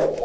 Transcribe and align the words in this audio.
Cara 0.00 0.16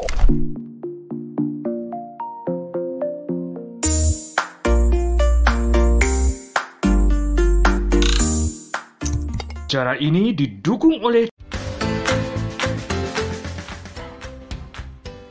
ini 9.99 10.31
didukung 10.31 11.03
oleh 11.03 11.28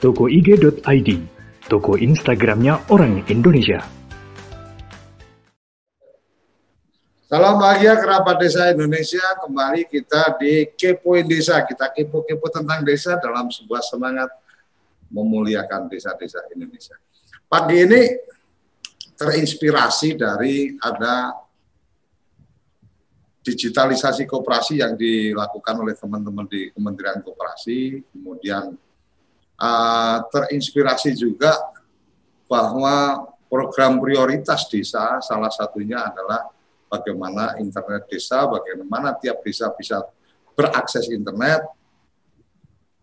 tokoig.id, 0.04 1.08
toko 1.64 1.96
Instagramnya 1.96 2.84
orang 2.92 3.24
Indonesia. 3.32 4.03
Salam 7.34 7.58
bahagia 7.58 7.98
kerabat 7.98 8.38
desa 8.38 8.70
Indonesia. 8.70 9.26
Kembali 9.42 9.90
kita 9.90 10.38
di 10.38 10.70
Kepoin 10.70 11.26
Desa. 11.26 11.66
Kita 11.66 11.90
kepo-kepo 11.90 12.46
tentang 12.46 12.86
desa 12.86 13.18
dalam 13.18 13.50
sebuah 13.50 13.82
semangat 13.82 14.30
memuliakan 15.10 15.90
desa-desa 15.90 16.46
Indonesia. 16.54 16.94
Pagi 17.50 17.90
ini 17.90 18.06
terinspirasi 19.18 20.14
dari 20.14 20.78
ada 20.78 21.34
digitalisasi 23.42 24.30
koperasi 24.30 24.86
yang 24.86 24.94
dilakukan 24.94 25.74
oleh 25.82 25.98
teman-teman 25.98 26.46
di 26.46 26.70
Kementerian 26.70 27.18
Koperasi, 27.18 27.98
kemudian 28.14 28.78
uh, 29.58 30.18
terinspirasi 30.30 31.18
juga 31.18 31.50
bahwa 32.46 33.26
program 33.50 33.98
prioritas 33.98 34.70
desa 34.70 35.18
salah 35.18 35.50
satunya 35.50 35.98
adalah 35.98 36.53
bagaimana 36.94 37.58
internet 37.58 38.06
desa, 38.06 38.46
bagaimana 38.46 39.10
tiap 39.18 39.42
desa 39.42 39.66
bisa 39.74 40.06
berakses 40.54 41.10
internet. 41.10 41.66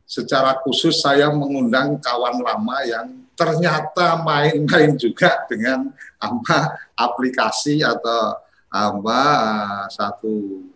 Secara 0.07 0.59
khusus 0.63 0.99
saya 0.99 1.31
mengundang 1.31 1.95
kawan 1.99 2.43
lama 2.43 2.77
yang 2.83 3.07
ternyata 3.35 4.19
main-main 4.19 4.95
juga 4.99 5.47
dengan 5.47 5.87
apa 6.19 6.75
aplikasi 6.99 7.79
atau 7.79 8.35
apa 8.71 9.21
satu 9.87 10.67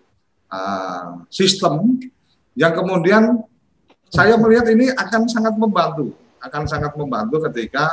uh, 0.52 1.28
sistem 1.28 2.00
yang 2.56 2.72
kemudian 2.72 3.44
saya 4.08 4.40
melihat 4.40 4.72
ini 4.72 4.88
akan 4.96 5.28
sangat 5.28 5.56
membantu, 5.60 6.16
akan 6.40 6.64
sangat 6.64 6.96
membantu 6.96 7.44
ketika 7.52 7.92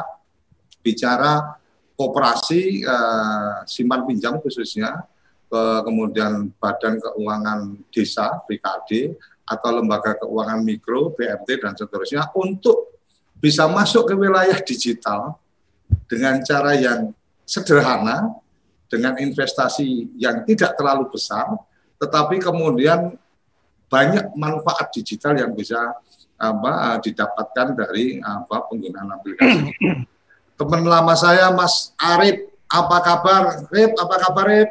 bicara 0.79 1.59
kooperasi 1.99 2.87
uh, 2.87 3.67
simpan 3.67 4.07
pinjam 4.07 4.39
khususnya 4.39 5.03
kemudian 5.85 6.49
Badan 6.57 6.97
Keuangan 6.97 7.77
Desa 7.93 8.41
BKD 8.49 9.13
atau 9.45 9.71
lembaga 9.75 10.17
keuangan 10.17 10.65
mikro 10.65 11.13
BMT 11.13 11.61
dan 11.61 11.77
seterusnya 11.77 12.31
untuk 12.33 12.97
bisa 13.37 13.69
masuk 13.69 14.09
ke 14.09 14.15
wilayah 14.15 14.57
digital 14.63 15.37
dengan 16.09 16.41
cara 16.41 16.73
yang 16.79 17.13
sederhana 17.45 18.33
dengan 18.87 19.19
investasi 19.19 20.15
yang 20.21 20.45
tidak 20.45 20.77
terlalu 20.77 21.09
besar, 21.11 21.49
tetapi 21.97 22.39
kemudian 22.41 23.17
banyak 23.89 24.33
manfaat 24.37 24.89
digital 24.93 25.37
yang 25.37 25.53
bisa 25.53 25.81
apa 26.37 26.97
didapatkan 27.01 27.77
dari 27.77 28.21
apa 28.21 28.69
penggunaan 28.69 29.11
aplikasi. 29.17 29.69
Teman 30.61 30.85
lama 30.85 31.13
saya 31.17 31.51
Mas 31.51 31.97
Arif, 31.99 32.53
apa 32.69 32.97
kabar? 33.01 33.43
Rip, 33.69 33.93
apa 33.97 34.17
kabar 34.17 34.45
Rip? 34.49 34.71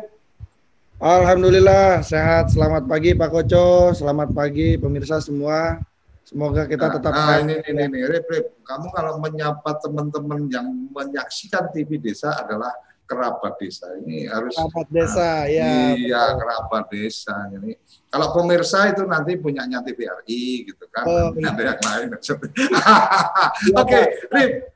Alhamdulillah 1.01 2.05
sehat. 2.05 2.53
Selamat 2.53 2.85
pagi 2.85 3.17
Pak 3.17 3.33
Koco, 3.33 3.89
selamat 3.89 4.37
pagi 4.37 4.77
pemirsa 4.77 5.17
semua. 5.17 5.81
Semoga 6.21 6.69
kita 6.69 6.87
nah, 6.87 6.93
tetap 6.93 7.13
nah, 7.17 7.41
ini, 7.41 7.57
ini, 7.65 7.81
ini, 7.89 7.99
Rip, 8.05 8.29
Rip. 8.29 8.61
Kamu 8.61 8.93
kalau 8.93 9.17
menyapa 9.17 9.81
teman-teman 9.81 10.45
yang 10.53 10.69
menyaksikan 10.93 11.73
TV 11.73 11.97
Desa 11.97 12.37
adalah 12.37 12.69
kerabat 13.09 13.57
desa. 13.57 13.89
Ini 13.97 14.29
harus 14.29 14.53
kerabat 14.53 14.87
desa 14.93 15.29
uh, 15.43 15.49
ya 15.49 15.97
iya 15.97 16.21
betul. 16.21 16.37
kerabat 16.45 16.83
desa 16.93 17.35
ini. 17.49 17.71
Kalau 18.05 18.27
pemirsa 18.37 18.79
itu 18.93 19.01
nanti 19.09 19.41
punyanya 19.41 19.81
TVRI 19.81 20.69
gitu 20.69 20.85
kan. 20.93 21.03
Oh, 21.09 21.33
ada 21.33 21.63
yang 21.65 21.81
lain. 21.81 22.07
Oke 22.21 22.45
okay, 23.73 24.03
Rip 24.29 24.70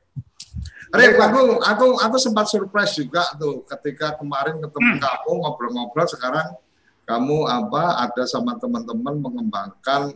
Rip 0.94 1.18
aku 1.18 1.58
aku 1.58 1.86
aku 1.98 2.16
sempat 2.16 2.46
surprise 2.46 2.94
juga 2.94 3.26
tuh 3.34 3.66
ketika 3.74 4.14
kemarin 4.14 4.62
ketemu 4.62 4.96
hmm. 4.96 5.02
kamu 5.02 5.30
ngobrol-ngobrol 5.42 6.06
sekarang 6.06 6.54
kamu 7.06 7.46
apa 7.46 8.06
ada 8.06 8.22
sama 8.26 8.54
teman-teman 8.58 9.18
mengembangkan 9.18 10.14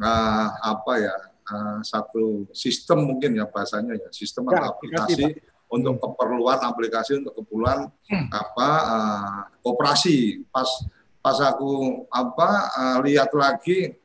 uh, 0.00 0.48
apa 0.60 0.92
ya 1.00 1.16
uh, 1.52 1.78
satu 1.84 2.48
sistem 2.56 3.12
mungkin 3.12 3.36
ya 3.36 3.44
bahasanya 3.48 3.96
ya 3.96 4.08
sistem 4.12 4.48
ya, 4.48 4.60
atau 4.60 4.76
aplikasi 4.76 5.36
untuk 5.68 6.00
hmm. 6.00 6.02
keperluan 6.04 6.58
aplikasi 6.64 7.20
untuk 7.20 7.34
keperluan 7.36 7.92
hmm. 8.08 8.28
apa 8.32 8.70
uh, 8.88 9.40
koperasi 9.60 10.48
pas 10.48 10.68
pas 11.20 11.36
aku 11.44 12.04
apa 12.08 12.50
uh, 12.72 12.96
lihat 13.04 13.32
lagi 13.36 13.96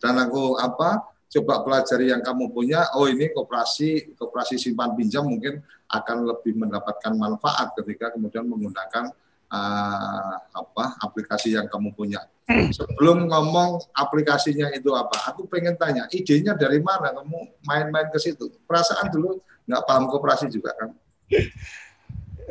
dan 0.00 0.20
aku 0.20 0.56
apa 0.60 1.13
coba 1.34 1.66
pelajari 1.66 2.14
yang 2.14 2.22
kamu 2.22 2.54
punya 2.54 2.86
oh 2.94 3.10
ini 3.10 3.34
koperasi 3.34 4.14
koperasi 4.14 4.54
simpan 4.54 4.94
pinjam 4.94 5.26
mungkin 5.26 5.58
akan 5.90 6.30
lebih 6.30 6.54
mendapatkan 6.54 7.12
manfaat 7.18 7.74
ketika 7.82 8.14
kemudian 8.14 8.46
menggunakan 8.46 9.10
uh, 9.50 10.34
apa 10.54 10.84
aplikasi 11.02 11.58
yang 11.58 11.66
kamu 11.66 11.90
punya 11.92 12.22
sebelum 12.70 13.26
ngomong 13.26 13.82
aplikasinya 13.96 14.70
itu 14.76 14.92
apa 14.94 15.32
aku 15.32 15.48
pengen 15.50 15.74
tanya 15.74 16.06
idenya 16.14 16.54
dari 16.54 16.78
mana 16.78 17.10
kamu 17.10 17.38
main-main 17.66 18.08
ke 18.14 18.18
situ 18.22 18.52
perasaan 18.68 19.10
dulu 19.10 19.42
nggak 19.64 19.82
paham 19.88 20.04
koperasi 20.12 20.46
juga 20.52 20.76
kan? 20.76 20.92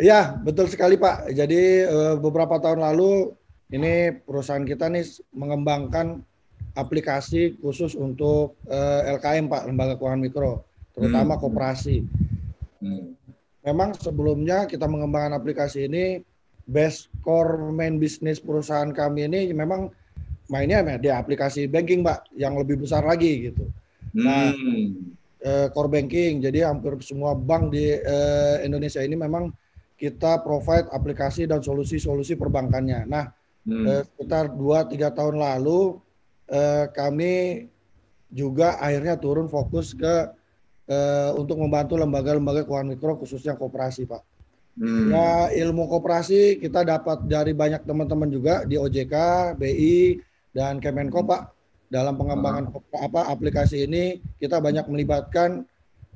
Ya, 0.02 0.34
betul 0.42 0.66
sekali 0.74 0.98
Pak. 0.98 1.30
Jadi 1.38 1.86
eh, 1.86 2.16
beberapa 2.18 2.58
tahun 2.58 2.82
lalu 2.82 3.38
ini 3.74 4.14
perusahaan 4.26 4.66
kita 4.66 4.90
nih 4.90 5.06
mengembangkan 5.34 6.26
aplikasi 6.74 7.58
khusus 7.62 7.94
untuk 7.94 8.58
eh, 8.66 9.14
LKM 9.18 9.50
Pak, 9.50 9.70
Lembaga 9.70 9.94
Keuangan 9.98 10.22
Mikro, 10.22 10.66
terutama 10.98 11.38
hmm. 11.38 11.42
koperasi. 11.42 11.98
Hmm. 12.82 13.14
Memang 13.64 13.96
sebelumnya 13.96 14.68
kita 14.68 14.90
mengembangkan 14.90 15.40
aplikasi 15.40 15.88
ini 15.88 16.20
best 16.68 17.12
core 17.24 17.60
main 17.72 18.00
bisnis 18.00 18.40
perusahaan 18.40 18.92
kami 18.92 19.28
ini 19.28 19.52
memang 19.56 19.92
mainnya 20.52 20.84
di 21.00 21.08
aplikasi 21.08 21.72
banking, 21.72 22.04
Pak, 22.04 22.34
yang 22.36 22.60
lebih 22.60 22.84
besar 22.84 23.08
lagi 23.08 23.52
gitu. 23.52 23.66
Nah, 24.14 24.52
hmm 24.52 25.14
uh, 25.44 25.68
core 25.72 25.92
banking. 25.92 26.40
Jadi 26.42 26.64
hampir 26.64 26.96
semua 27.04 27.36
bank 27.36 27.76
di 27.76 27.94
uh, 27.94 28.58
Indonesia 28.64 29.04
ini 29.04 29.16
memang 29.20 29.52
kita 30.00 30.42
provide 30.42 30.90
aplikasi 30.90 31.46
dan 31.46 31.62
solusi-solusi 31.62 32.36
perbankannya. 32.40 33.06
Nah, 33.08 33.30
hmm. 33.68 33.86
uh, 33.86 34.02
sekitar 34.08 34.52
2-3 34.52 35.14
tahun 35.14 35.36
lalu 35.38 36.00
uh, 36.50 36.86
kami 36.92 37.68
juga 38.34 38.82
akhirnya 38.82 39.16
turun 39.16 39.46
fokus 39.46 39.94
ke 39.94 40.34
uh, 40.90 41.32
untuk 41.38 41.62
membantu 41.62 41.96
lembaga-lembaga 41.96 42.66
keuangan 42.66 42.98
mikro 42.98 43.16
khususnya 43.22 43.54
koperasi, 43.54 44.10
Pak. 44.10 44.22
Hmm. 44.74 45.14
Ya, 45.14 45.54
ilmu 45.54 45.86
koperasi 45.86 46.58
kita 46.58 46.82
dapat 46.82 47.30
dari 47.30 47.54
banyak 47.54 47.86
teman-teman 47.86 48.34
juga 48.34 48.66
di 48.66 48.74
OJK, 48.82 49.14
BI, 49.54 50.18
dan 50.50 50.82
Kemenko, 50.82 51.22
Pak 51.22 51.54
dalam 51.94 52.18
pengembangan 52.18 52.74
apa 52.98 53.30
aplikasi 53.30 53.86
ini 53.86 54.18
kita 54.42 54.58
banyak 54.58 54.90
melibatkan 54.90 55.62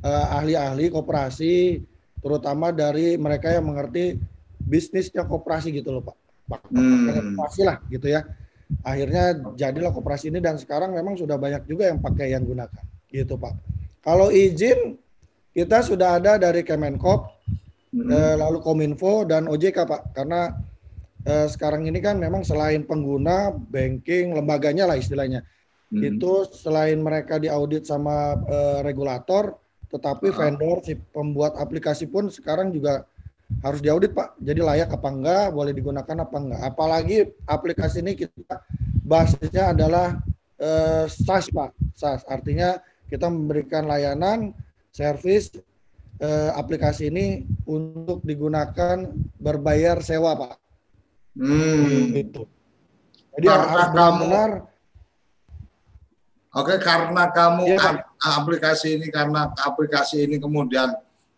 uh, 0.01 0.25
ahli-ahli 0.41 0.89
koperasi 0.89 1.85
terutama 2.17 2.73
dari 2.73 3.13
mereka 3.13 3.53
yang 3.53 3.69
mengerti 3.69 4.17
bisnisnya 4.57 5.21
koperasi 5.29 5.69
gitu 5.69 5.93
loh 5.93 6.01
Pak. 6.01 6.17
Pak 6.49 6.61
hmm. 6.73 7.37
koperasi 7.37 7.61
lah 7.61 7.77
gitu 7.93 8.09
ya. 8.09 8.25
Akhirnya 8.83 9.37
jadilah 9.55 9.95
koperasi 9.95 10.27
ini 10.27 10.43
dan 10.43 10.59
sekarang 10.59 10.91
memang 10.91 11.15
sudah 11.15 11.39
banyak 11.39 11.63
juga 11.67 11.87
yang 11.87 12.03
pakai 12.03 12.35
yang 12.35 12.43
gunakan 12.43 12.83
gitu 13.07 13.39
Pak. 13.39 13.53
Kalau 14.03 14.27
izin 14.31 14.99
kita 15.55 15.83
sudah 15.83 16.19
ada 16.19 16.35
dari 16.35 16.61
Kemenkop 16.63 17.31
hmm. 17.95 18.11
eh, 18.11 18.35
lalu 18.35 18.59
Kominfo 18.59 19.23
dan 19.23 19.47
OJK 19.47 19.77
Pak 19.87 20.01
karena 20.15 20.51
eh, 21.23 21.47
sekarang 21.47 21.87
ini 21.87 22.03
kan 22.03 22.19
memang 22.19 22.43
selain 22.43 22.83
pengguna 22.83 23.55
banking 23.55 24.35
lembaganya 24.35 24.87
lah 24.87 24.99
istilahnya 24.99 25.47
hmm. 25.91 26.03
itu 26.03 26.33
selain 26.51 26.99
mereka 26.99 27.39
diaudit 27.39 27.87
sama 27.87 28.35
uh, 28.47 28.79
regulator, 28.83 29.55
tetapi 29.91 30.31
ah. 30.33 30.35
vendor 30.35 30.83
si 30.83 30.99
pembuat 31.15 31.55
aplikasi 31.55 32.09
pun 32.09 32.27
sekarang 32.27 32.75
juga 32.75 33.07
harus 33.63 33.79
diaudit 33.79 34.11
pak. 34.11 34.35
Jadi 34.39 34.59
layak 34.59 34.89
apa 34.91 35.09
enggak, 35.09 35.45
boleh 35.55 35.73
digunakan 35.73 36.17
apa 36.23 36.37
enggak. 36.37 36.61
Apalagi 36.63 37.17
aplikasi 37.47 38.03
ini 38.03 38.13
kita 38.15 38.61
basisnya 39.07 39.71
adalah 39.71 40.19
uh, 40.59 41.05
SaaS 41.07 41.47
pak, 41.51 41.71
SaaS 41.95 42.21
artinya 42.27 42.79
kita 43.07 43.31
memberikan 43.31 43.87
layanan 43.87 44.51
servis 44.91 45.55
uh, 46.19 46.51
aplikasi 46.59 47.07
ini 47.07 47.47
untuk 47.63 48.23
digunakan 48.27 49.07
berbayar 49.39 50.03
sewa 50.03 50.35
pak. 50.35 50.55
Hmm. 51.37 52.11
Itu. 52.17 52.43
Jadi 53.37 53.45
harus 53.45 53.93
benar-benar 53.93 54.51
Oke, 56.57 56.73
karena 56.81 57.29
kamu 57.29 57.69
Iya, 57.69 58.01
ad- 58.01 58.05
aplikasi 58.17 58.97
ini 58.97 59.13
karena 59.13 59.53
aplikasi 59.61 60.25
ini 60.25 60.41
kemudian 60.41 60.89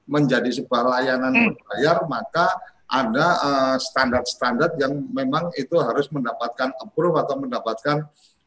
menjadi 0.09 0.49
sebuah 0.49 0.81
layanan 0.97 1.31
Hmm. 1.31 1.45
berbayar, 1.53 1.97
maka 2.09 2.49
ada 2.89 3.27
eh, 3.45 3.75
standar-standar 3.77 4.73
yang 4.81 5.05
memang 5.13 5.53
itu 5.53 5.77
harus 5.77 6.09
mendapatkan 6.09 6.73
approve 6.81 7.21
atau 7.21 7.37
mendapatkan 7.37 7.97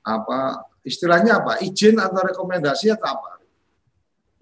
apa 0.03 0.39
istilahnya 0.83 1.39
apa 1.39 1.63
izin 1.63 1.95
atau 1.95 2.27
rekomendasi 2.27 2.91
atau 2.91 3.07
apa? 3.15 3.39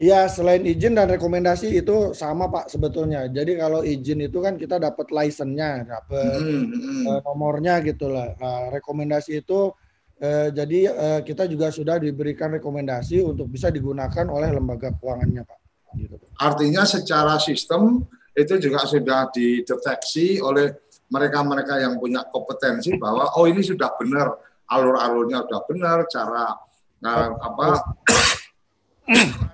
Iya, 0.00 0.32
selain 0.32 0.64
izin 0.64 0.96
dan 0.96 1.12
rekomendasi 1.12 1.76
itu 1.76 2.16
sama 2.16 2.48
Pak 2.48 2.72
sebetulnya. 2.72 3.28
Jadi 3.28 3.60
kalau 3.60 3.84
izin 3.84 4.24
itu 4.24 4.40
kan 4.40 4.56
kita 4.56 4.80
dapat 4.80 5.12
license-nya, 5.12 5.84
dapat 5.84 6.40
Hmm, 6.40 6.72
hmm. 6.72 7.04
eh, 7.04 7.20
nomornya 7.28 7.84
gitulah. 7.84 8.32
Nah, 8.40 8.72
rekomendasi 8.72 9.44
itu 9.44 9.68
eh, 10.16 10.48
jadi 10.56 10.78
eh, 10.88 11.20
kita 11.28 11.44
juga 11.44 11.68
sudah 11.68 12.00
diberikan 12.00 12.48
rekomendasi 12.56 13.20
untuk 13.20 13.52
bisa 13.52 13.68
digunakan 13.68 14.24
oleh 14.32 14.48
lembaga 14.56 14.88
keuangannya 14.96 15.44
Pak. 15.44 15.59
Gitu. 15.96 16.16
Artinya 16.38 16.82
secara 16.86 17.36
sistem 17.38 18.04
itu 18.36 18.54
juga 18.62 18.86
sudah 18.86 19.28
dideteksi 19.34 20.38
oleh 20.40 20.72
mereka-mereka 21.10 21.82
yang 21.82 21.98
punya 21.98 22.22
kompetensi 22.30 22.94
bahwa 22.94 23.34
oh 23.34 23.44
ini 23.50 23.60
sudah 23.60 23.90
benar 23.98 24.30
alur-alurnya 24.70 25.42
sudah 25.44 25.60
benar 25.66 25.98
cara 26.06 26.54
nah, 27.02 27.34
apa 27.34 27.66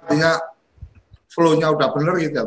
artinya 0.04 0.36
flow-nya 1.32 1.72
udah 1.72 1.88
benar 1.96 2.14
gitu 2.20 2.36
ya. 2.36 2.44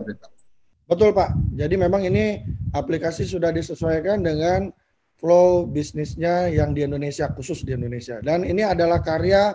Betul 0.90 1.14
Pak. 1.14 1.38
Jadi 1.54 1.78
memang 1.78 2.02
ini 2.02 2.42
aplikasi 2.74 3.22
sudah 3.22 3.54
disesuaikan 3.54 4.26
dengan 4.26 4.74
flow 5.22 5.70
bisnisnya 5.70 6.50
yang 6.50 6.74
di 6.74 6.82
Indonesia 6.82 7.30
khusus 7.30 7.62
di 7.62 7.78
Indonesia. 7.78 8.18
Dan 8.26 8.42
ini 8.42 8.66
adalah 8.66 8.98
karya 9.06 9.54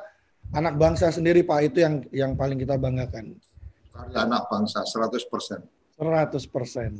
anak 0.55 0.79
bangsa 0.79 1.11
sendiri 1.11 1.43
Pak. 1.43 1.75
Itu 1.75 1.83
yang 1.83 1.95
yang 2.15 2.33
paling 2.39 2.63
kita 2.63 2.79
banggakan. 2.79 3.35
Karya 3.95 4.27
anak 4.27 4.51
bangsa 4.51 4.83
100%. 4.83 5.15
100% 5.95 6.03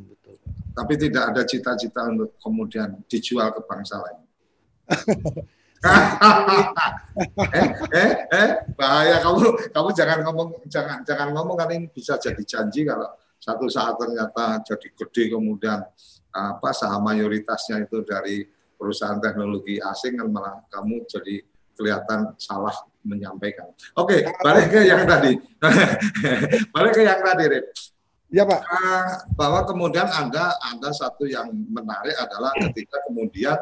betul. 0.07 0.39
Tapi 0.75 0.95
tidak 0.95 1.35
ada 1.35 1.43
cita-cita 1.43 2.07
untuk 2.07 2.39
kemudian 2.39 3.03
dijual 3.11 3.51
ke 3.51 3.61
bangsa 3.67 3.99
lain. 3.99 4.23
eh, 7.51 7.69
eh, 7.91 8.11
eh, 8.31 8.51
bahaya 8.79 9.19
kamu, 9.19 9.75
kamu 9.75 9.89
jangan 9.93 10.19
ngomong, 10.23 10.49
jangan, 10.71 11.03
jangan 11.03 11.29
ngomong 11.35 11.57
kan 11.59 11.69
ini 11.75 11.91
bisa 11.91 12.15
jadi 12.17 12.43
janji 12.47 12.87
kalau 12.87 13.11
satu 13.43 13.67
saat 13.69 13.99
ternyata 13.99 14.63
jadi 14.65 14.89
gede 14.95 15.25
kemudian 15.37 15.83
apa 16.35 16.71
saham 16.73 17.05
mayoritasnya 17.05 17.85
itu 17.85 18.01
dari 18.03 18.43
perusahaan 18.75 19.21
teknologi 19.21 19.79
asing 19.79 20.17
kan 20.19 20.29
malah 20.33 20.65
kamu 20.73 21.05
jadi 21.07 21.45
kelihatan 21.77 22.33
salah 22.41 22.75
menyampaikan. 23.05 23.71
Oke, 23.95 24.25
balik 24.41 24.73
ke 24.73 24.81
yang 24.89 25.05
tadi. 25.05 25.37
balik 26.75 26.93
ke 26.97 27.03
yang 27.05 27.21
tadi, 27.21 27.45
Rip. 27.53 27.65
Ya 28.35 28.43
Pak. 28.43 28.61
Uh, 28.67 29.09
bahwa 29.39 29.63
kemudian 29.63 30.09
ada 30.11 30.59
ada 30.59 30.91
satu 30.91 31.29
yang 31.29 31.53
menarik 31.53 32.17
adalah 32.19 32.51
ketika 32.57 32.99
kemudian 33.07 33.55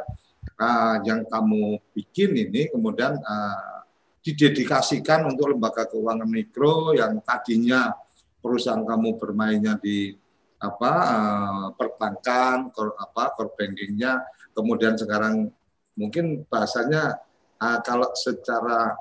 uh, 0.57 0.97
yang 1.05 1.27
kamu 1.29 1.77
bikin 1.93 2.33
ini 2.33 2.73
kemudian 2.73 3.21
uh, 3.21 3.85
didedikasikan 4.23 5.27
untuk 5.29 5.53
lembaga 5.53 5.85
keuangan 5.91 6.31
mikro 6.31 6.95
yang 6.95 7.19
tadinya 7.27 7.91
perusahaan 8.39 8.81
kamu 8.81 9.19
bermainnya 9.19 9.77
di 9.83 10.15
apa 10.63 10.93
uh, 10.95 11.67
perbankan, 11.75 12.71
kor, 12.71 12.95
apa 12.95 13.35
core 13.35 13.51
bankingnya, 13.59 14.23
kemudian 14.55 14.95
sekarang 14.95 15.51
mungkin 15.99 16.47
bahasanya 16.47 17.19
uh, 17.59 17.79
kalau 17.83 18.15
secara 18.15 18.95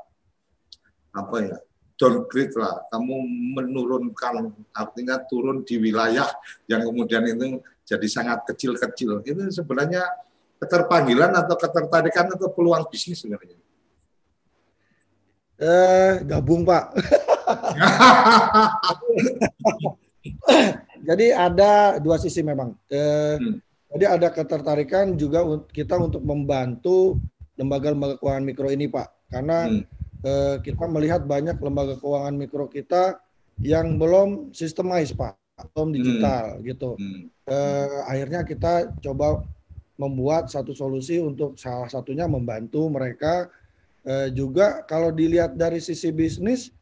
apa 1.12 1.38
ya 1.44 1.58
downgrade 2.02 2.58
lah, 2.58 2.82
kamu 2.90 3.16
menurunkan 3.62 4.50
artinya 4.74 5.22
turun 5.30 5.62
di 5.62 5.78
wilayah 5.78 6.26
yang 6.66 6.82
kemudian 6.82 7.22
itu 7.30 7.62
jadi 7.86 8.08
sangat 8.10 8.42
kecil-kecil. 8.50 9.22
Itu 9.22 9.54
sebenarnya 9.54 10.02
keterpanggilan 10.58 11.30
atau 11.38 11.54
ketertarikan 11.62 12.34
atau 12.34 12.50
peluang 12.50 12.90
bisnis 12.90 13.22
sebenarnya. 13.22 13.54
Eh, 15.62 16.26
gabung 16.26 16.66
Pak. 16.66 16.90
Jadi 21.02 21.34
ada 21.34 22.02
dua 22.02 22.18
sisi 22.18 22.42
memang. 22.42 22.74
Eh, 22.90 23.38
Hmm. 23.38 23.62
Jadi 23.92 24.06
ada 24.08 24.32
ketertarikan 24.32 25.20
juga 25.20 25.44
kita 25.70 26.00
untuk 26.00 26.24
membantu 26.24 27.20
lembaga-lembaga 27.60 28.18
keuangan 28.18 28.46
mikro 28.48 28.72
ini 28.74 28.88
Pak. 28.90 29.30
Karena 29.30 29.70
Hmm. 29.70 29.86
Eh, 30.26 30.56
kita 30.62 30.86
melihat 30.90 31.26
banyak 31.26 31.58
lembaga 31.58 31.98
keuangan 31.98 32.36
mikro 32.38 32.66
kita 32.70 33.22
yang 33.62 33.98
belum 34.02 34.54
sistemized 34.54 35.18
Pak, 35.18 35.38
belum 35.74 35.94
digital 35.94 36.62
gitu. 36.66 36.98
Hmm. 36.98 37.30
Eh, 37.46 38.00
akhirnya 38.10 38.42
kita 38.46 38.96
coba 39.02 39.46
membuat 40.00 40.50
satu 40.50 40.74
solusi 40.74 41.22
untuk 41.22 41.58
salah 41.62 41.90
satunya 41.90 42.26
membantu 42.26 42.90
mereka. 42.90 43.50
Eh, 44.02 44.34
juga 44.34 44.82
kalau 44.90 45.14
dilihat 45.14 45.54
dari 45.54 45.78
sisi 45.78 46.10
bisnis 46.10 46.74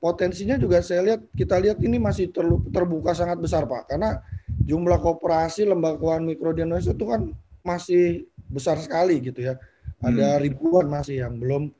potensinya 0.00 0.56
juga 0.56 0.80
saya 0.80 1.04
lihat 1.04 1.20
kita 1.36 1.60
lihat 1.60 1.80
ini 1.84 2.00
masih 2.00 2.32
terbuka 2.72 3.12
sangat 3.12 3.36
besar 3.36 3.68
Pak. 3.68 3.92
Karena 3.92 4.20
jumlah 4.64 4.96
koperasi 5.00 5.68
lembaga 5.68 6.00
keuangan 6.00 6.24
mikro 6.24 6.56
di 6.56 6.64
Indonesia 6.64 6.96
itu 6.96 7.04
kan 7.04 7.32
masih 7.60 8.24
besar 8.48 8.80
sekali 8.80 9.20
gitu 9.20 9.44
ya. 9.44 9.60
Ada 10.00 10.40
ribuan 10.40 10.88
masih 10.88 11.24
yang 11.24 11.36
belum 11.40 11.72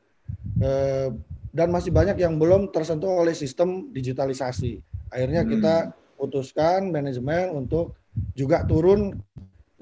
dan 1.55 1.69
masih 1.71 1.95
banyak 1.95 2.19
yang 2.19 2.35
belum 2.41 2.73
tersentuh 2.75 3.23
oleh 3.23 3.35
sistem 3.37 3.91
digitalisasi 3.95 4.83
akhirnya 5.15 5.47
Hmm. 5.47 5.51
kita 5.55 5.75
putuskan 6.19 6.91
manajemen 6.91 7.55
untuk 7.55 7.95
juga 8.35 8.67
turun 8.67 9.15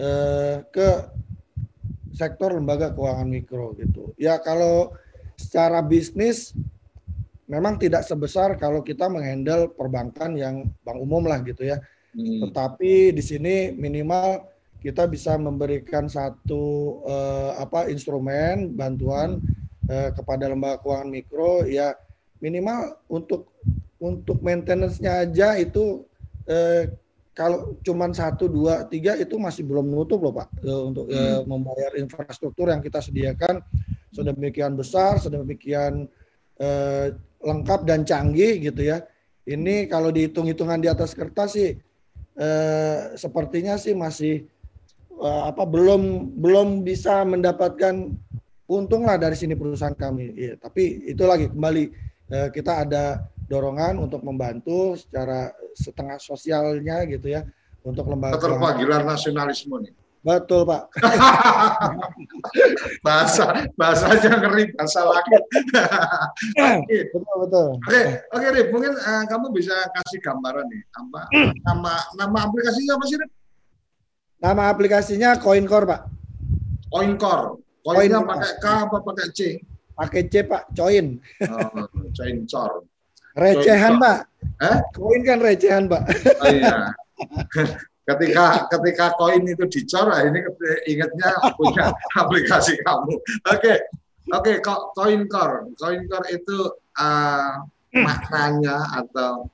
eh, 0.00 0.64
ke 0.72 0.88
sektor 2.12 2.52
lembaga 2.52 2.92
keuangan 2.92 3.28
mikro 3.28 3.72
gitu. 3.76 4.12
Ya 4.20 4.40
kalau 4.40 4.92
secara 5.36 5.80
bisnis 5.80 6.52
memang 7.48 7.76
tidak 7.76 8.04
sebesar 8.04 8.56
kalau 8.56 8.80
kita 8.80 9.08
menghandle 9.08 9.68
perbankan 9.72 10.36
yang 10.36 10.68
bank 10.84 10.98
umum 11.00 11.24
lah 11.28 11.40
gitu 11.44 11.64
ya. 11.64 11.80
Hmm. 12.12 12.48
Tetapi 12.48 13.16
di 13.16 13.22
sini 13.24 13.72
minimal 13.72 14.48
kita 14.80 15.08
bisa 15.08 15.36
memberikan 15.36 16.08
satu 16.08 16.98
eh, 17.08 17.50
apa 17.60 17.88
instrumen 17.88 18.72
bantuan 18.76 19.40
eh, 19.88 20.10
kepada 20.14 20.50
lembaga 20.50 20.82
keuangan 20.82 21.08
mikro 21.10 21.66
ya 21.66 21.94
minimal 22.42 22.98
untuk 23.06 23.54
untuk 24.02 24.42
maintenance-nya 24.42 25.26
aja 25.26 25.54
itu 25.58 26.02
eh, 26.50 26.90
kalau 27.32 27.80
cuman 27.80 28.12
satu 28.12 28.44
dua 28.44 28.84
tiga 28.90 29.16
itu 29.16 29.40
masih 29.40 29.64
belum 29.64 29.88
menutup 29.88 30.20
loh 30.20 30.36
pak. 30.36 30.52
Eh, 30.60 30.82
untuk 30.84 31.08
eh, 31.08 31.40
membayar 31.48 31.96
infrastruktur 31.96 32.68
yang 32.68 32.84
kita 32.84 33.00
sediakan 33.00 33.62
sedemikian 34.12 34.76
besar 34.76 35.16
sedemikian 35.16 36.10
eh, 36.60 37.16
lengkap 37.40 37.88
dan 37.88 38.04
canggih 38.04 38.60
gitu 38.60 38.84
ya. 38.84 39.06
Ini 39.42 39.90
kalau 39.90 40.14
dihitung 40.14 40.46
hitungan 40.46 40.78
di 40.78 40.86
atas 40.86 41.16
kertas 41.16 41.56
sih 41.56 41.78
eh, 42.36 43.00
sepertinya 43.16 43.80
sih 43.80 43.96
masih 43.96 44.44
eh, 45.16 45.42
apa 45.48 45.64
belum 45.64 46.36
belum 46.36 46.84
bisa 46.84 47.24
mendapatkan 47.24 48.12
untung 48.72 49.04
lah 49.04 49.20
dari 49.20 49.36
sini 49.36 49.52
perusahaan 49.52 49.92
kami 49.92 50.32
Iya, 50.32 50.54
tapi 50.56 51.12
itu 51.12 51.28
lagi 51.28 51.52
kembali 51.52 51.84
eh, 52.32 52.48
kita 52.48 52.88
ada 52.88 53.20
dorongan 53.44 54.00
untuk 54.00 54.24
membantu 54.24 54.96
secara 54.96 55.52
setengah 55.76 56.16
sosialnya 56.16 57.04
gitu 57.04 57.28
ya 57.28 57.44
untuk 57.84 58.08
lembaga. 58.08 58.40
Keterpanggilan 58.40 59.04
nasionalisme 59.04 59.76
nih. 59.82 59.92
Betul 60.22 60.62
Pak. 60.62 60.86
bahasa 63.06 63.66
bahasanya 63.74 64.38
ngeri 64.38 64.70
bahasa 64.78 65.02
lagi. 65.02 65.34
Oke, 66.62 67.10
Betul 67.10 67.36
betul. 67.42 67.68
oke, 67.82 68.02
oke, 68.30 68.46
Rip. 68.54 68.68
Mungkin 68.70 68.92
eh, 68.94 69.24
kamu 69.26 69.50
bisa 69.50 69.74
kasih 69.90 70.22
gambaran 70.22 70.70
nih 70.70 70.82
apa 70.94 71.20
nama 71.66 71.98
nama 72.14 72.38
aplikasinya 72.46 72.94
apa 72.94 73.04
sih, 73.10 73.18
Rip? 73.18 73.30
Nama 74.38 74.62
aplikasinya 74.70 75.30
CoinCore 75.42 75.86
Pak. 75.90 76.00
Coincore. 76.94 77.58
Coinnya 77.82 78.22
Coin. 78.22 78.30
pakai 78.30 78.52
K 78.62 78.66
apa 78.86 78.96
pakai 79.02 79.26
C? 79.34 79.40
Pakai 79.92 80.22
C 80.30 80.34
Pak, 80.46 80.62
Coin. 80.72 81.06
Oh, 81.50 81.86
Coincore. 82.14 82.86
Recehan 83.34 83.98
Coin, 83.98 84.02
Pak. 84.02 84.18
Eh? 84.62 84.78
Coin 84.94 85.20
kan 85.26 85.38
recehan 85.42 85.84
Pak. 85.90 86.02
Oh 86.42 86.48
iya. 86.48 86.94
ketika 88.02 88.66
ketika 88.66 89.06
koin 89.14 89.46
itu 89.46 89.62
dicor, 89.70 90.10
ah, 90.10 90.26
ini 90.26 90.42
ingatnya 90.90 91.30
punya 91.54 91.94
aplikasi 92.22 92.74
kamu. 92.82 93.14
Oke, 93.46 93.74
oke, 94.34 94.52
ko- 94.58 94.90
Coincore, 94.98 95.70
Coincore 95.78 96.26
itu 96.34 96.58
uh, 96.98 97.62
maknanya 97.94 98.90
atau 98.98 99.46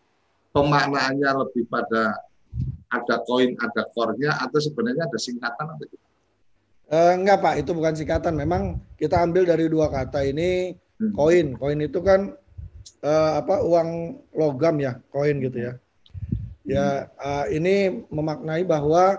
pemaknaannya 0.57 1.31
lebih 1.45 1.69
pada 1.69 2.17
ada 2.89 3.21
koin, 3.29 3.53
ada 3.61 3.85
core-nya, 3.93 4.33
atau 4.41 4.59
sebenarnya 4.65 5.05
ada 5.05 5.19
singkatan 5.21 5.67
atau 5.77 5.85
gitu? 5.85 6.08
Eh, 6.89 7.13
enggak 7.21 7.45
Pak, 7.45 7.55
itu 7.61 7.71
bukan 7.77 7.93
singkatan. 7.93 8.33
Memang 8.33 8.81
kita 8.97 9.21
ambil 9.21 9.45
dari 9.45 9.69
dua 9.69 9.93
kata 9.93 10.25
ini 10.25 10.73
Hmm. 10.99 11.15
koin. 11.15 11.55
Koin 11.55 11.79
itu 11.79 12.03
kan 12.03 12.35
uh, 13.07 13.33
apa 13.39 13.63
uang 13.63 14.19
logam 14.35 14.83
ya, 14.83 14.99
koin 15.15 15.39
gitu 15.39 15.71
ya. 15.71 15.73
Ya 16.67 17.07
uh, 17.23 17.47
ini 17.49 18.03
memaknai 18.11 18.67
bahwa 18.67 19.17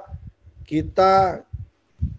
kita 0.68 1.42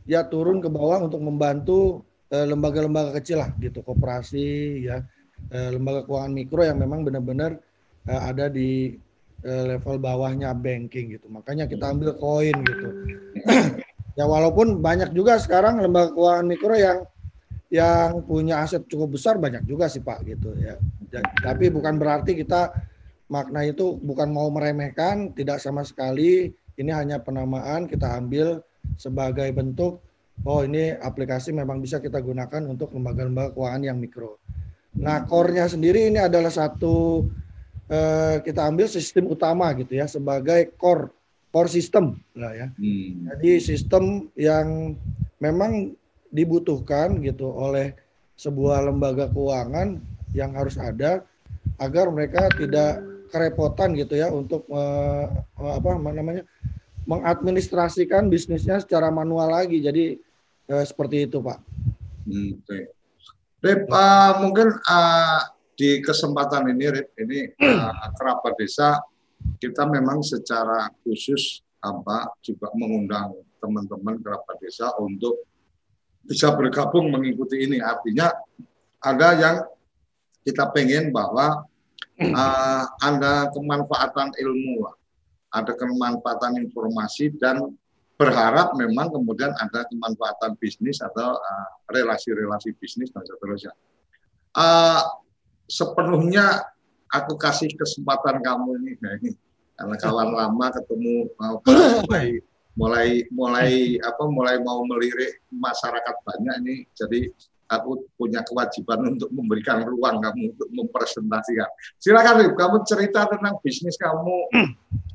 ya 0.09 0.25
turun 0.27 0.59
ke 0.65 0.67
bawah 0.73 1.05
untuk 1.07 1.23
membantu 1.23 2.03
lembaga-lembaga 2.31 3.11
uh, 3.11 3.17
kecil 3.19 3.43
lah 3.43 3.51
gitu, 3.59 3.83
koperasi 3.83 4.81
ya, 4.87 5.03
uh, 5.51 5.71
lembaga 5.75 6.07
keuangan 6.07 6.33
mikro 6.33 6.63
yang 6.63 6.79
memang 6.79 7.03
benar-benar 7.03 7.59
uh, 8.07 8.23
ada 8.23 8.47
di 8.47 8.97
uh, 9.45 9.77
level 9.77 9.99
bawahnya 9.99 10.55
banking 10.55 11.21
gitu. 11.21 11.27
Makanya 11.29 11.67
kita 11.67 11.91
ambil 11.91 12.17
koin 12.17 12.55
gitu. 12.65 12.89
ya 14.21 14.29
walaupun 14.29 14.85
banyak 14.85 15.17
juga 15.17 15.41
sekarang 15.41 15.81
lembaga 15.81 16.13
keuangan 16.13 16.45
mikro 16.45 16.77
yang 16.77 17.09
yang 17.73 18.21
punya 18.29 18.61
aset 18.61 18.85
cukup 18.85 19.17
besar 19.17 19.41
banyak 19.41 19.65
juga 19.65 19.89
sih 19.89 20.05
Pak 20.05 20.29
gitu 20.29 20.53
ya. 20.61 20.77
Tapi 21.41 21.73
bukan 21.73 21.97
berarti 21.97 22.37
kita 22.37 22.75
makna 23.33 23.65
itu 23.65 23.97
bukan 23.97 24.29
mau 24.29 24.51
meremehkan, 24.53 25.33
tidak 25.33 25.63
sama 25.63 25.87
sekali. 25.87 26.53
Ini 26.77 26.91
hanya 26.93 27.23
penamaan 27.23 27.89
kita 27.89 28.19
ambil 28.21 28.61
sebagai 29.01 29.49
bentuk 29.57 30.03
oh 30.45 30.61
ini 30.65 30.97
aplikasi 30.97 31.53
memang 31.53 31.81
bisa 31.81 32.01
kita 32.01 32.21
gunakan 32.21 32.65
untuk 32.69 32.93
lembaga-lembaga 32.93 33.57
keuangan 33.57 33.83
yang 33.85 33.99
mikro. 34.01 34.41
Nah, 35.01 35.23
core-nya 35.25 35.71
sendiri 35.71 36.11
ini 36.11 36.19
adalah 36.19 36.51
satu 36.51 37.25
eh, 37.87 38.43
kita 38.43 38.67
ambil 38.67 38.91
sistem 38.91 39.31
utama 39.31 39.71
gitu 39.79 39.95
ya 39.95 40.11
sebagai 40.11 40.75
core 40.75 41.20
core 41.51 41.71
system 41.71 42.19
lah 42.39 42.55
ya. 42.55 42.67
Hmm. 42.79 43.27
Jadi 43.35 43.51
sistem 43.59 44.31
yang 44.39 44.95
memang 45.43 45.95
dibutuhkan 46.31 47.19
gitu 47.21 47.51
oleh 47.51 47.95
sebuah 48.39 48.87
lembaga 48.87 49.29
keuangan 49.29 49.99
yang 50.33 50.55
harus 50.55 50.79
ada 50.79 51.27
agar 51.77 52.09
mereka 52.09 52.47
tidak 52.55 53.03
kerepotan 53.31 53.95
gitu 53.99 54.19
ya 54.19 54.31
untuk 54.31 54.67
uh, 54.71 55.27
apa 55.59 55.91
namanya 55.99 56.47
mengadministrasikan 57.05 58.31
bisnisnya 58.31 58.79
secara 58.79 59.11
manual 59.11 59.51
lagi. 59.51 59.83
Jadi 59.83 60.19
uh, 60.71 60.85
seperti 60.87 61.27
itu, 61.27 61.43
Pak. 61.43 61.59
Hmm, 62.27 62.63
Oke. 62.63 62.79
Rip, 63.61 63.91
uh, 63.93 64.41
mungkin 64.41 64.73
uh, 64.73 65.41
di 65.77 66.01
kesempatan 66.01 66.71
ini, 66.73 66.85
Rip, 66.89 67.09
ini 67.21 67.51
uh, 67.61 68.09
kerabat 68.17 68.57
desa 68.57 69.01
kita 69.61 69.85
memang 69.85 70.25
secara 70.25 70.89
khusus 71.05 71.61
apa 71.85 72.33
juga 72.41 72.73
mengundang 72.73 73.37
teman-teman 73.61 74.17
kerabat 74.25 74.57
desa 74.61 74.89
untuk 74.97 75.45
bisa 76.25 76.53
bergabung 76.57 77.13
mengikuti 77.13 77.69
ini. 77.69 77.81
Artinya 77.81 78.33
ada 79.05 79.29
yang 79.37 79.57
kita 80.45 80.73
pengen 80.73 81.13
bahwa 81.13 81.69
uh, 82.25 82.85
ada 83.09 83.53
kemanfaatan 83.53 84.33
ilmu, 84.41 84.89
ada 85.53 85.73
kemanfaatan 85.77 86.65
informasi 86.65 87.37
dan 87.37 87.77
berharap 88.17 88.77
memang 88.77 89.09
kemudian 89.09 89.53
ada 89.57 89.89
kemanfaatan 89.89 90.53
bisnis 90.61 91.01
atau 91.01 91.41
ah, 91.41 91.69
relasi-relasi 91.89 92.69
uh, 92.69 92.77
bisnis 92.77 93.09
dan 93.17 93.25
seterusnya. 93.25 93.73
Uh, 94.53 95.01
sepenuhnya 95.65 96.61
aku 97.09 97.41
kasih 97.41 97.73
kesempatan 97.81 98.45
kamu 98.45 98.77
ini, 98.85 98.93
ini 99.25 99.31
karena 99.81 99.97
kawan 99.97 100.29
lama 100.37 100.67
ketemu 100.77 101.15
uh, 101.41 101.57
mulai 102.77 103.25
mulai 103.33 103.97
apa 104.05 104.25
mulai 104.29 104.61
mau 104.61 104.85
melirik 104.85 105.41
masyarakat 105.49 106.17
banyak 106.21 106.55
ini 106.61 106.77
jadi 106.93 107.33
aku 107.71 108.05
punya 108.21 108.45
kewajiban 108.45 109.17
untuk 109.17 109.31
memberikan 109.33 109.87
ruang 109.87 110.19
kamu 110.19 110.53
untuk 110.53 110.69
mempresentasikan. 110.75 111.71
Silakan 112.03 112.43
Rip, 112.43 112.59
kamu 112.59 112.83
cerita 112.83 113.31
tentang 113.31 113.63
bisnis 113.63 113.95
kamu 113.95 114.51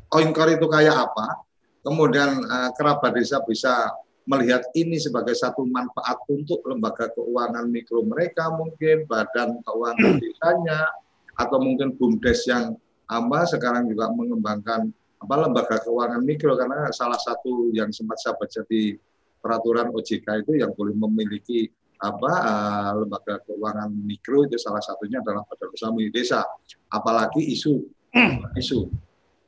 Coincore 0.08 0.56
itu 0.56 0.64
kayak 0.72 0.96
apa? 1.12 1.44
Kemudian 1.84 2.40
uh, 2.48 2.72
kerabat 2.80 3.12
desa 3.20 3.44
bisa 3.44 3.92
melihat 4.26 4.64
ini 4.74 4.98
sebagai 4.98 5.36
satu 5.38 5.68
manfaat 5.68 6.18
untuk 6.32 6.64
lembaga 6.66 7.12
keuangan 7.14 7.70
mikro 7.70 8.02
mereka 8.08 8.50
mungkin 8.56 9.06
badan 9.06 9.62
keuangan 9.62 10.18
desanya 10.18 10.90
atau 11.38 11.62
mungkin 11.62 11.94
bumdes 12.00 12.48
yang 12.50 12.74
apa 13.06 13.40
sekarang 13.46 13.86
juga 13.90 14.10
mengembangkan 14.14 14.90
apa 15.22 15.36
lembaga 15.42 15.82
keuangan 15.82 16.22
mikro 16.22 16.54
karena 16.60 16.90
salah 16.94 17.18
satu 17.18 17.74
yang 17.74 17.90
sempat 17.90 18.22
saya 18.22 18.38
baca 18.38 18.62
di 18.68 18.94
peraturan 19.42 19.94
OJK 19.94 20.46
itu 20.46 20.62
yang 20.62 20.74
boleh 20.74 20.94
memiliki 20.98 21.70
apa 22.02 22.34
uh, 22.44 22.92
lembaga 23.02 23.40
keuangan 23.48 23.90
mikro 23.90 24.44
itu 24.46 24.60
salah 24.60 24.84
satunya 24.84 25.24
adalah 25.24 25.48
badan 25.48 25.70
usaha 25.72 25.92
milik 25.94 26.12
desa. 26.14 26.44
Apalagi 26.92 27.56
isu 27.56 27.74
hmm. 28.12 28.58
isu 28.60 28.90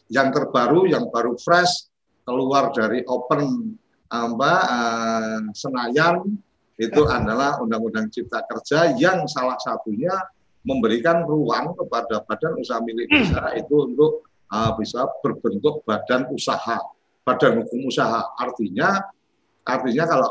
yang 0.08 0.32
terbaru 0.32 0.88
yang 0.88 1.12
baru 1.12 1.36
fresh 1.36 1.92
keluar 2.24 2.72
dari 2.72 3.04
open 3.06 3.76
apa 4.08 4.54
uh, 4.64 5.40
Senayan 5.52 6.24
itu 6.78 7.02
adalah 7.10 7.58
Undang-Undang 7.60 8.14
Cipta 8.14 8.46
Kerja 8.46 8.94
yang 8.96 9.26
salah 9.26 9.58
satunya 9.58 10.14
memberikan 10.68 11.24
ruang 11.24 11.72
kepada 11.80 12.20
badan 12.28 12.60
usaha 12.60 12.84
milik 12.84 13.08
desa 13.08 13.40
itu 13.62 13.76
untuk 13.88 14.28
uh, 14.52 14.76
bisa 14.76 15.08
berbentuk 15.24 15.88
badan 15.88 16.28
usaha, 16.36 16.84
badan 17.24 17.64
hukum 17.64 17.88
usaha. 17.88 18.28
Artinya, 18.36 19.00
artinya 19.64 20.04
kalau 20.04 20.30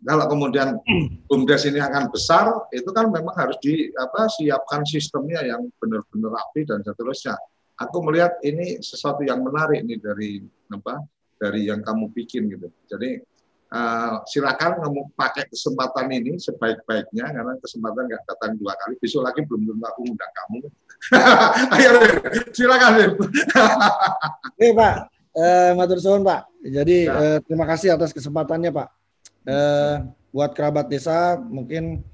kalau 0.00 0.24
kemudian 0.32 0.80
bumdes 1.28 1.68
ini 1.68 1.76
akan 1.76 2.08
besar, 2.08 2.48
itu 2.72 2.88
kan 2.96 3.12
memang 3.12 3.36
harus 3.36 3.60
di 3.60 3.92
apa 4.00 4.32
siapkan 4.32 4.80
sistemnya 4.88 5.44
yang 5.44 5.68
benar-benar 5.76 6.40
rapi 6.40 6.64
dan 6.64 6.80
seterusnya. 6.80 7.36
Aku 7.80 8.00
melihat 8.04 8.40
ini 8.44 8.80
sesuatu 8.80 9.24
yang 9.24 9.44
menarik 9.44 9.84
nih 9.84 10.00
dari 10.00 10.30
apa 10.72 11.00
dari 11.40 11.68
yang 11.68 11.80
kamu 11.84 12.12
bikin 12.12 12.48
gitu. 12.52 12.68
Jadi 12.88 13.20
uh, 13.70 14.22
silakan 14.26 14.78
kamu 14.82 15.00
pakai 15.14 15.46
kesempatan 15.50 16.10
ini 16.10 16.36
sebaik-baiknya 16.36 17.26
karena 17.30 17.54
kesempatan 17.62 18.02
nggak 18.10 18.22
datang 18.26 18.58
dua 18.58 18.74
kali. 18.76 18.94
Besok 18.98 19.26
lagi 19.26 19.40
belum 19.46 19.70
tentu 19.70 19.84
aku 19.86 20.00
undang 20.06 20.32
kamu. 20.34 20.58
Ayo, 21.74 21.90
silakan. 22.52 23.16
Oke 24.52 24.66
Pak, 24.76 24.94
eh, 25.32 25.70
matur 25.72 25.98
suwun 26.02 26.22
Pak. 26.26 26.50
Jadi 26.60 27.08
ya. 27.08 27.14
eh, 27.16 27.38
terima 27.46 27.64
kasih 27.64 27.96
atas 27.96 28.12
kesempatannya 28.12 28.70
Pak. 28.74 28.88
Eh, 29.48 29.94
buat 30.30 30.52
kerabat 30.52 30.92
desa 30.92 31.40
mungkin 31.40 32.04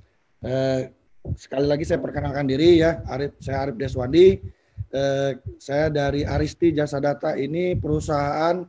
eh, 0.46 0.94
sekali 1.34 1.66
lagi 1.66 1.82
saya 1.82 1.98
perkenalkan 1.98 2.46
diri 2.46 2.78
ya, 2.78 3.02
Arif, 3.10 3.34
saya 3.42 3.66
Arif 3.66 3.76
Deswadi. 3.80 4.38
Eh, 4.86 5.32
saya 5.58 5.90
dari 5.90 6.22
Aristi 6.22 6.70
Jasa 6.70 7.02
Data 7.02 7.34
ini 7.34 7.74
perusahaan 7.74 8.62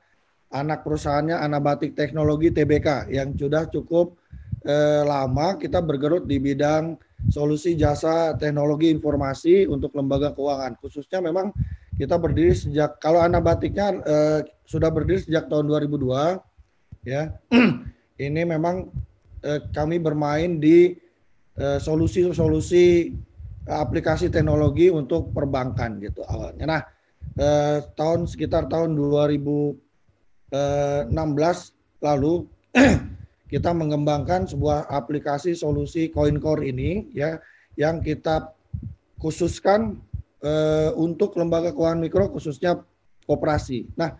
anak 0.51 0.87
perusahaannya 0.87 1.35
Anabatik 1.35 1.95
Teknologi 1.97 2.53
TBK 2.53 3.11
yang 3.11 3.35
sudah 3.35 3.67
cukup 3.67 4.15
eh, 4.63 5.03
lama 5.03 5.59
kita 5.59 5.83
bergerut 5.83 6.23
di 6.23 6.39
bidang 6.39 6.95
solusi 7.27 7.75
jasa 7.75 8.37
teknologi 8.39 8.87
informasi 8.87 9.67
untuk 9.67 9.91
lembaga 9.97 10.31
keuangan. 10.31 10.79
Khususnya 10.79 11.19
memang 11.19 11.51
kita 11.97 12.15
berdiri 12.15 12.53
sejak 12.55 13.01
kalau 13.03 13.19
Anabatiknya 13.19 13.87
eh, 14.05 14.39
sudah 14.63 14.87
berdiri 14.87 15.19
sejak 15.23 15.51
tahun 15.51 15.67
2002 15.67 16.39
ya. 17.03 17.35
Ini 18.17 18.41
memang 18.47 18.87
eh, 19.43 19.61
kami 19.75 19.99
bermain 19.99 20.63
di 20.63 20.95
eh, 21.59 21.79
solusi-solusi 21.81 23.11
aplikasi 23.67 24.31
teknologi 24.31 24.87
untuk 24.87 25.35
perbankan 25.35 25.99
gitu 25.99 26.23
awalnya. 26.23 26.65
Nah, 26.65 26.81
eh, 27.35 27.83
tahun 27.99 28.31
sekitar 28.31 28.71
tahun 28.71 28.95
2000 28.95 29.86
Eh, 30.47 31.01
16 31.11 31.75
lalu 31.99 32.47
kita 33.51 33.75
mengembangkan 33.75 34.47
sebuah 34.47 34.87
aplikasi 34.87 35.51
solusi 35.51 36.07
CoinCore 36.07 36.63
ini 36.71 37.11
ya 37.11 37.35
yang 37.75 37.99
kita 37.99 38.55
khususkan 39.19 39.99
eh, 40.39 40.91
untuk 40.95 41.35
lembaga 41.35 41.75
keuangan 41.75 41.99
mikro 41.99 42.31
khususnya 42.31 42.79
koperasi. 43.27 43.91
Nah, 43.99 44.15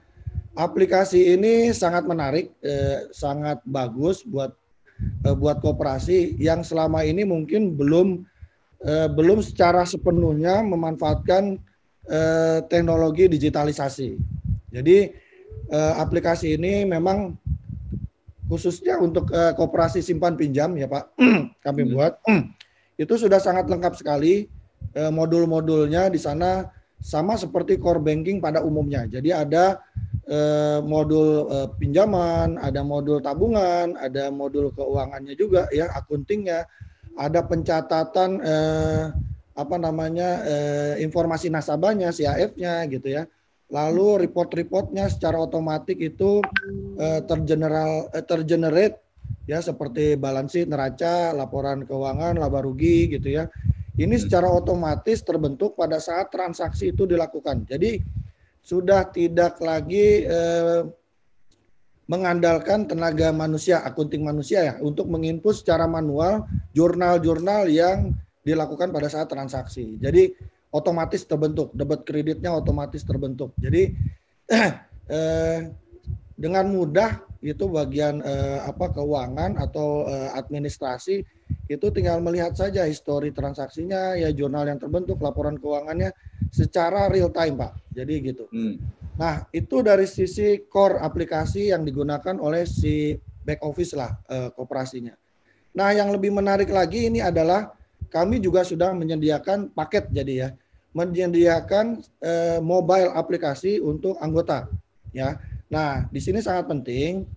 aplikasi 0.60 1.32
ini 1.32 1.72
sangat 1.72 2.04
menarik, 2.04 2.52
eh, 2.60 3.08
sangat 3.16 3.64
bagus 3.64 4.28
buat 4.28 4.52
eh, 5.24 5.32
buat 5.32 5.64
koperasi 5.64 6.36
yang 6.44 6.60
selama 6.60 7.08
ini 7.08 7.24
mungkin 7.24 7.80
belum 7.80 8.28
eh, 8.84 9.08
belum 9.08 9.40
secara 9.40 9.88
sepenuhnya 9.88 10.60
memanfaatkan 10.60 11.56
eh, 12.12 12.60
teknologi 12.68 13.32
digitalisasi. 13.32 14.20
Jadi 14.76 15.27
eh, 15.72 15.94
aplikasi 15.98 16.56
ini 16.56 16.84
memang 16.88 17.36
khususnya 18.48 18.96
untuk 18.96 19.28
uh, 19.36 19.52
koperasi 19.60 20.00
simpan 20.00 20.40
pinjam 20.40 20.72
ya 20.80 20.88
Pak 20.88 21.20
kami 21.68 21.84
hmm. 21.84 21.92
buat 21.92 22.14
itu 23.04 23.14
sudah 23.20 23.44
sangat 23.44 23.68
lengkap 23.68 24.00
sekali 24.00 24.48
uh, 24.96 25.12
modul-modulnya 25.12 26.08
di 26.08 26.16
sana 26.16 26.72
sama 27.04 27.38
seperti 27.38 27.78
core 27.78 28.02
banking 28.02 28.42
pada 28.42 28.64
umumnya. 28.66 29.06
Jadi 29.06 29.30
ada 29.30 29.78
uh, 30.26 30.80
modul 30.82 31.46
uh, 31.46 31.68
pinjaman, 31.78 32.58
ada 32.58 32.82
modul 32.82 33.22
tabungan, 33.22 33.94
ada 34.00 34.34
modul 34.34 34.74
keuangannya 34.74 35.38
juga 35.38 35.70
ya, 35.70 35.94
akuntingnya, 35.94 36.66
ada 37.20 37.46
pencatatan 37.46 38.42
uh, 38.42 39.14
apa 39.58 39.76
namanya 39.82 40.46
eh, 40.46 40.94
informasi 41.02 41.50
nasabahnya, 41.50 42.14
CAF-nya 42.14 42.86
gitu 42.94 43.10
ya. 43.10 43.26
Lalu 43.68 44.28
report-reportnya 44.28 45.12
secara 45.12 45.44
otomatis 45.44 45.96
itu 46.00 46.40
eh, 46.96 47.22
tergeneral 47.28 48.08
eh, 48.16 48.24
tergenerate 48.24 49.04
ya 49.48 49.60
seperti 49.60 50.16
balance 50.16 50.56
sheet, 50.56 50.68
neraca, 50.72 51.36
laporan 51.36 51.84
keuangan, 51.84 52.40
laba 52.40 52.64
rugi 52.64 53.12
gitu 53.12 53.32
ya. 53.32 53.52
Ini 53.98 54.14
secara 54.16 54.48
otomatis 54.48 55.26
terbentuk 55.26 55.74
pada 55.74 55.98
saat 55.98 56.30
transaksi 56.30 56.94
itu 56.94 57.10
dilakukan. 57.10 57.66
Jadi 57.66 58.00
sudah 58.64 59.08
tidak 59.12 59.60
lagi 59.60 60.24
eh, 60.24 60.82
mengandalkan 62.08 62.88
tenaga 62.88 63.36
manusia, 63.36 63.84
akunting 63.84 64.24
manusia 64.24 64.64
ya, 64.64 64.74
untuk 64.80 65.12
menginput 65.12 65.60
secara 65.60 65.92
manual 65.92 66.48
jurnal-jurnal 66.72 67.68
yang 67.68 68.16
dilakukan 68.48 68.96
pada 68.96 69.12
saat 69.12 69.28
transaksi. 69.28 70.00
Jadi 70.00 70.32
otomatis 70.72 71.24
terbentuk, 71.24 71.72
debit 71.74 72.04
kreditnya 72.04 72.52
otomatis 72.52 73.04
terbentuk. 73.04 73.56
Jadi 73.60 73.96
eh, 75.18 75.60
dengan 76.38 76.66
mudah 76.70 77.24
itu 77.42 77.70
bagian 77.70 78.20
eh, 78.22 78.60
apa 78.66 78.92
keuangan 78.92 79.58
atau 79.62 80.06
eh, 80.10 80.30
administrasi 80.36 81.24
itu 81.68 81.88
tinggal 81.92 82.24
melihat 82.24 82.56
saja 82.56 82.88
histori 82.88 83.36
transaksinya, 83.36 84.16
ya 84.16 84.32
jurnal 84.32 84.72
yang 84.72 84.80
terbentuk, 84.80 85.20
laporan 85.20 85.60
keuangannya 85.60 86.16
secara 86.48 87.12
real 87.12 87.28
time, 87.28 87.60
Pak. 87.60 87.92
Jadi 87.92 88.14
gitu. 88.24 88.48
Hmm. 88.48 88.80
Nah, 89.20 89.44
itu 89.52 89.84
dari 89.84 90.08
sisi 90.08 90.64
core 90.70 91.04
aplikasi 91.04 91.76
yang 91.76 91.84
digunakan 91.84 92.40
oleh 92.40 92.64
si 92.64 93.20
back 93.44 93.64
office 93.68 94.00
lah 94.00 94.16
eh, 94.32 94.50
kooperasinya. 94.56 95.12
Nah, 95.76 95.90
yang 95.92 96.10
lebih 96.10 96.32
menarik 96.32 96.72
lagi 96.72 97.12
ini 97.12 97.20
adalah 97.20 97.77
kami 98.08 98.40
juga 98.40 98.64
sudah 98.64 98.92
menyediakan 98.96 99.72
paket 99.72 100.10
jadi 100.12 100.34
ya, 100.34 100.50
menyediakan 100.96 102.02
eh, 102.24 102.60
mobile 102.64 103.14
aplikasi 103.14 103.80
untuk 103.84 104.18
anggota 104.24 104.68
ya. 105.14 105.38
Nah, 105.68 106.08
di 106.08 106.20
sini 106.24 106.40
sangat 106.40 106.72
penting. 106.72 107.28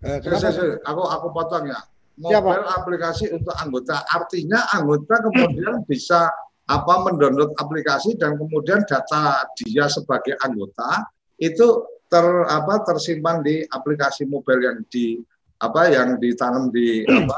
Eh, 0.00 0.18
kenapa? 0.24 0.48
Saya, 0.48 0.80
aku 0.84 1.02
aku 1.04 1.26
potong 1.32 1.68
ya. 1.68 1.80
Mobile 2.16 2.64
Siapa? 2.64 2.80
aplikasi 2.80 3.24
untuk 3.28 3.52
anggota, 3.60 4.00
artinya 4.08 4.64
anggota 4.72 5.20
kemudian 5.28 5.84
bisa 5.84 6.32
apa 6.66 6.94
mendownload 7.04 7.52
aplikasi 7.60 8.16
dan 8.16 8.40
kemudian 8.40 8.82
data 8.88 9.44
dia 9.62 9.86
sebagai 9.86 10.34
anggota 10.42 11.06
itu 11.38 11.84
ter 12.08 12.24
apa 12.48 12.82
tersimpan 12.88 13.44
di 13.44 13.62
aplikasi 13.68 14.24
mobile 14.26 14.64
yang 14.64 14.78
di 14.88 15.20
apa 15.60 15.92
yang 15.92 16.16
ditanam 16.16 16.72
di 16.72 17.04
apa 17.04 17.36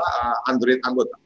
Android 0.51 0.79
anggota. 0.87 1.19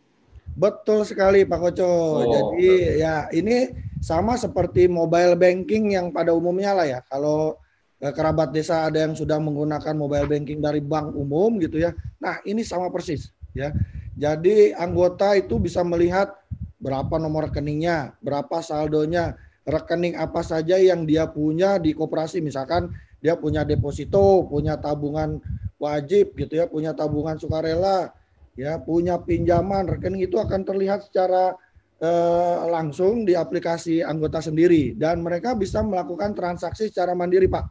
Betul 0.52 1.08
sekali 1.08 1.48
Pak 1.48 1.58
Koco. 1.58 1.88
Oh. 1.88 2.24
Jadi 2.28 3.00
ya 3.00 3.28
ini 3.32 3.72
sama 4.02 4.36
seperti 4.36 4.90
mobile 4.90 5.38
banking 5.38 5.96
yang 5.96 6.12
pada 6.12 6.34
umumnya 6.34 6.76
lah 6.76 6.86
ya. 6.86 7.00
Kalau 7.08 7.56
eh, 8.02 8.12
kerabat 8.12 8.52
desa 8.52 8.90
ada 8.90 9.00
yang 9.08 9.16
sudah 9.16 9.40
menggunakan 9.40 9.94
mobile 9.96 10.28
banking 10.28 10.60
dari 10.60 10.84
bank 10.84 11.16
umum 11.16 11.56
gitu 11.62 11.80
ya. 11.80 11.96
Nah, 12.20 12.42
ini 12.44 12.60
sama 12.66 12.92
persis 12.92 13.32
ya. 13.56 13.72
Jadi 14.12 14.76
anggota 14.76 15.32
itu 15.38 15.56
bisa 15.56 15.80
melihat 15.80 16.36
berapa 16.82 17.16
nomor 17.16 17.48
rekeningnya, 17.48 18.12
berapa 18.20 18.60
saldonya, 18.60 19.38
rekening 19.64 20.18
apa 20.18 20.44
saja 20.44 20.76
yang 20.76 21.08
dia 21.08 21.24
punya 21.30 21.80
di 21.80 21.96
koperasi. 21.96 22.44
Misalkan 22.44 22.92
dia 23.22 23.38
punya 23.38 23.62
deposito, 23.64 24.44
punya 24.50 24.76
tabungan 24.76 25.40
wajib 25.80 26.34
gitu 26.36 26.60
ya, 26.60 26.66
punya 26.68 26.92
tabungan 26.92 27.38
sukarela, 27.38 28.10
ya 28.58 28.76
punya 28.80 29.16
pinjaman 29.20 29.88
rekening 29.88 30.28
itu 30.28 30.36
akan 30.36 30.64
terlihat 30.64 31.08
secara 31.08 31.56
eh, 32.02 32.56
langsung 32.68 33.24
di 33.24 33.32
aplikasi 33.32 34.04
anggota 34.04 34.44
sendiri 34.44 34.92
dan 34.96 35.24
mereka 35.24 35.56
bisa 35.56 35.80
melakukan 35.80 36.36
transaksi 36.36 36.92
secara 36.92 37.16
mandiri 37.16 37.48
pak 37.48 37.64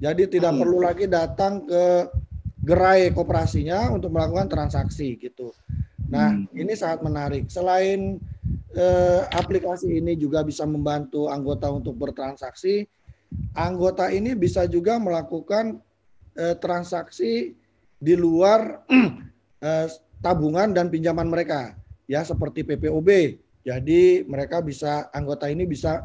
jadi 0.00 0.30
tidak 0.30 0.52
hmm. 0.54 0.60
perlu 0.62 0.78
lagi 0.86 1.06
datang 1.10 1.66
ke 1.66 2.08
gerai 2.60 3.10
koperasinya 3.10 3.90
untuk 3.90 4.14
melakukan 4.14 4.46
transaksi 4.46 5.18
gitu 5.18 5.50
nah 6.10 6.30
hmm. 6.30 6.54
ini 6.54 6.72
sangat 6.78 7.02
menarik 7.02 7.50
selain 7.50 8.22
eh, 8.74 9.22
aplikasi 9.34 9.98
ini 9.98 10.14
juga 10.14 10.46
bisa 10.46 10.62
membantu 10.62 11.26
anggota 11.26 11.70
untuk 11.74 11.98
bertransaksi 11.98 12.86
anggota 13.54 14.10
ini 14.10 14.34
bisa 14.34 14.66
juga 14.66 14.98
melakukan 14.98 15.78
eh, 16.38 16.54
transaksi 16.58 17.54
di 18.00 18.14
luar 18.16 18.86
eh, 19.66 19.86
tabungan 20.20 20.72
dan 20.76 20.92
pinjaman 20.92 21.28
mereka 21.28 21.76
ya 22.10 22.24
seperti 22.24 22.64
PPOB. 22.64 23.40
Jadi 23.60 24.24
mereka 24.24 24.64
bisa 24.64 25.12
anggota 25.12 25.46
ini 25.46 25.68
bisa 25.68 26.02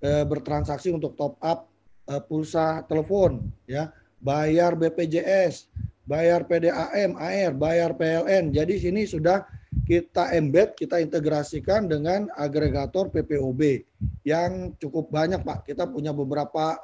e, 0.00 0.24
bertransaksi 0.24 0.90
untuk 0.90 1.14
top 1.14 1.36
up 1.44 1.68
e, 2.08 2.16
pulsa 2.24 2.82
telepon 2.88 3.44
ya, 3.68 3.92
bayar 4.24 4.72
BPJS, 4.74 5.68
bayar 6.08 6.48
PDAM, 6.48 7.14
AR, 7.20 7.52
bayar 7.52 7.92
PLN. 7.92 8.56
Jadi 8.56 8.80
sini 8.80 9.04
sudah 9.04 9.44
kita 9.84 10.32
embed, 10.32 10.80
kita 10.80 10.96
integrasikan 10.96 11.86
dengan 11.92 12.32
agregator 12.40 13.12
PPOB 13.12 13.84
yang 14.24 14.72
cukup 14.80 15.12
banyak 15.12 15.44
Pak. 15.44 15.68
Kita 15.68 15.84
punya 15.84 16.16
beberapa 16.16 16.80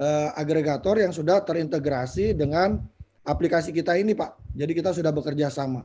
e, 0.00 0.08
agregator 0.40 0.96
yang 0.96 1.12
sudah 1.12 1.44
terintegrasi 1.44 2.32
dengan 2.32 2.80
aplikasi 3.28 3.76
kita 3.76 4.00
ini 4.00 4.16
Pak. 4.16 4.56
Jadi 4.56 4.72
kita 4.72 4.96
sudah 4.96 5.12
bekerja 5.12 5.52
sama. 5.52 5.84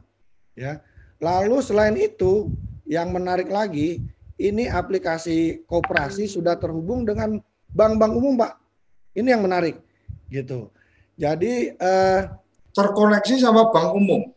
Ya. 0.55 0.81
Lalu 1.19 1.59
selain 1.63 1.95
itu, 1.99 2.51
yang 2.87 3.11
menarik 3.11 3.47
lagi, 3.47 4.03
ini 4.35 4.67
aplikasi 4.67 5.63
koperasi 5.67 6.27
sudah 6.27 6.59
terhubung 6.59 7.07
dengan 7.07 7.39
bank-bank 7.71 8.13
umum, 8.15 8.35
Pak. 8.35 8.59
Ini 9.15 9.35
yang 9.35 9.47
menarik, 9.47 9.79
gitu. 10.27 10.71
Jadi 11.15 11.71
eh, 11.71 12.21
terkoneksi 12.75 13.35
sama 13.39 13.71
bank 13.71 13.95
umum. 13.95 14.27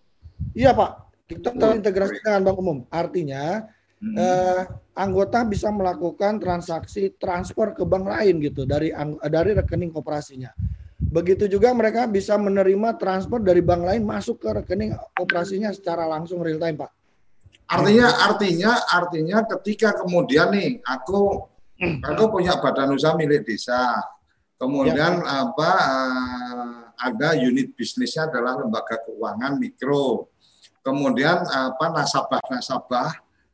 Iya, 0.54 0.70
Pak. 0.70 0.90
Kita 1.26 1.50
terintegrasi 1.50 2.22
dengan 2.22 2.46
bank 2.46 2.58
umum. 2.62 2.78
Artinya 2.94 3.66
hmm. 3.98 4.14
eh, 4.14 4.62
anggota 4.94 5.42
bisa 5.42 5.70
melakukan 5.74 6.38
transaksi 6.38 7.14
transfer 7.18 7.74
ke 7.74 7.82
bank 7.82 8.06
lain 8.06 8.38
gitu 8.38 8.62
dari 8.62 8.94
dari 9.26 9.50
rekening 9.58 9.90
koperasinya. 9.90 10.54
Begitu 10.98 11.46
juga 11.46 11.70
mereka 11.70 12.10
bisa 12.10 12.34
menerima 12.34 12.98
transfer 12.98 13.38
dari 13.38 13.62
bank 13.62 13.86
lain 13.86 14.02
masuk 14.02 14.42
ke 14.42 14.50
rekening 14.50 14.98
operasinya 15.14 15.70
secara 15.70 16.10
langsung 16.10 16.42
real 16.42 16.58
time, 16.58 16.74
Pak. 16.74 16.90
Artinya 17.70 18.08
artinya 18.26 18.72
artinya 18.90 19.38
ketika 19.46 19.94
kemudian 19.94 20.50
nih 20.50 20.82
aku 20.82 21.46
aku 22.02 22.22
punya 22.34 22.58
badan 22.58 22.98
usaha 22.98 23.14
milik 23.14 23.46
desa. 23.46 23.94
Kemudian 24.58 25.22
ya, 25.22 25.46
apa 25.46 25.70
uh, 25.70 26.78
ada 26.98 27.38
unit 27.38 27.78
bisnisnya 27.78 28.26
adalah 28.26 28.58
lembaga 28.58 28.98
keuangan 29.06 29.54
mikro. 29.54 30.34
Kemudian 30.82 31.46
apa 31.46 31.94
nasabah-nasabah 31.94 33.10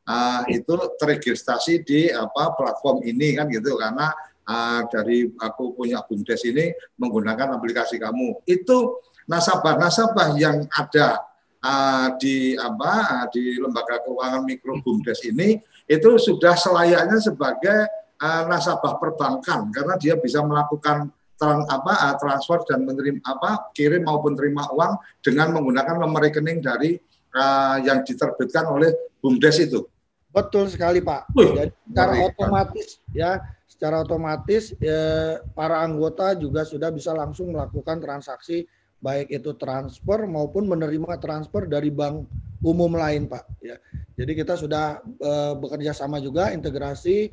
uh, 0.09 0.43
itu 0.49 0.75
terregistrasi 0.97 1.85
di 1.85 2.09
apa 2.09 2.57
platform 2.57 3.05
ini 3.05 3.37
kan 3.37 3.53
gitu 3.53 3.77
karena 3.77 4.17
uh, 4.49 4.81
dari 4.89 5.29
aku 5.29 5.77
punya 5.77 6.05
BUMDes 6.05 6.45
ini 6.49 6.71
menggunakan 7.01 7.57
aplikasi 7.57 8.01
kamu. 8.01 8.45
Itu 8.45 9.01
nasabah-nasabah 9.29 10.37
yang 10.37 10.69
ada 10.69 11.25
uh, 11.65 12.09
di 12.21 12.55
apa 12.55 12.93
uh, 13.25 13.27
di 13.33 13.57
lembaga 13.57 14.05
keuangan 14.05 14.45
mikro 14.45 14.79
BUMDes 14.85 15.25
ini 15.25 15.57
itu 15.89 16.11
sudah 16.21 16.57
selayaknya 16.57 17.19
sebagai 17.21 17.89
uh, 18.21 18.43
nasabah 18.49 19.01
perbankan 19.01 19.73
karena 19.73 19.97
dia 19.97 20.17
bisa 20.21 20.45
melakukan 20.45 21.09
trans, 21.41 21.65
apa 21.69 21.93
uh, 22.13 22.15
transfer 22.21 22.61
dan 22.69 22.85
menerima 22.85 23.21
apa 23.25 23.73
kirim 23.73 24.05
maupun 24.05 24.37
terima 24.37 24.69
uang 24.71 25.01
dengan 25.25 25.57
menggunakan 25.57 25.97
nomor 25.99 26.25
rekening 26.25 26.61
dari 26.61 27.01
uh, 27.35 27.77
yang 27.81 28.05
diterbitkan 28.05 28.69
oleh 28.69 28.93
BUMDes 29.25 29.65
itu. 29.65 29.85
Betul 30.35 30.67
sekali 30.67 30.99
Pak. 30.99 31.31
Jadi 31.31 31.71
secara 31.87 32.13
otomatis 32.27 32.99
ya 33.15 33.39
secara 33.85 34.01
otomatis 34.01 34.73
eh, 34.81 35.45
para 35.53 35.85
anggota 35.85 36.33
juga 36.33 36.65
sudah 36.65 36.89
bisa 36.89 37.13
langsung 37.13 37.53
melakukan 37.53 38.01
transaksi 38.01 38.65
baik 38.97 39.29
itu 39.29 39.53
transfer 39.61 40.25
maupun 40.25 40.65
menerima 40.65 41.21
transfer 41.21 41.69
dari 41.69 41.93
bank 41.93 42.25
umum 42.65 42.97
lain, 42.97 43.29
Pak. 43.29 43.45
Ya, 43.61 43.77
jadi 44.17 44.41
kita 44.41 44.57
sudah 44.57 45.05
eh, 45.05 45.53
bekerja 45.61 45.93
sama 45.93 46.17
juga 46.17 46.49
integrasi 46.57 47.29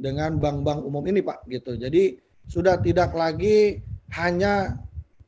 dengan 0.00 0.40
bank-bank 0.40 0.88
umum 0.88 1.04
ini, 1.04 1.20
Pak. 1.20 1.44
Gitu. 1.52 1.76
Jadi 1.76 2.16
sudah 2.48 2.80
tidak 2.80 3.12
lagi 3.12 3.84
hanya 4.16 4.80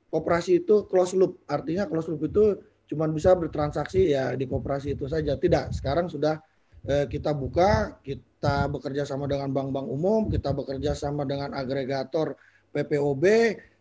operasi 0.09 0.65
itu 0.65 0.89
close 0.89 1.13
loop. 1.13 1.45
Artinya 1.53 1.85
close 1.85 2.09
loop 2.09 2.33
itu 2.33 2.65
cuma 2.89 3.05
bisa 3.13 3.37
bertransaksi 3.37 4.17
ya 4.17 4.33
di 4.41 4.49
kooperasi 4.49 4.97
itu 4.97 5.05
saja. 5.05 5.37
Tidak. 5.37 5.77
Sekarang 5.77 6.09
sudah 6.09 6.41
eh, 6.87 7.07
kita 7.07 7.35
buka, 7.35 7.99
kita 8.03 8.67
bekerja 8.71 9.07
sama 9.07 9.31
dengan 9.31 9.51
bank-bank 9.51 9.87
umum, 9.87 10.31
kita 10.31 10.51
bekerja 10.55 10.97
sama 10.97 11.23
dengan 11.23 11.55
agregator 11.55 12.35
PPOB 12.73 13.25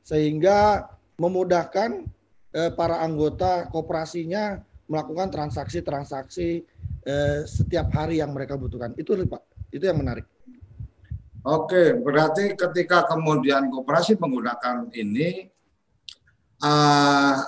sehingga 0.01 0.89
memudahkan 1.17 2.05
eh, 2.53 2.71
para 2.73 3.01
anggota 3.01 3.69
kooperasinya 3.69 4.61
melakukan 4.89 5.31
transaksi-transaksi 5.31 6.65
eh, 7.05 7.39
setiap 7.47 7.93
hari 7.95 8.19
yang 8.19 8.35
mereka 8.35 8.59
butuhkan. 8.59 8.93
Itu 8.97 9.15
Pak. 9.15 9.71
Itu 9.71 9.87
yang 9.87 10.03
menarik. 10.03 10.27
Oke, 11.41 11.97
berarti 11.97 12.53
ketika 12.53 13.09
kemudian 13.09 13.73
koperasi 13.73 14.13
menggunakan 14.13 14.93
ini 14.93 15.49
uh, 16.61 17.41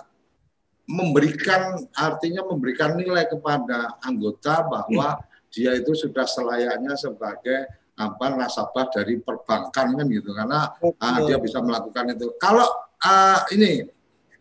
memberikan 0.89 1.77
artinya 1.93 2.41
memberikan 2.41 2.97
nilai 2.97 3.29
kepada 3.29 4.01
anggota 4.01 4.65
bahwa 4.65 5.21
hmm. 5.21 5.32
Dia 5.53 5.77
itu 5.77 5.93
sudah 5.93 6.25
selayaknya 6.25 6.97
sebagai 6.97 7.69
apa 7.93 8.25
nasabah 8.33 8.89
dari 8.89 9.21
perbankan 9.21 9.93
kan 9.93 10.05
gitu. 10.09 10.33
Karena 10.33 10.73
uh, 10.81 11.19
dia 11.29 11.37
bisa 11.37 11.61
melakukan 11.61 12.17
itu. 12.17 12.33
Kalau 12.41 12.65
uh, 13.05 13.39
ini 13.53 13.85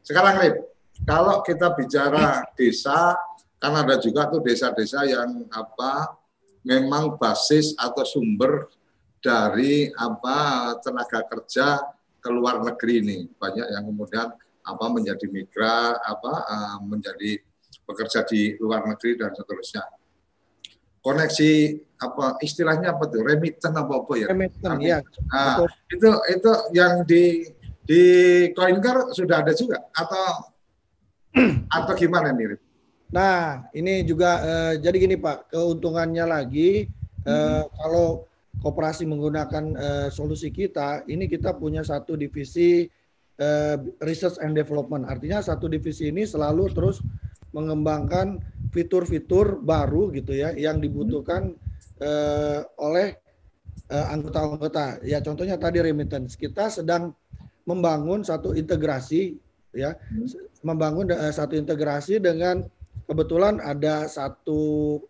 sekarang 0.00 0.40
Rip, 0.40 0.56
kalau 1.04 1.44
kita 1.44 1.76
bicara 1.76 2.48
desa 2.56 3.12
kan 3.60 3.76
ada 3.76 4.00
juga 4.00 4.26
tuh 4.26 4.40
desa-desa 4.42 5.04
yang 5.06 5.46
apa 5.52 6.16
memang 6.64 7.20
basis 7.20 7.76
atau 7.76 8.02
sumber 8.02 8.72
dari 9.22 9.92
apa 9.94 10.72
tenaga 10.82 11.22
kerja 11.28 11.78
ke 12.18 12.28
luar 12.32 12.64
negeri 12.64 13.04
ini. 13.04 13.18
Banyak 13.36 13.66
yang 13.68 13.84
kemudian 13.84 14.32
apa 14.62 14.84
menjadi 14.88 15.28
migran 15.28 15.92
apa 16.00 16.32
uh, 16.48 16.78
menjadi 16.80 17.36
bekerja 17.84 18.24
di 18.24 18.56
luar 18.56 18.88
negeri 18.88 19.20
dan 19.20 19.34
seterusnya 19.36 19.84
koneksi 21.02 21.52
apa 21.98 22.38
istilahnya 22.42 22.94
apa 22.94 23.04
tuh? 23.10 23.22
Remitten 23.26 23.74
apa 23.74 23.92
apa 24.02 24.12
ya? 24.18 24.26
Remitten 24.30 24.78
ya. 24.82 24.98
Nah, 25.30 25.66
itu 25.90 26.08
itu 26.30 26.50
yang 26.74 27.02
di 27.06 27.46
di 27.82 28.02
Coincar 28.54 29.10
sudah 29.10 29.42
ada 29.42 29.52
juga? 29.54 29.82
Atau 29.94 30.54
atau 31.76 31.92
gimana 31.96 32.30
nih 32.32 32.56
Nah, 33.12 33.68
ini 33.76 34.08
juga 34.08 34.40
uh, 34.40 34.72
jadi 34.80 34.96
gini 34.96 35.16
Pak, 35.20 35.52
keuntungannya 35.52 36.24
lagi 36.24 36.88
uh, 37.28 37.60
hmm. 37.60 37.64
kalau 37.76 38.24
koperasi 38.64 39.04
menggunakan 39.04 39.64
uh, 39.76 40.08
solusi 40.08 40.48
kita, 40.48 41.04
ini 41.10 41.28
kita 41.28 41.52
punya 41.52 41.84
satu 41.84 42.16
divisi 42.16 42.88
uh, 43.36 43.76
research 44.00 44.40
and 44.40 44.56
development. 44.56 45.04
Artinya 45.04 45.44
satu 45.44 45.68
divisi 45.68 46.08
ini 46.08 46.24
selalu 46.24 46.72
terus 46.72 47.04
mengembangkan 47.52 48.40
fitur-fitur 48.72 49.60
baru 49.60 50.08
gitu 50.16 50.32
ya 50.32 50.56
yang 50.56 50.80
dibutuhkan 50.80 51.52
uh, 52.00 52.64
oleh 52.80 53.14
anggota-anggota. 53.92 55.04
Ya 55.04 55.20
contohnya 55.20 55.60
tadi 55.60 55.84
remittance. 55.84 56.32
Kita 56.40 56.72
sedang 56.72 57.12
membangun 57.68 58.24
satu 58.24 58.56
integrasi 58.56 59.36
ya, 59.76 59.96
membangun 60.64 61.12
uh, 61.12 61.32
satu 61.32 61.56
integrasi 61.56 62.18
dengan 62.18 62.64
kebetulan 63.08 63.58
ada 63.60 64.06
satu 64.06 65.00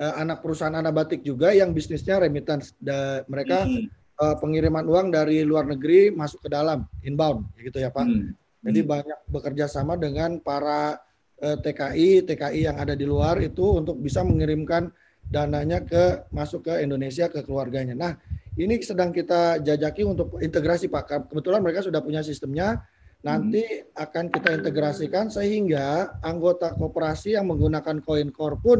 uh, 0.00 0.14
anak 0.20 0.42
perusahaan 0.42 0.76
anabatik 0.76 1.22
juga 1.22 1.52
yang 1.52 1.72
bisnisnya 1.72 2.20
remittance. 2.20 2.76
Da, 2.80 3.22
mereka 3.28 3.64
hmm. 3.64 3.86
uh, 4.20 4.36
pengiriman 4.40 4.84
uang 4.88 5.12
dari 5.12 5.42
luar 5.44 5.68
negeri 5.68 6.12
masuk 6.12 6.46
ke 6.46 6.48
dalam 6.52 6.84
inbound, 7.04 7.46
gitu 7.60 7.80
ya 7.80 7.92
Pak. 7.92 8.06
Hmm. 8.06 8.32
Jadi 8.66 8.80
hmm. 8.82 8.88
banyak 8.90 9.20
bekerja 9.30 9.66
sama 9.70 9.94
dengan 9.94 10.42
para 10.42 10.98
TKI, 11.36 12.24
TKI 12.24 12.60
yang 12.64 12.76
ada 12.80 12.96
di 12.96 13.04
luar 13.04 13.36
itu 13.44 13.76
untuk 13.76 14.00
bisa 14.00 14.24
mengirimkan 14.24 14.88
dananya 15.26 15.82
ke 15.82 16.24
masuk 16.32 16.70
ke 16.70 16.80
Indonesia 16.80 17.28
ke 17.28 17.42
keluarganya. 17.42 17.92
Nah, 17.92 18.12
ini 18.56 18.80
sedang 18.80 19.12
kita 19.12 19.60
jajaki 19.60 20.06
untuk 20.06 20.40
integrasi 20.40 20.88
Pak. 20.88 21.28
Kebetulan 21.28 21.60
mereka 21.60 21.84
sudah 21.84 22.00
punya 22.00 22.24
sistemnya. 22.24 22.80
Nanti 23.20 23.64
hmm. 23.64 23.96
akan 23.96 24.24
kita 24.32 24.48
integrasikan 24.62 25.28
sehingga 25.28 26.16
anggota 26.22 26.72
koperasi 26.72 27.34
yang 27.34 27.50
menggunakan 27.50 28.00
koin 28.00 28.30
core 28.30 28.56
pun 28.60 28.78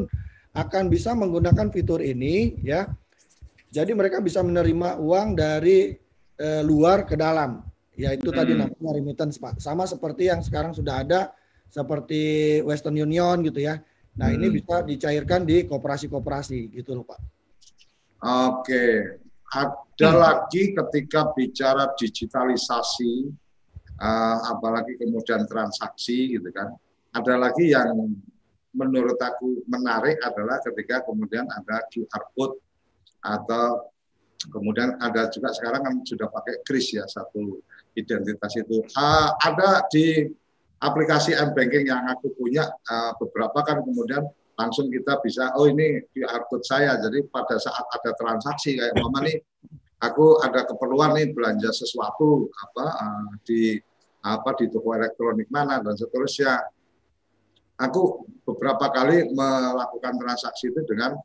akan 0.54 0.88
bisa 0.88 1.12
menggunakan 1.12 1.68
fitur 1.68 2.00
ini 2.00 2.56
ya. 2.62 2.88
Jadi 3.68 3.92
mereka 3.92 4.22
bisa 4.22 4.40
menerima 4.40 5.02
uang 5.02 5.36
dari 5.36 5.92
e, 6.38 6.48
luar 6.64 7.04
ke 7.04 7.18
dalam. 7.18 7.60
Yaitu 7.98 8.32
hmm. 8.32 8.36
tadi 8.38 8.52
namanya 8.54 8.90
remittance 8.96 9.36
Pak. 9.36 9.58
Sama 9.60 9.84
seperti 9.84 10.30
yang 10.30 10.40
sekarang 10.40 10.72
sudah 10.72 11.04
ada 11.04 11.36
seperti 11.70 12.22
Western 12.62 12.96
Union 12.96 13.42
gitu 13.44 13.60
ya. 13.62 13.80
Nah, 14.16 14.32
hmm. 14.32 14.36
ini 14.40 14.46
bisa 14.60 14.80
dicairkan 14.80 15.44
di 15.44 15.68
koperasi-koperasi 15.68 16.72
gitu 16.72 16.96
loh 16.96 17.04
Pak. 17.04 17.20
Oke. 18.24 18.84
Ada 19.46 20.10
hmm. 20.10 20.18
lagi 20.18 20.62
ketika 20.74 21.30
bicara 21.36 21.92
digitalisasi 21.94 23.30
uh, 24.00 24.38
apalagi 24.56 24.96
kemudian 24.96 25.44
transaksi 25.44 26.36
gitu 26.40 26.48
kan. 26.50 26.72
Ada 27.12 27.36
lagi 27.36 27.72
yang 27.72 27.92
menurut 28.76 29.16
aku 29.16 29.64
menarik 29.68 30.20
adalah 30.20 30.60
ketika 30.60 31.00
kemudian 31.04 31.48
ada 31.48 31.80
QR 31.88 32.24
code 32.36 32.60
atau 33.24 33.88
kemudian 34.52 35.00
ada 35.00 35.32
juga 35.32 35.48
sekarang 35.56 35.80
kan 35.80 35.94
sudah 36.04 36.28
pakai 36.28 36.60
kris 36.60 36.92
ya 36.92 37.04
satu 37.08 37.60
identitas 37.96 38.52
itu. 38.56 38.84
Uh, 38.92 39.32
ada 39.40 39.84
di 39.88 40.28
aplikasi 40.82 41.32
m 41.32 41.56
banking 41.56 41.88
yang 41.88 42.04
aku 42.10 42.32
punya 42.36 42.68
uh, 42.68 43.12
beberapa 43.16 43.64
kan 43.64 43.80
kemudian 43.80 44.24
langsung 44.56 44.88
kita 44.88 45.20
bisa 45.20 45.52
oh 45.56 45.68
ini 45.68 46.00
QR 46.12 46.48
code 46.48 46.64
saya. 46.64 46.96
Jadi 47.00 47.28
pada 47.28 47.60
saat 47.60 47.84
ada 47.92 48.10
transaksi 48.16 48.80
kayak 48.80 48.96
mama 48.96 49.24
nih 49.24 49.36
aku 50.00 50.40
ada 50.44 50.64
keperluan 50.68 51.16
nih 51.16 51.32
belanja 51.32 51.72
sesuatu 51.72 52.48
apa 52.52 52.86
uh, 52.88 53.30
di 53.44 53.80
apa 54.26 54.50
di 54.58 54.66
toko 54.68 54.92
elektronik 54.92 55.48
mana 55.48 55.78
dan 55.80 55.94
seterusnya 55.94 56.58
aku 57.78 58.26
beberapa 58.42 58.90
kali 58.90 59.30
melakukan 59.32 60.18
transaksi 60.18 60.72
itu 60.72 60.82
dengan 60.84 61.16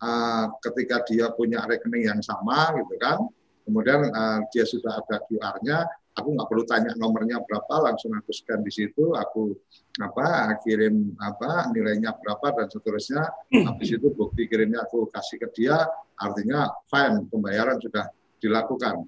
uh, 0.00 0.46
ketika 0.64 1.04
dia 1.06 1.30
punya 1.36 1.62
rekening 1.68 2.08
yang 2.10 2.20
sama 2.24 2.72
gitu 2.80 2.94
kan 2.98 3.20
kemudian 3.66 4.10
uh, 4.10 4.40
dia 4.50 4.64
sudah 4.64 5.02
ada 5.04 5.22
QR-nya 5.26 5.86
aku 6.16 6.28
nggak 6.32 6.48
perlu 6.48 6.64
tanya 6.64 6.92
nomornya 6.96 7.44
berapa 7.44 7.92
langsung 7.92 8.16
aku 8.16 8.32
scan 8.32 8.64
di 8.64 8.72
situ 8.72 9.12
aku 9.12 9.52
apa 10.00 10.56
kirim 10.64 11.12
apa 11.20 11.68
nilainya 11.70 12.16
berapa 12.16 12.56
dan 12.56 12.66
seterusnya 12.72 13.22
habis 13.68 13.92
itu 13.92 14.08
bukti 14.16 14.48
kirimnya 14.48 14.82
aku 14.88 15.06
kasih 15.12 15.36
ke 15.44 15.48
dia 15.52 15.76
artinya 16.16 16.72
fine 16.88 17.28
pembayaran 17.28 17.76
sudah 17.78 18.08
dilakukan 18.40 19.04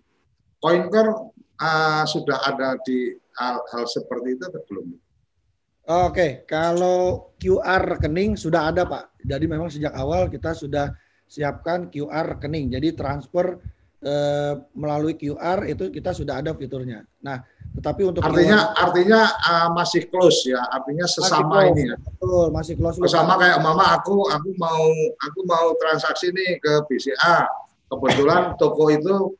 CoinCore 0.58 1.38
uh, 1.62 2.04
sudah 2.06 2.38
ada 2.46 2.78
di 2.82 3.14
hal, 3.38 3.62
hal 3.70 3.84
seperti 3.86 4.34
itu 4.38 4.42
atau 4.46 4.62
belum? 4.66 4.86
Oke, 5.88 6.44
kalau 6.44 7.32
QR 7.40 7.96
rekening 7.96 8.36
sudah 8.36 8.68
ada 8.68 8.84
Pak. 8.84 9.24
Jadi 9.24 9.48
memang 9.48 9.72
sejak 9.72 9.94
awal 9.96 10.28
kita 10.28 10.52
sudah 10.52 10.92
siapkan 11.24 11.88
QR 11.88 12.36
rekening. 12.36 12.68
Jadi 12.68 12.92
transfer 12.92 13.56
eh, 14.02 14.52
melalui 14.74 15.14
QR 15.18 15.66
itu 15.66 15.90
kita 15.90 16.14
sudah 16.14 16.38
ada 16.38 16.54
fiturnya. 16.54 17.02
Nah, 17.22 17.42
tetapi 17.78 18.02
untuk 18.10 18.22
artinya 18.24 18.74
QR, 18.74 18.82
artinya 18.90 19.20
uh, 19.38 19.68
masih 19.70 20.08
close 20.10 20.50
ya, 20.50 20.62
artinya 20.72 21.06
sesama 21.06 21.62
close, 21.62 21.70
ini 21.70 21.82
ya. 21.92 21.96
Betul, 22.00 22.46
masih 22.50 22.74
close. 22.74 22.96
Sama 23.06 23.38
kayak 23.38 23.58
mama 23.62 23.94
aku 23.94 24.26
aku 24.26 24.50
mau 24.58 24.82
aku 25.22 25.40
mau 25.46 25.66
transaksi 25.78 26.32
nih 26.32 26.58
ke 26.58 26.72
BCA. 26.90 27.46
Kebetulan 27.88 28.58
toko 28.60 28.90
itu 28.92 29.32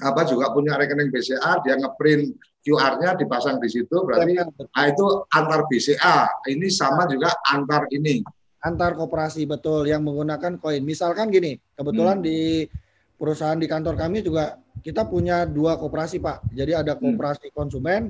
apa 0.00 0.24
juga 0.24 0.48
punya 0.54 0.78
rekening 0.80 1.12
BCA, 1.12 1.60
dia 1.60 1.76
ngeprint 1.76 2.32
QR-nya 2.60 3.16
dipasang 3.16 3.56
di 3.56 3.68
situ 3.72 4.04
berarti 4.04 4.36
nah, 4.36 4.84
itu 4.86 5.04
antar 5.32 5.64
BCA. 5.68 6.28
Ini 6.48 6.66
sama 6.68 7.08
juga 7.08 7.32
antar 7.48 7.88
ini. 7.92 8.20
Antar 8.60 8.92
koperasi 8.92 9.48
betul 9.48 9.88
yang 9.88 10.04
menggunakan 10.04 10.60
koin. 10.60 10.84
Misalkan 10.84 11.32
gini, 11.32 11.56
kebetulan 11.72 12.20
hmm. 12.20 12.26
di 12.28 12.68
perusahaan 13.20 13.60
di 13.60 13.68
kantor 13.68 14.00
kami 14.00 14.24
juga 14.24 14.56
kita 14.80 15.04
punya 15.04 15.44
dua 15.44 15.76
koperasi 15.76 16.24
Pak. 16.24 16.56
Jadi 16.56 16.72
ada 16.72 16.96
koperasi 16.96 17.52
hmm. 17.52 17.56
konsumen 17.56 18.08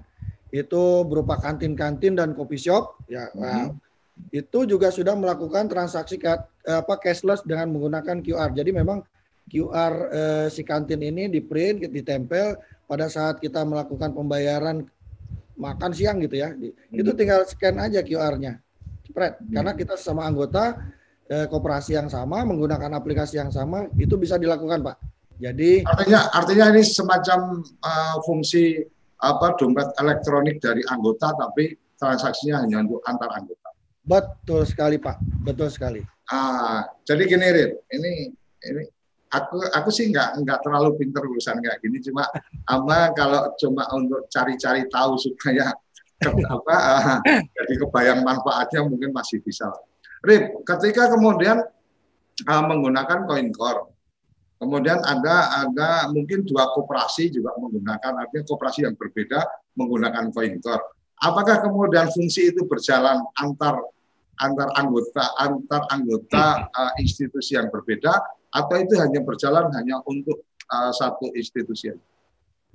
itu 0.55 1.03
berupa 1.03 1.35
kantin-kantin 1.43 2.15
dan 2.15 2.39
kopi 2.39 2.55
shop 2.55 3.03
ya. 3.11 3.27
Hmm. 3.35 3.43
Nah, 3.43 3.63
itu 4.31 4.69
juga 4.71 4.95
sudah 4.95 5.19
melakukan 5.19 5.67
transaksi 5.67 6.23
apa 6.63 6.95
cashless 7.03 7.43
dengan 7.43 7.75
menggunakan 7.75 8.23
QR. 8.23 8.55
Jadi 8.55 8.71
memang 8.71 9.03
QR 9.51 9.93
eh, 10.15 10.47
si 10.47 10.63
kantin 10.63 11.03
ini 11.03 11.27
di 11.27 11.43
print, 11.43 11.91
ditempel 11.91 12.55
pada 12.87 13.11
saat 13.11 13.43
kita 13.43 13.67
melakukan 13.67 14.15
pembayaran 14.15 14.87
makan 15.59 15.91
siang 15.93 16.23
gitu 16.23 16.41
ya, 16.41 16.55
hmm. 16.55 16.97
itu 16.97 17.11
tinggal 17.13 17.45
scan 17.45 17.77
aja 17.77 18.01
QR-nya, 18.01 18.63
spread. 19.05 19.37
Hmm. 19.43 19.53
Karena 19.59 19.73
kita 19.75 19.95
sama 19.99 20.25
anggota 20.25 20.79
eh, 21.31 21.47
koperasi 21.47 21.95
yang 21.95 22.11
sama 22.11 22.43
menggunakan 22.43 22.91
aplikasi 22.99 23.39
yang 23.39 23.55
sama, 23.55 23.87
itu 23.97 24.19
bisa 24.19 24.35
dilakukan, 24.37 24.83
Pak. 24.83 24.97
Jadi 25.41 25.87
artinya 25.89 26.29
artinya 26.37 26.65
ini 26.77 26.83
semacam 26.85 27.65
uh, 27.81 28.17
fungsi 28.29 28.85
apa 29.25 29.57
dompet 29.57 29.89
elektronik 29.97 30.61
dari 30.61 30.85
anggota, 30.93 31.33
tapi 31.33 31.73
transaksinya 31.97 32.61
hanya 32.61 32.85
untuk 32.85 33.01
antar 33.09 33.33
anggota. 33.33 33.73
Betul 34.05 34.69
sekali, 34.69 35.01
Pak. 35.01 35.17
Betul 35.41 35.73
sekali. 35.73 36.05
Ah, 36.29 36.85
jadi 37.09 37.25
gini, 37.25 37.47
Rit, 37.57 37.73
ini 37.89 38.29
ini 38.69 38.83
aku 39.33 39.65
aku 39.73 39.89
sih 39.89 40.11
nggak 40.13 40.45
nggak 40.45 40.59
terlalu 40.61 40.99
pinter 40.99 41.23
urusan 41.23 41.63
kayak 41.63 41.79
gini 41.81 42.03
cuma 42.03 42.27
apa 42.67 43.15
kalau 43.15 43.55
cuma 43.57 43.87
untuk 43.95 44.27
cari-cari 44.27 44.85
tahu 44.91 45.15
supaya 45.17 45.71
apa 46.55 46.77
uh, 46.77 47.19
jadi 47.25 47.75
kebayang 47.81 48.21
manfaatnya 48.21 48.85
mungkin 48.85 49.15
masih 49.15 49.41
bisa. 49.41 49.73
Rip, 50.21 50.65
ketika 50.69 51.13
kemudian 51.13 51.65
uh, 52.45 52.65
menggunakan 52.69 53.25
koin 53.25 53.49
core, 53.53 53.91
Kemudian 54.61 55.01
ada 55.01 55.65
ada 55.65 56.13
mungkin 56.13 56.45
dua 56.45 56.69
koperasi 56.77 57.33
juga 57.33 57.57
menggunakan 57.57 58.13
artinya 58.21 58.45
koperasi 58.45 58.85
yang 58.85 58.93
berbeda 58.93 59.41
menggunakan 59.73 60.29
CoinCore. 60.29 60.85
Apakah 61.17 61.65
kemudian 61.65 62.13
fungsi 62.13 62.53
itu 62.53 62.69
berjalan 62.69 63.25
antar 63.41 63.81
antar 64.37 64.69
anggota 64.77 65.25
antar 65.41 65.89
anggota 65.89 66.69
uh, 66.77 66.93
institusi 67.01 67.57
yang 67.57 67.73
berbeda 67.73 68.13
atau 68.53 68.77
itu 68.77 69.01
hanya 69.01 69.25
berjalan 69.25 69.73
hanya 69.73 70.05
untuk 70.05 70.45
uh, 70.69 70.93
satu 70.93 71.33
institusi? 71.33 71.97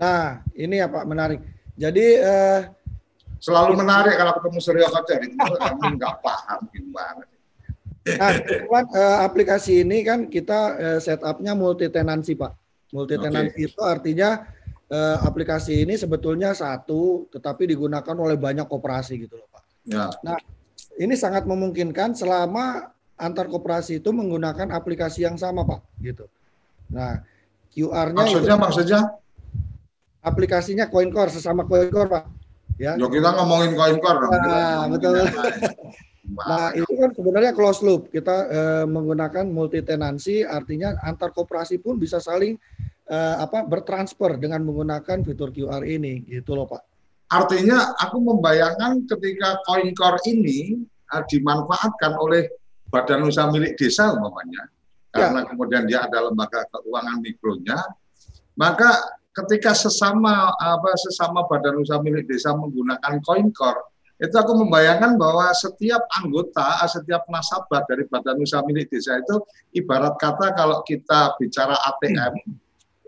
Nah, 0.01 0.41
ini 0.58 0.81
ya 0.81 0.89
Pak 0.89 1.05
menarik. 1.05 1.38
Jadi 1.77 2.17
uh, 2.17 2.65
selalu 3.38 3.77
menarik 3.77 4.17
kalau 4.17 4.34
ketemu 4.41 4.58
Suryo 4.58 4.89
Kocer 4.89 5.21
itu 5.21 5.38
nggak 5.38 6.15
paham 6.25 6.65
gimana. 6.73 7.35
Nah, 8.06 8.38
kebetulan 8.38 8.86
uh, 8.94 9.18
aplikasi 9.26 9.82
ini 9.82 10.06
kan 10.06 10.30
kita 10.30 10.60
uh, 10.78 11.00
setupnya 11.02 11.58
multi 11.58 11.89
tenancy 11.89 12.38
pak. 12.38 12.54
Multi 12.94 13.18
tenancy 13.18 13.65
okay. 13.65 13.70
itu 13.74 13.82
artinya 13.82 14.46
uh, 14.94 15.18
aplikasi 15.26 15.82
ini 15.82 15.98
sebetulnya 15.98 16.54
satu, 16.54 17.26
tetapi 17.34 17.65
digunakan 17.65 18.13
oleh 18.13 18.38
banyak 18.38 18.70
koperasi 18.70 19.26
gitu 19.26 19.41
loh 19.41 19.50
pak. 19.50 19.63
Ya. 19.89 20.13
Nah, 20.22 20.38
ini 21.02 21.18
sangat 21.18 21.50
memungkinkan 21.50 22.13
selama 22.13 22.94
antar 23.18 23.50
koperasi 23.50 24.04
itu 24.04 24.13
menggunakan 24.13 24.70
aplikasi 24.70 25.26
yang 25.26 25.41
sama 25.41 25.65
pak, 25.65 25.82
gitu. 25.98 26.30
Nah, 26.94 27.26
QR-nya 27.74 28.22
maksudnya 28.22 28.56
itu, 28.56 28.63
maksudnya 28.63 29.00
aplikasinya 30.22 30.86
CoinCore 30.94 31.34
sesama 31.34 31.65
CoinCore 31.65 32.10
pak. 32.10 32.24
Ya. 32.78 32.94
Yo 33.02 33.10
kita 33.10 33.34
ngomongin 33.34 33.74
CoinCore 33.74 34.18
dong. 34.22 34.32
Nah, 34.32 34.86
betul. 34.94 35.26
Nah, 36.25 36.73
itu 36.73 36.89
kan 36.97 37.13
sebenarnya 37.13 37.53
close 37.53 37.85
loop. 37.85 38.09
Kita 38.09 38.35
uh, 38.49 38.85
menggunakan 38.89 39.45
multi 39.45 39.85
tenancy 39.85 40.41
artinya 40.41 40.97
antar 41.05 41.29
koperasi 41.29 41.77
pun 41.77 42.01
bisa 42.01 42.17
saling 42.17 42.57
uh, 43.13 43.45
apa 43.45 43.61
bertransfer 43.69 44.41
dengan 44.41 44.65
menggunakan 44.65 45.21
fitur 45.21 45.53
QR 45.53 45.85
ini 45.85 46.25
gitu 46.25 46.57
loh, 46.57 46.65
Pak. 46.65 46.81
Artinya 47.29 47.93
aku 48.01 48.17
membayangkan 48.21 49.05
ketika 49.05 49.61
CoinCore 49.69 50.17
ini 50.25 50.81
uh, 51.13 51.23
dimanfaatkan 51.29 52.17
oleh 52.17 52.49
badan 52.89 53.25
usaha 53.29 53.49
milik 53.49 53.77
desa 53.77 54.13
umpamanya 54.13 54.71
ya. 55.13 55.29
karena 55.29 55.41
kemudian 55.45 55.83
dia 55.89 56.05
ada 56.05 56.25
lembaga 56.25 56.65
keuangan 56.69 57.17
mikronya, 57.21 57.77
maka 58.57 58.93
ketika 59.35 59.75
sesama 59.75 60.53
apa 60.57 60.95
sesama 60.95 61.43
badan 61.45 61.81
usaha 61.81 62.01
milik 62.01 62.25
desa 62.25 62.55
menggunakan 62.55 63.19
CoinCore 63.21 63.94
itu 64.15 64.32
aku 64.32 64.56
membayangkan 64.56 65.19
bahwa 65.19 65.51
setiap 65.51 66.08
anggota, 66.15 66.80
setiap 66.88 67.28
nasabah 67.28 67.84
dari 67.84 68.08
badan 68.08 68.39
usaha 68.39 68.63
milik 68.63 68.88
desa 68.88 69.19
itu 69.19 69.43
ibarat 69.75 70.15
kata 70.15 70.56
kalau 70.56 70.80
kita 70.88 71.36
bicara 71.36 71.75
ATM, 71.75 72.32
hmm. 72.32 72.56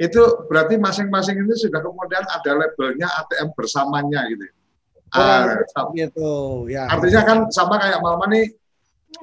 itu 0.03 0.21
berarti 0.51 0.75
masing-masing 0.75 1.39
itu 1.47 1.67
sudah 1.67 1.79
kemudian 1.79 2.27
ada 2.27 2.51
labelnya 2.51 3.07
ATM 3.23 3.55
bersamanya 3.55 4.27
gitu. 4.27 4.51
Oh, 5.15 5.23
uh, 5.23 5.87
gitu, 5.95 6.31
ya. 6.67 6.91
Artinya 6.91 7.23
kan 7.23 7.37
sama 7.55 7.79
kayak 7.79 8.03
mama 8.03 8.27
nih, 8.27 8.51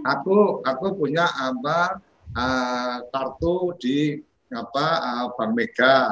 aku 0.08 0.64
aku 0.64 0.96
punya 0.96 1.28
apa 1.28 2.00
uh, 2.32 3.04
kartu 3.12 3.76
di 3.76 4.16
apa 4.48 4.86
uh, 5.04 5.26
Bank 5.36 5.52
Mega, 5.52 6.08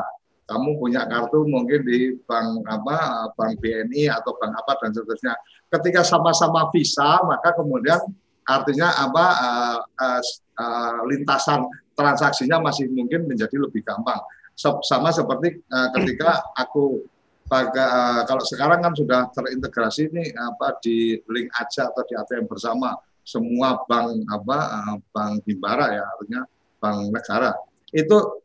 kamu 0.53 0.77
punya 0.77 1.09
kartu 1.09 1.49
mungkin 1.49 1.81
di 1.89 2.21
bank 2.29 2.61
apa 2.69 3.31
bank 3.33 3.57
BNI 3.65 4.13
atau 4.13 4.37
bank 4.37 4.53
apa 4.53 4.73
dan 4.85 4.93
seterusnya 4.93 5.33
ketika 5.73 6.05
sama-sama 6.05 6.69
visa 6.69 7.25
maka 7.25 7.57
kemudian 7.57 7.99
artinya 8.45 8.93
apa 8.93 9.27
uh, 9.41 9.79
uh, 9.87 10.21
uh, 10.61 10.99
lintasan 11.09 11.65
transaksinya 11.97 12.61
masih 12.61 12.91
mungkin 12.93 13.25
menjadi 13.25 13.57
lebih 13.57 13.81
gampang. 13.87 14.21
Sama 14.59 15.09
seperti 15.11 15.65
uh, 15.73 15.89
ketika 15.97 16.45
aku 16.53 17.07
pakai 17.49 17.87
uh, 17.89 18.23
kalau 18.29 18.45
sekarang 18.45 18.85
kan 18.85 18.93
sudah 18.93 19.29
terintegrasi 19.33 20.13
ini 20.13 20.33
apa 20.37 20.77
di 20.85 21.21
link 21.29 21.49
aja 21.57 21.89
atau 21.89 22.03
di 22.05 22.15
ATM 22.17 22.49
bersama 22.49 22.97
semua 23.23 23.81
bank 23.87 24.25
apa 24.29 24.59
uh, 24.59 24.97
bank 25.15 25.45
himbara 25.49 25.97
ya 25.97 26.05
artinya 26.05 26.43
bank 26.83 26.99
negara. 27.13 27.51
Itu 27.93 28.43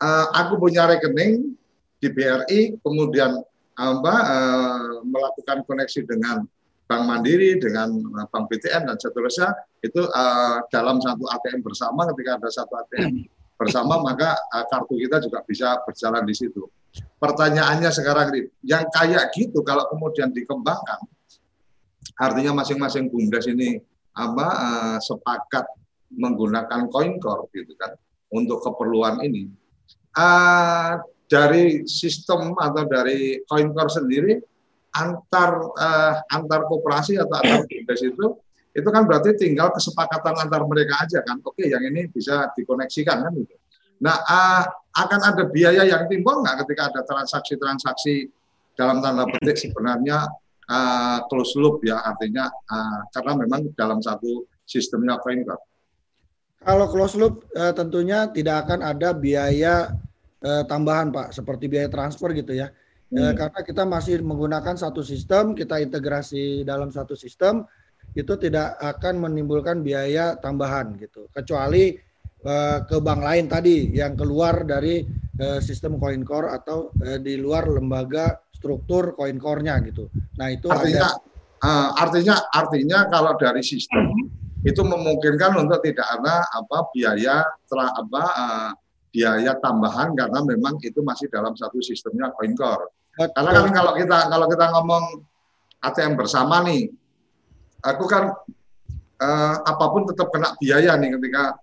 uh, 0.00 0.26
aku 0.32 0.60
punya 0.60 0.88
rekening 0.88 1.56
di 2.02 2.08
BRI 2.10 2.82
kemudian 2.82 3.38
apa 3.82 4.14
uh, 4.14 5.02
melakukan 5.02 5.66
koneksi 5.66 6.06
dengan 6.06 6.46
Bank 6.86 7.02
Mandiri 7.08 7.58
dengan 7.58 7.88
eh, 7.98 8.26
Bank 8.30 8.46
BTN 8.52 8.86
dan 8.86 8.96
seterusnya 9.00 9.50
itu 9.82 10.06
uh, 10.06 10.62
dalam 10.70 11.02
satu 11.02 11.26
ATM 11.26 11.64
bersama 11.66 12.06
ketika 12.14 12.38
ada 12.38 12.48
satu 12.52 12.72
ATM 12.78 13.26
bersama 13.60 13.98
maka 14.02 14.38
uh, 14.54 14.64
kartu 14.70 14.94
kita 15.00 15.18
juga 15.18 15.42
bisa 15.42 15.82
berjalan 15.82 16.22
di 16.22 16.34
situ. 16.36 16.62
Pertanyaannya 16.92 17.88
sekarang 17.88 18.36
ini, 18.36 18.40
yang 18.68 18.84
kayak 18.92 19.32
gitu 19.32 19.64
kalau 19.64 19.88
kemudian 19.88 20.28
dikembangkan, 20.28 21.00
artinya 22.20 22.60
masing-masing 22.60 23.08
bumdes 23.08 23.48
ini 23.48 23.80
apa 24.12 24.46
uh, 24.46 24.98
sepakat 25.00 25.64
menggunakan 26.12 26.92
coin 26.92 27.16
core 27.16 27.48
gitu 27.56 27.72
kan 27.80 27.96
untuk 28.28 28.60
keperluan 28.60 29.24
ini. 29.24 29.48
Uh, 30.12 31.00
dari 31.32 31.88
sistem 31.88 32.52
atau 32.60 32.84
dari 32.84 33.40
CoinCore 33.48 33.88
sendiri 33.88 34.36
antar 34.92 35.72
uh, 35.72 36.20
antar 36.28 36.68
koperasi 36.68 37.16
atau 37.16 37.40
antar 37.40 37.64
BUMDes 37.64 38.04
itu 38.04 38.26
itu 38.76 38.88
kan 38.88 39.08
berarti 39.08 39.32
tinggal 39.40 39.72
kesepakatan 39.72 40.36
antar 40.36 40.64
mereka 40.68 41.00
aja 41.00 41.24
kan. 41.24 41.40
Oke 41.40 41.64
yang 41.64 41.80
ini 41.80 42.12
bisa 42.12 42.52
dikoneksikan 42.52 43.24
kan 43.24 43.32
gitu. 43.32 43.56
Nah 44.04 44.20
uh, 44.20 44.64
akan 44.92 45.20
ada 45.32 45.48
biaya 45.48 45.88
yang 45.88 46.04
timbul 46.12 46.44
nggak 46.44 46.68
ketika 46.68 46.92
ada 46.92 47.00
transaksi-transaksi 47.08 48.28
dalam 48.76 49.00
tanda 49.00 49.24
petik 49.24 49.56
sebenarnya 49.56 50.28
uh, 50.68 51.24
close 51.32 51.56
loop 51.56 51.80
ya 51.80 52.04
artinya 52.04 52.52
uh, 52.52 53.08
karena 53.16 53.32
memang 53.40 53.72
dalam 53.72 54.04
satu 54.04 54.44
sistemnya 54.68 55.16
CoinCore 55.20 55.64
kalau 56.62 56.86
close 56.88 57.18
loop 57.18 57.42
tentunya 57.74 58.30
tidak 58.30 58.68
akan 58.68 58.86
ada 58.86 59.10
biaya 59.10 59.90
eh, 60.42 60.64
tambahan 60.66 61.14
Pak, 61.14 61.32
seperti 61.32 61.70
biaya 61.70 61.88
transfer 61.88 62.34
gitu 62.34 62.52
ya. 62.52 62.68
Eh, 62.68 63.16
hmm. 63.16 63.24
Eh, 63.30 63.34
karena 63.38 63.60
kita 63.62 63.82
masih 63.86 64.20
menggunakan 64.20 64.74
satu 64.76 65.00
sistem, 65.00 65.54
kita 65.54 65.78
integrasi 65.78 66.66
dalam 66.66 66.90
satu 66.90 67.14
sistem, 67.14 67.64
itu 68.12 68.36
tidak 68.36 68.76
akan 68.82 69.24
menimbulkan 69.24 69.80
biaya 69.80 70.36
tambahan 70.36 70.98
gitu. 71.00 71.30
Kecuali 71.32 71.96
eh, 72.42 72.78
ke 72.84 72.96
bank 73.00 73.20
lain 73.22 73.46
tadi 73.48 73.94
yang 73.94 74.18
keluar 74.18 74.68
dari 74.68 75.00
eh, 75.40 75.60
sistem 75.64 75.96
CoinCore 75.96 76.52
atau 76.52 76.92
eh, 77.00 77.22
di 77.22 77.40
luar 77.40 77.70
lembaga 77.70 78.36
struktur 78.62 79.18
CoinCore-nya 79.18 79.74
gitu. 79.90 80.06
Nah 80.38 80.54
itu 80.54 80.70
artinya 80.70 81.10
ada, 81.10 81.18
uh, 81.66 81.90
artinya 81.98 82.34
artinya 82.54 83.10
kalau 83.10 83.34
dari 83.34 83.58
sistem 83.58 84.14
hmm. 84.14 84.70
itu 84.70 84.78
memungkinkan 84.86 85.58
untuk 85.58 85.82
tidak 85.82 86.06
ada 86.06 86.46
apa 86.46 86.86
biaya 86.94 87.42
telah 87.66 87.90
apa 87.90 88.22
uh, 88.22 88.70
biaya 89.12 89.52
tambahan 89.60 90.16
karena 90.16 90.40
memang 90.40 90.80
itu 90.80 91.04
masih 91.04 91.28
dalam 91.28 91.52
satu 91.52 91.78
sistemnya 91.84 92.32
CoinCore. 92.32 92.88
Karena 93.12 93.50
kan 93.52 93.70
kalau 93.70 93.92
kita 93.92 94.18
kalau 94.32 94.46
kita 94.48 94.66
ngomong 94.72 95.04
ATM 95.84 96.16
bersama 96.16 96.64
nih, 96.64 96.88
aku 97.84 98.04
kan 98.08 98.32
eh, 99.20 99.56
apa 99.60 99.84
pun 99.92 100.08
tetap 100.08 100.32
kena 100.32 100.56
biaya 100.56 100.96
nih 100.96 101.20
ketika 101.20 101.60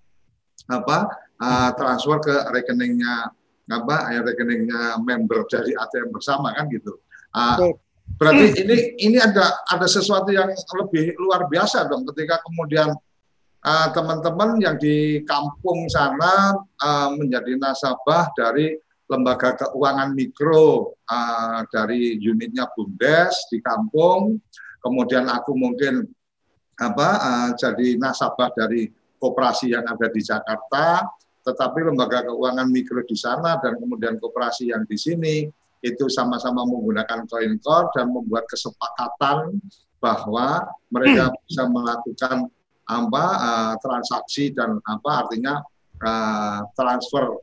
apa 0.69 1.09
uh, 1.41 1.73
transfer 1.73 2.21
ke 2.21 2.35
rekeningnya 2.53 3.33
apa 3.73 4.13
ya 4.13 4.21
rekeningnya 4.21 5.01
member 5.01 5.49
dari 5.49 5.73
ATM 5.73 6.13
bersama 6.13 6.53
kan 6.53 6.69
gitu. 6.69 7.01
Uh, 7.33 7.73
berarti 8.21 8.53
ini 8.62 8.77
ini 9.01 9.17
ada 9.17 9.57
ada 9.65 9.88
sesuatu 9.89 10.29
yang 10.29 10.53
lebih 10.53 11.17
luar 11.17 11.49
biasa 11.49 11.89
dong 11.89 12.05
ketika 12.13 12.38
kemudian 12.45 12.93
Eh, 12.93 13.09
teman-teman 13.65 14.56
uh, 14.56 14.62
yang 14.63 14.76
di 14.80 15.19
kampung 15.28 15.91
sana 15.91 16.56
uh, 16.56 17.10
menjadi 17.12 17.60
nasabah 17.60 18.32
dari 18.32 18.80
lembaga 19.10 19.58
keuangan 19.58 20.15
mikro 20.15 20.95
uh, 21.10 21.62
dari 21.67 22.15
unitnya 22.22 22.69
Bumdes 22.72 23.50
di 23.52 23.60
kampung, 23.60 24.39
kemudian 24.80 25.28
aku 25.28 25.58
mungkin 25.58 26.08
apa 26.80 27.10
uh, 27.19 27.50
jadi 27.60 28.00
nasabah 28.00 28.54
dari 28.56 28.88
koperasi 29.19 29.76
yang 29.76 29.84
ada 29.84 30.08
di 30.08 30.22
Jakarta, 30.24 31.04
tetapi 31.43 31.84
lembaga 31.84 32.24
keuangan 32.32 32.72
mikro 32.72 33.04
di 33.04 33.17
sana 33.19 33.60
dan 33.60 33.76
kemudian 33.76 34.15
koperasi 34.22 34.72
yang 34.72 34.88
di 34.88 34.95
sini 34.95 35.36
itu 35.84 36.08
sama-sama 36.12 36.63
menggunakan 36.63 37.28
coin 37.28 37.56
core 37.60 37.91
dan 37.95 38.12
membuat 38.12 38.48
kesepakatan 38.48 39.60
bahwa 40.00 40.67
mereka 40.91 41.32
bisa 41.48 41.67
melakukan 41.67 42.48
apa 42.89 43.25
uh, 43.38 43.73
transaksi 43.78 44.49
dan 44.49 44.82
apa 44.82 45.25
artinya 45.25 45.62
uh, 46.02 46.65
transfer 46.73 47.38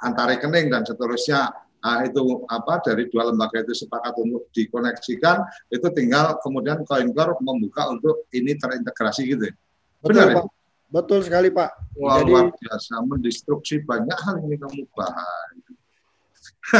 antar 0.00 0.32
rekening 0.32 0.72
dan 0.72 0.88
seterusnya 0.88 1.52
uh, 1.84 2.00
itu 2.00 2.48
apa 2.48 2.80
dari 2.80 3.12
dua 3.12 3.28
lembaga 3.28 3.60
itu 3.60 3.84
sepakat 3.84 4.16
untuk 4.16 4.48
dikoneksikan 4.56 5.44
itu 5.68 5.84
tinggal 5.92 6.40
kemudian 6.40 6.80
CoinCore 6.88 7.36
membuka 7.44 7.92
untuk 7.92 8.24
ini 8.32 8.56
terintegrasi 8.56 9.22
gitu. 9.28 9.52
Betul, 10.00 10.08
Benar, 10.16 10.26
Pak. 10.32 10.44
Ya? 10.48 10.52
Betul 10.94 11.20
sekali 11.26 11.48
Pak. 11.52 11.70
Wah, 12.00 12.22
Jadi 12.22 12.30
luar 12.32 12.46
biasa, 12.54 12.94
mendestruksi 13.04 13.74
banyak 13.84 14.18
hal 14.18 14.36
ini 14.46 14.56
kamu 14.56 14.82
bahas. 14.96 15.52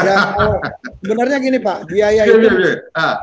ya, 0.01 0.19
sebenarnya 1.05 1.39
gini 1.43 1.59
Pak, 1.61 1.79
biaya 1.91 2.23
Iya, 2.25 2.33
itu. 2.33 2.49
Ah, 2.97 3.21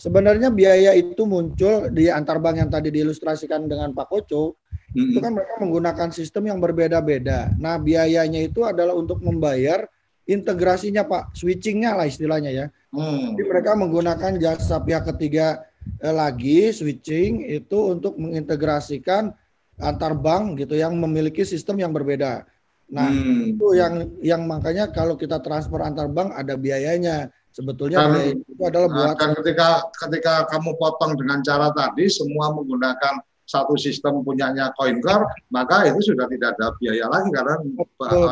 sebenarnya 0.00 0.48
biaya 0.48 0.96
itu 0.96 1.28
muncul 1.28 1.92
di 1.92 2.08
antar 2.08 2.40
bank 2.40 2.56
yang 2.56 2.70
tadi 2.72 2.88
diilustrasikan 2.88 3.68
dengan 3.68 3.92
Pak 3.92 4.08
Koco. 4.08 4.56
mm, 4.96 5.12
Itu 5.12 5.18
kan 5.20 5.36
mereka 5.36 5.54
menggunakan 5.60 6.08
sistem 6.08 6.48
yang 6.48 6.58
berbeda-beda. 6.58 7.52
Nah, 7.60 7.76
biayanya 7.76 8.40
itu 8.40 8.64
adalah 8.64 8.96
untuk 8.96 9.20
membayar 9.20 9.84
integrasinya 10.24 11.04
Pak, 11.04 11.36
switchingnya 11.36 11.92
lah 12.00 12.08
istilahnya 12.08 12.50
ya. 12.50 12.66
mm. 12.96 13.36
Jadi 13.36 13.42
mereka 13.44 13.76
menggunakan 13.76 14.32
jasa 14.40 14.80
pihak 14.80 15.04
ketiga 15.12 15.68
eh, 16.00 16.14
lagi 16.16 16.72
switching 16.72 17.44
itu 17.44 17.92
untuk 17.92 18.16
mengintegrasikan 18.16 19.36
antar 19.80 20.12
bank 20.16 20.60
gitu 20.64 20.76
yang 20.76 20.96
memiliki 20.96 21.44
sistem 21.44 21.80
yang 21.80 21.92
berbeda. 21.92 22.44
Nah, 22.90 23.06
Hmm. 23.06 23.54
itu 23.54 23.66
yang 23.78 23.94
yang 24.20 24.42
makanya 24.50 24.90
kalau 24.90 25.14
kita 25.14 25.38
transfer 25.40 25.78
antar 25.80 26.10
bank 26.10 26.34
ada 26.34 26.58
biayanya. 26.58 27.30
Sebetulnya 27.50 27.98
Dan- 28.06 28.12
biaya 28.14 28.32
itu 28.38 28.62
adalah 28.62 28.88
Nah, 28.88 28.94
buat 28.94 29.14
dan 29.18 29.30
ketika 29.42 29.68
ketika 30.06 30.34
kamu 30.48 30.70
potong 30.78 31.12
dengan 31.18 31.42
cara 31.42 31.74
tadi 31.74 32.06
semua 32.06 32.54
menggunakan 32.54 33.18
satu 33.42 33.74
sistem 33.74 34.22
punyanya 34.22 34.70
CoinCore, 34.78 35.26
maka 35.50 35.82
itu 35.90 36.14
sudah 36.14 36.30
tidak 36.30 36.54
ada 36.54 36.70
biaya 36.78 37.10
lagi 37.10 37.28
karena 37.34 37.58
betul, 37.74 38.30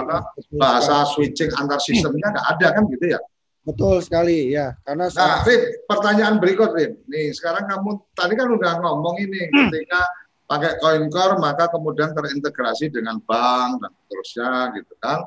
bahasa 0.55 1.03
switching 1.11 1.51
antar 1.59 1.83
sistemnya 1.83 2.31
nggak 2.31 2.47
ada 2.55 2.67
kan 2.79 2.87
gitu 2.87 3.19
ya. 3.19 3.21
betul 3.67 3.99
sekali 4.01 4.55
ya. 4.55 4.73
Karena 4.81 5.11
Nah, 5.13 5.45
Rin, 5.45 5.61
pertanyaan 5.85 6.41
berikut, 6.41 6.73
Rin. 6.73 6.97
Nih, 7.05 7.35
sekarang 7.37 7.69
kamu 7.69 8.01
tadi 8.17 8.33
kan 8.33 8.49
udah 8.49 8.81
ngomong 8.81 9.19
ini 9.21 9.45
ketika 9.51 10.01
pakai 10.49 10.81
CoinCore 10.81 11.37
maka 11.37 11.69
kemudian 11.69 12.17
terintegrasi 12.17 12.89
dengan 12.89 13.21
bank 13.29 13.83
dan 13.85 13.91
seterusnya 13.93 14.51
gitu 14.73 14.95
kan. 15.03 15.21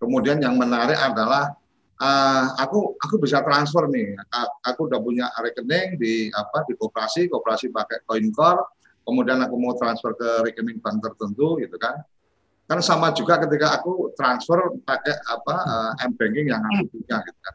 Kemudian 0.00 0.40
yang 0.40 0.56
menarik 0.56 0.96
adalah 0.96 1.52
eh, 2.00 2.44
aku 2.58 2.98
aku 2.98 3.14
bisa 3.22 3.44
transfer 3.44 3.86
nih. 3.90 4.16
Aku 4.72 4.90
udah 4.90 4.98
punya 4.98 5.30
rekening 5.38 6.00
di 6.00 6.30
apa 6.34 6.66
di 6.66 6.74
koperasi, 6.74 7.30
koperasi 7.30 7.70
pakai 7.70 8.02
CoinCore. 8.08 8.62
Kemudian 9.04 9.44
aku 9.44 9.54
mau 9.60 9.76
transfer 9.76 10.16
ke 10.16 10.48
rekening 10.48 10.80
bank 10.80 11.04
tertentu 11.04 11.60
gitu 11.60 11.76
kan. 11.76 12.00
Kan 12.64 12.80
sama 12.80 13.12
juga 13.12 13.36
ketika 13.44 13.76
aku 13.76 14.16
transfer 14.16 14.72
pakai 14.82 15.14
apa 15.28 15.56
eh, 16.00 16.08
m-banking 16.08 16.50
yang 16.50 16.62
aku 16.64 16.88
punya 16.98 17.20
gitu 17.22 17.40
kan 17.44 17.54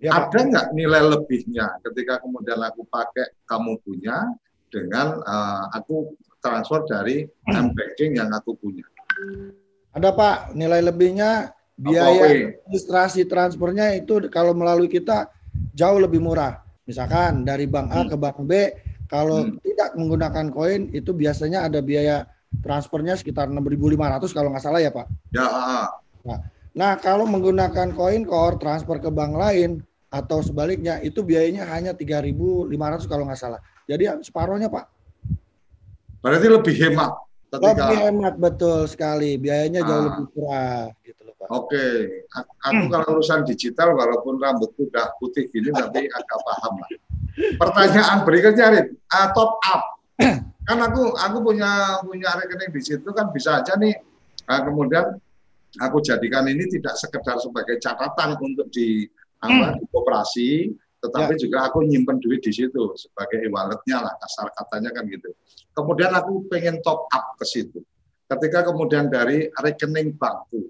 ya, 0.00 0.10
Pak. 0.16 0.32
ada 0.32 0.40
nggak 0.48 0.66
nilai 0.72 1.02
lebihnya 1.12 1.66
ketika 1.84 2.24
kemudian 2.24 2.58
aku 2.64 2.82
pakai 2.88 3.36
kamu 3.44 3.76
punya 3.84 4.32
dengan 4.72 5.20
eh, 5.20 5.64
aku 5.76 6.16
transfer 6.40 6.80
dari 6.88 7.28
m 7.52 7.76
banking 7.76 8.16
yang 8.16 8.32
aku 8.32 8.56
punya. 8.56 8.82
ada 9.92 10.08
Pak 10.16 10.56
nilai 10.56 10.80
lebihnya 10.80 11.52
biaya 11.80 12.24
Wei? 12.28 12.60
registrasi 12.68 13.24
transfernya 13.24 13.96
itu 13.96 14.20
kalau 14.28 14.52
melalui 14.52 14.86
kita 14.86 15.32
jauh 15.72 15.96
lebih 15.96 16.20
murah. 16.20 16.60
Misalkan 16.84 17.42
dari 17.48 17.64
bank 17.64 17.88
A 17.88 18.04
Hmm. 18.04 18.10
ke 18.12 18.16
bank 18.20 18.38
B, 18.44 18.52
kalau 19.08 19.48
Hmm. 19.48 19.56
tidak 19.64 19.96
menggunakan 19.96 20.46
koin 20.52 20.92
itu 20.92 21.10
biasanya 21.16 21.64
ada 21.66 21.80
biaya 21.80 22.28
transfernya 22.60 23.16
sekitar 23.16 23.48
6.500 23.48 24.34
kalau 24.36 24.52
nggak 24.52 24.64
salah 24.64 24.82
ya 24.82 24.92
Pak. 24.92 25.06
Ya, 25.32 25.46
ah, 25.46 25.88
Nah 26.70 26.94
kalau 27.02 27.26
menggunakan 27.26 27.90
koin 27.98 28.22
core 28.22 28.60
transfer 28.62 29.02
ke 29.02 29.10
bank 29.10 29.34
lain 29.34 29.82
atau 30.10 30.38
sebaliknya 30.42 30.98
itu 31.02 31.22
biayanya 31.22 31.66
hanya 31.66 31.94
3.500 31.94 33.06
kalau 33.10 33.26
nggak 33.26 33.40
salah. 33.40 33.60
Jadi 33.88 34.06
separohnya 34.22 34.70
Pak. 34.70 34.86
berarti 36.20 36.52
lebih 36.52 36.74
hemat 36.76 37.16
ketika. 37.48 37.80
Lebih 37.88 37.96
hemat 38.04 38.34
betul 38.36 38.84
sekali. 38.84 39.40
Biayanya 39.40 39.80
jauh 39.82 40.04
Ah. 40.04 40.06
lebih 40.12 40.24
murah 40.36 40.82
gitu. 41.00 41.19
Oke, 41.48 41.84
A- 42.36 42.48
aku 42.68 42.92
kalau 42.92 43.16
urusan 43.16 43.48
digital 43.48 43.96
walaupun 43.96 44.36
rambutku 44.36 44.92
udah 44.92 45.16
putih 45.16 45.48
gini 45.48 45.72
tapi 45.72 46.04
agak 46.04 46.38
paham 46.44 46.84
lah. 46.84 46.90
Pertanyaan 47.56 48.18
berikutnya, 48.28 48.66
Rin, 48.76 48.86
Ah, 49.08 49.32
top 49.32 49.56
up. 49.64 49.82
Kan 50.68 50.78
aku 50.84 51.16
aku 51.16 51.36
punya 51.40 51.98
punya 52.04 52.36
rekening 52.36 52.70
di 52.70 52.82
situ 52.84 53.08
kan 53.10 53.32
bisa 53.32 53.64
aja 53.64 53.74
nih. 53.80 53.96
ah, 54.46 54.60
kemudian 54.62 55.16
aku 55.80 55.98
jadikan 56.04 56.44
ini 56.46 56.68
tidak 56.68 56.94
sekedar 56.94 57.40
sebagai 57.40 57.80
catatan 57.80 58.36
untuk 58.38 58.68
di 58.70 59.08
apa 59.40 59.80
di 59.80 59.84
koperasi, 59.88 60.48
tetapi 61.00 61.40
juga 61.40 61.66
aku 61.70 61.82
nyimpen 61.82 62.20
duit 62.20 62.44
di 62.44 62.52
situ 62.52 62.92
sebagai 62.94 63.40
e-walletnya 63.48 64.04
lah 64.04 64.14
kasar 64.20 64.52
katanya 64.52 64.92
kan 64.92 65.08
gitu. 65.08 65.32
Kemudian 65.72 66.12
aku 66.12 66.44
pengen 66.52 66.78
top 66.84 67.08
up 67.08 67.34
ke 67.40 67.46
situ. 67.48 67.80
Ketika 68.28 68.62
kemudian 68.68 69.08
dari 69.10 69.48
rekening 69.58 70.14
bankku 70.14 70.68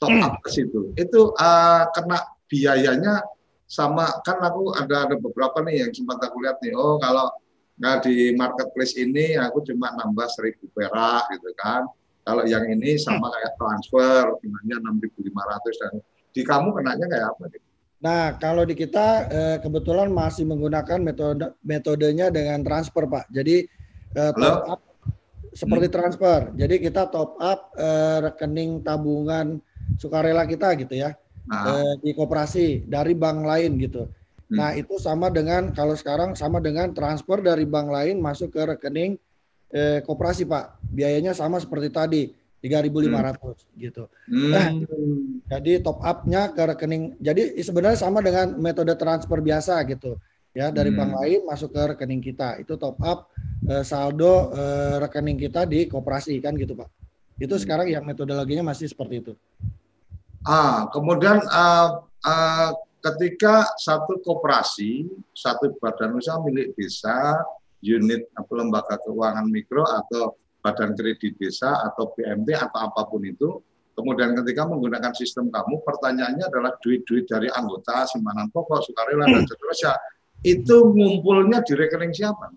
top 0.00 0.14
up 0.22 0.34
ke 0.44 0.50
situ. 0.52 0.92
Itu 0.96 1.32
eh, 1.36 1.82
kena 1.92 2.18
biayanya 2.46 3.22
sama 3.66 4.22
kan 4.22 4.38
aku 4.38 4.70
ada 4.78 5.10
ada 5.10 5.16
beberapa 5.18 5.58
nih 5.66 5.86
yang 5.86 5.92
sempat 5.92 6.22
aku 6.22 6.38
lihat 6.42 6.62
nih. 6.62 6.72
Oh 6.78 6.96
kalau 7.02 7.30
nggak 7.76 8.08
di 8.08 8.32
marketplace 8.38 8.96
ini 8.96 9.36
aku 9.36 9.60
cuma 9.66 9.92
nambah 9.98 10.26
seribu 10.32 10.70
perak 10.72 11.28
gitu 11.34 11.50
kan. 11.58 11.84
Kalau 12.26 12.42
yang 12.42 12.66
ini 12.66 12.98
sama 12.98 13.30
kayak 13.30 13.54
transfer, 13.54 14.34
kenanya 14.42 14.82
6.500 14.82 15.78
dan 15.78 15.92
di 16.34 16.42
kamu 16.42 16.74
kenanya 16.74 17.06
kayak 17.06 17.26
apa 17.30 17.44
nih? 17.54 17.62
Nah, 17.96 18.24
kalau 18.36 18.66
di 18.66 18.74
kita 18.74 19.06
eh, 19.30 19.56
kebetulan 19.62 20.10
masih 20.10 20.42
menggunakan 20.42 20.98
metode 21.00 21.54
metodenya 21.62 22.28
dengan 22.28 22.66
transfer, 22.66 23.06
Pak. 23.06 23.30
Jadi 23.30 23.62
eh, 24.18 24.32
top 24.34 24.62
up 24.68 24.80
seperti 25.54 25.86
transfer. 25.88 26.50
Jadi 26.58 26.74
kita 26.82 27.08
top 27.08 27.38
up 27.38 27.72
eh, 27.78 28.18
rekening 28.26 28.82
tabungan 28.82 29.62
sukarela 29.94 30.42
kita 30.44 30.74
gitu 30.74 30.98
ya 30.98 31.14
Nah, 31.46 31.62
eh, 31.70 31.94
di 32.02 32.10
koperasi 32.10 32.90
dari 32.90 33.14
bank 33.14 33.46
lain 33.46 33.78
gitu. 33.78 34.10
Hmm. 34.50 34.58
Nah, 34.58 34.70
itu 34.74 34.98
sama 34.98 35.30
dengan 35.30 35.70
kalau 35.70 35.94
sekarang 35.94 36.34
sama 36.34 36.58
dengan 36.58 36.90
transfer 36.90 37.38
dari 37.38 37.62
bank 37.62 37.86
lain 37.90 38.18
masuk 38.18 38.50
ke 38.50 38.62
rekening 38.66 39.14
eh, 39.70 40.02
koperasi, 40.02 40.46
Pak. 40.46 40.90
Biayanya 40.90 41.34
sama 41.38 41.62
seperti 41.62 41.90
tadi, 41.90 42.22
3.500 42.62 43.62
gitu. 43.78 44.10
hmm, 44.26 45.46
Jadi 45.46 45.72
top 45.82 46.02
up-nya 46.02 46.50
ke 46.50 46.62
rekening. 46.74 47.14
Jadi 47.22 47.62
sebenarnya 47.62 47.98
sama 47.98 48.18
dengan 48.22 48.58
metode 48.58 48.94
transfer 48.98 49.38
biasa 49.38 49.86
gitu. 49.86 50.18
Ya, 50.50 50.72
dari 50.74 50.90
Hmm. 50.90 50.98
bank 50.98 51.12
lain 51.22 51.40
masuk 51.46 51.70
ke 51.70 51.82
rekening 51.94 52.22
kita. 52.22 52.58
Itu 52.58 52.74
top 52.74 52.98
up 53.06 53.30
eh, 53.70 53.86
saldo 53.86 54.50
eh, 54.50 54.96
rekening 54.98 55.38
kita 55.38 55.62
di 55.62 55.86
koperasi 55.86 56.42
kan 56.42 56.58
gitu, 56.58 56.74
Pak. 56.74 56.90
Itu 57.36 57.54
Hmm. 57.56 57.62
sekarang 57.62 57.86
yang 57.92 58.04
metodologinya 58.04 58.72
masih 58.72 58.88
seperti 58.88 59.20
itu. 59.20 59.32
Ah, 60.46 60.86
kemudian 60.94 61.42
ah, 61.50 62.00
ah, 62.24 62.70
ketika 63.02 63.66
satu 63.76 64.18
koperasi, 64.22 65.06
satu 65.34 65.74
badan 65.78 66.16
usaha 66.16 66.38
milik 66.42 66.72
desa, 66.78 67.42
unit 67.82 68.26
apa 68.34 68.50
lembaga 68.56 68.96
keuangan 69.04 69.46
mikro 69.46 69.84
atau 69.84 70.34
badan 70.64 70.96
kredit 70.98 71.38
desa 71.38 71.86
atau 71.86 72.10
PMT 72.14 72.48
atau 72.56 72.78
apa 72.90 73.06
pun 73.06 73.22
itu, 73.22 73.62
kemudian 73.94 74.34
ketika 74.42 74.66
menggunakan 74.66 75.14
sistem 75.14 75.46
kamu, 75.52 75.82
pertanyaannya 75.86 76.50
adalah 76.50 76.74
duit-duit 76.82 77.30
dari 77.30 77.46
anggota, 77.52 78.06
simpanan 78.10 78.50
pokok, 78.50 78.82
sukarela 78.82 79.30
dan 79.30 79.46
seterusnya, 79.50 79.94
itu 80.42 80.76
ngumpulnya 80.90 81.62
di 81.62 81.72
rekening 81.78 82.10
siapa? 82.10 82.50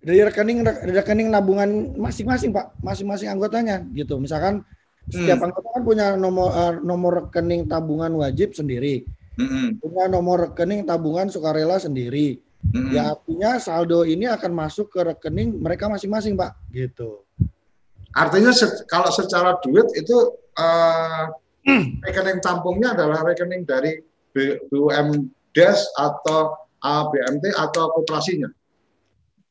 Dari 0.00 0.24
rekening 0.24 0.64
rekening 0.96 1.28
nabungan 1.28 1.92
masing-masing, 2.00 2.56
Pak. 2.56 2.80
Masing-masing 2.80 3.28
anggotanya 3.28 3.84
gitu. 3.92 4.16
Misalkan 4.16 4.64
setiap 5.12 5.44
anggota 5.44 5.68
kan 5.76 5.82
punya 5.84 6.06
nomor 6.16 6.48
eh, 6.56 6.74
nomor 6.80 7.12
rekening 7.28 7.68
tabungan 7.68 8.08
wajib 8.16 8.56
sendiri, 8.56 9.04
Mm-mm, 9.36 9.76
punya 9.76 10.08
nomor 10.08 10.48
rekening 10.48 10.88
tabungan 10.88 11.28
sukarela 11.28 11.76
sendiri. 11.76 12.40
mm-mm. 12.64 12.96
Ya 12.96 13.12
artinya 13.12 13.60
saldo 13.60 14.08
ini 14.08 14.24
akan 14.24 14.52
masuk 14.56 14.88
ke 14.88 15.00
rekening 15.04 15.60
mereka 15.60 15.92
masing-masing, 15.92 16.32
Pak. 16.32 16.56
Gitu. 16.72 17.20
Artinya 18.16 18.56
se- 18.56 18.88
kalau 18.88 19.12
secara 19.12 19.60
duit 19.60 19.84
itu 19.92 20.16
eh, 20.56 21.24
rekening 22.08 22.40
tampungnya 22.40 22.96
adalah 22.96 23.20
rekening 23.20 23.68
dari 23.68 24.00
BUMDes 24.32 25.92
atau 25.92 26.56
eh, 26.80 27.04
BMT 27.12 27.52
atau 27.52 27.92
koperasinya. 28.00 28.48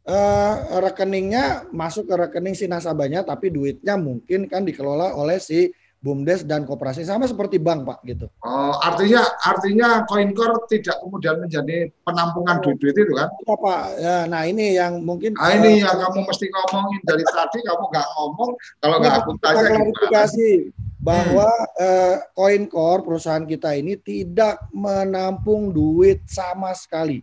Eh, 0.09 0.53
rekeningnya 0.81 1.69
masuk 1.69 2.09
ke 2.09 2.15
rekening 2.17 2.57
si 2.57 2.65
nasabahnya, 2.65 3.21
tapi 3.21 3.53
duitnya 3.53 3.93
mungkin 3.93 4.49
kan 4.49 4.65
dikelola 4.65 5.13
oleh 5.13 5.37
si 5.37 5.69
bumdes 6.01 6.49
dan 6.49 6.65
koperasi 6.65 7.05
sama 7.05 7.29
seperti 7.29 7.61
bank, 7.61 7.85
Pak. 7.85 8.01
Gitu. 8.09 8.25
Oh, 8.41 8.73
artinya 8.81 9.21
artinya 9.45 10.09
CoinCore 10.09 10.65
tidak 10.65 10.97
kemudian 11.05 11.37
menjadi 11.37 11.93
penampungan 12.01 12.57
duit-duit 12.57 12.97
itu 12.97 13.13
kan? 13.13 13.29
Iya, 13.29 13.53
Pak. 13.53 13.81
Ya, 14.01 14.17
nah 14.25 14.41
ini 14.49 14.81
yang 14.81 15.05
mungkin 15.05 15.37
Nah, 15.37 15.53
ini 15.61 15.85
yang 15.85 15.93
kamu 15.93 16.25
mesti 16.25 16.45
ngomongin 16.49 17.01
dari 17.05 17.25
tadi 17.29 17.59
kamu 17.61 17.83
nggak 17.93 18.07
ngomong 18.17 18.51
kalau 18.81 18.95
nggak 18.97 19.13
aku 19.13 19.31
tanya 19.45 19.61
klarifikasi 19.77 20.49
bahwa 20.97 21.49
eh, 21.77 22.17
CoinCore 22.33 23.05
perusahaan 23.05 23.45
kita 23.45 23.77
ini 23.77 23.93
tidak 24.01 24.57
menampung 24.73 25.69
duit 25.69 26.25
sama 26.25 26.73
sekali. 26.73 27.21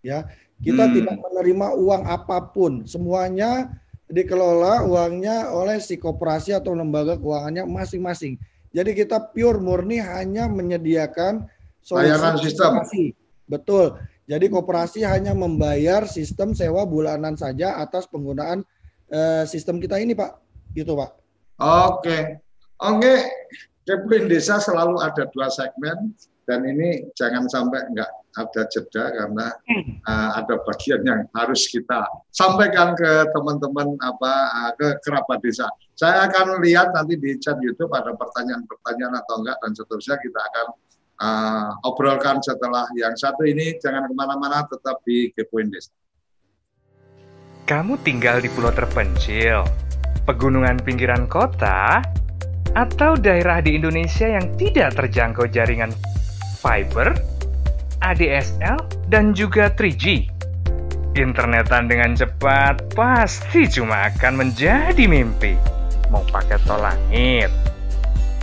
Ya, 0.00 0.30
kita 0.60 0.84
Hmm. 0.88 0.94
tidak 0.96 1.16
menerima 1.20 1.66
uang 1.76 2.02
apa 2.04 2.52
pun. 2.52 2.84
Semuanya 2.84 3.72
dikelola 4.10 4.84
uangnya 4.84 5.54
oleh 5.54 5.78
si 5.78 5.96
koperasi 5.96 6.52
atau 6.52 6.74
lembaga 6.74 7.16
keuangannya 7.16 7.64
masing-masing. 7.64 8.36
Jadi 8.70 8.94
kita 8.94 9.32
pure 9.34 9.58
murni 9.58 9.98
hanya 9.98 10.46
menyediakan 10.46 11.46
Layanan 11.90 12.38
sistem. 12.38 12.78
koperasi. 12.78 13.04
Betul. 13.50 13.86
Jadi 14.30 14.46
koperasi 14.46 15.02
hanya 15.02 15.34
membayar 15.34 16.06
sistem 16.06 16.54
sewa 16.54 16.86
bulanan 16.86 17.34
saja 17.34 17.82
atas 17.82 18.06
penggunaan 18.06 18.62
eh, 19.10 19.42
sistem 19.42 19.82
kita 19.82 19.98
ini, 19.98 20.14
Pak. 20.14 20.38
Gitu, 20.70 20.94
Pak. 20.94 21.10
Oke, 21.58 22.38
oke. 22.78 23.14
Kepoin 23.82 24.30
desa 24.30 24.62
selalu 24.62 25.02
ada 25.02 25.26
dua 25.34 25.50
segmen 25.50 26.14
dan 26.50 26.66
ini 26.66 27.06
jangan 27.14 27.46
sampai 27.46 27.86
nggak 27.94 28.10
ada 28.34 28.62
jeda 28.66 29.04
karena 29.14 29.46
uh, 30.02 30.30
ada 30.42 30.58
bagian 30.66 31.06
yang 31.06 31.22
harus 31.30 31.70
kita 31.70 32.02
sampaikan 32.34 32.98
ke 32.98 33.30
teman-teman 33.30 33.94
apa 34.02 34.32
uh, 34.50 34.72
ke 34.74 34.98
kerabat 35.06 35.38
desa. 35.46 35.70
Saya 35.94 36.26
akan 36.26 36.58
lihat 36.58 36.90
nanti 36.90 37.14
di 37.14 37.38
chat 37.38 37.54
YouTube 37.62 37.94
ada 37.94 38.10
pertanyaan-pertanyaan 38.18 39.14
atau 39.22 39.46
enggak 39.46 39.62
dan 39.62 39.70
seterusnya 39.78 40.18
kita 40.18 40.40
akan 40.42 40.66
uh, 41.22 41.70
obrolkan 41.86 42.42
setelah 42.42 42.90
yang 42.98 43.14
satu 43.14 43.46
ini. 43.46 43.78
Jangan 43.78 44.10
ke 44.10 44.14
mana-mana, 44.18 44.66
tetap 44.66 44.98
di 45.06 45.30
Kepoin 45.30 45.70
Desa. 45.70 45.94
Kamu 47.70 48.02
tinggal 48.02 48.42
di 48.42 48.50
pulau 48.50 48.74
terpencil, 48.74 49.62
pegunungan 50.26 50.82
pinggiran 50.82 51.30
kota, 51.30 52.02
atau 52.74 53.14
daerah 53.14 53.62
di 53.62 53.78
Indonesia 53.78 54.26
yang 54.26 54.46
tidak 54.58 54.98
terjangkau 54.98 55.46
jaringan 55.46 55.94
fiber, 56.60 57.16
ADSL, 58.04 58.76
dan 59.08 59.32
juga 59.32 59.72
3G. 59.72 60.28
Internetan 61.16 61.88
dengan 61.90 62.14
cepat 62.14 62.94
pasti 62.94 63.66
cuma 63.66 64.06
akan 64.12 64.46
menjadi 64.46 65.10
mimpi. 65.10 65.58
Mau 66.12 66.22
pakai 66.28 66.60
tol 66.68 66.78
langit, 66.78 67.50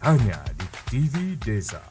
Hanya 0.00 0.40
di 0.56 0.64
TV 0.88 1.36
Desa. 1.36 1.84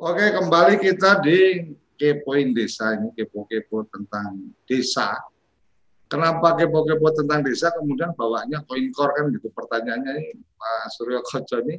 Oke, 0.00 0.24
kembali 0.32 0.80
kita 0.80 1.20
di 1.20 1.68
kepoin 2.00 2.56
desa 2.56 2.96
ini 2.96 3.12
kepo-kepo 3.12 3.84
tentang 3.92 4.56
desa. 4.64 5.20
Kenapa 6.08 6.56
kepo-kepo 6.56 7.12
tentang 7.12 7.44
desa 7.44 7.76
kemudian 7.76 8.16
bawanya 8.16 8.64
koin 8.64 8.88
kor 8.88 9.12
kan 9.12 9.28
gitu 9.36 9.52
pertanyaannya 9.52 10.32
ini 10.32 10.40
Pak 10.56 10.96
Suryo 10.96 11.20
Koco 11.20 11.60
ini 11.60 11.76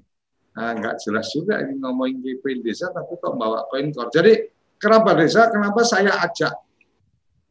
nah, 0.54 0.78
nggak 0.78 1.02
jelas 1.02 1.34
juga 1.34 1.66
ini 1.66 1.82
ngomongin 1.82 2.22
kepoin 2.22 2.62
desa 2.62 2.94
tapi 2.94 3.18
kok 3.18 3.34
bawa 3.34 3.66
koin 3.74 3.90
kor. 3.90 4.14
Jadi 4.14 4.46
kenapa 4.78 5.18
desa? 5.18 5.50
Kenapa 5.50 5.82
saya 5.82 6.22
ajak 6.22 6.54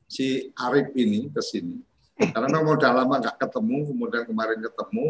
si 0.07 0.55
Arif 0.63 0.95
ini 0.95 1.27
ke 1.27 1.43
sini? 1.43 1.91
Karena 2.13 2.61
mau 2.61 2.77
udah 2.77 2.93
lama 2.93 3.15
nggak 3.19 3.41
ketemu, 3.41 3.89
kemudian 3.89 4.25
kemarin 4.29 4.59
ketemu, 4.61 5.07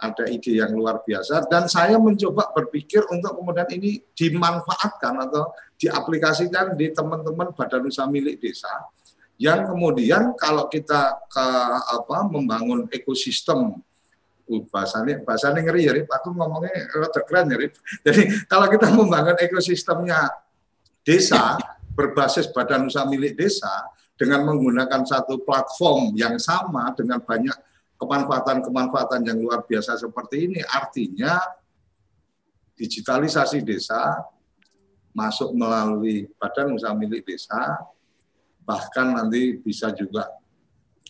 ada 0.00 0.24
ide 0.26 0.52
yang 0.56 0.72
luar 0.72 1.04
biasa, 1.04 1.46
dan 1.46 1.68
saya 1.68 2.00
mencoba 2.00 2.50
berpikir 2.56 3.04
untuk 3.12 3.38
kemudian 3.38 3.68
ini 3.76 4.00
dimanfaatkan 4.16 5.14
atau 5.28 5.52
diaplikasikan 5.76 6.74
di 6.74 6.90
teman-teman 6.90 7.52
badan 7.52 7.86
usaha 7.86 8.08
milik 8.08 8.40
desa, 8.40 8.72
yang 9.36 9.68
kemudian 9.68 10.32
kalau 10.40 10.66
kita 10.66 11.28
ke 11.28 11.46
apa 11.92 12.24
membangun 12.26 12.88
ekosistem 12.88 13.84
Uh, 14.46 14.62
bahasanya 14.70 15.26
bahasanya 15.26 15.58
ngeri 15.58 15.90
ya. 15.90 15.92
Aku 16.06 16.30
ngomongnya 16.30 16.86
rada 16.94 17.18
keren 17.26 17.50
ya, 17.50 17.58
Rip. 17.58 17.74
Jadi 18.06 18.22
kalau 18.46 18.70
kita 18.70 18.94
membangun 18.94 19.34
ekosistemnya 19.42 20.30
desa 21.02 21.58
berbasis 21.98 22.46
badan 22.54 22.86
usaha 22.86 23.02
milik 23.10 23.34
desa 23.34 23.90
dengan 24.16 24.48
menggunakan 24.48 25.04
satu 25.04 25.44
platform 25.44 26.16
yang 26.16 26.40
sama 26.40 26.92
dengan 26.96 27.20
banyak 27.20 27.54
kemanfaatan-kemanfaatan 28.00 29.24
yang 29.24 29.38
luar 29.40 29.64
biasa 29.64 29.96
seperti 30.00 30.48
ini, 30.48 30.60
artinya 30.64 31.40
digitalisasi 32.76 33.64
desa 33.64 34.20
masuk 35.16 35.56
melalui 35.56 36.28
badan 36.36 36.76
usaha 36.76 36.92
milik 36.92 37.24
desa, 37.24 37.80
bahkan 38.64 39.16
nanti 39.16 39.56
bisa 39.56 39.88
juga 39.96 40.28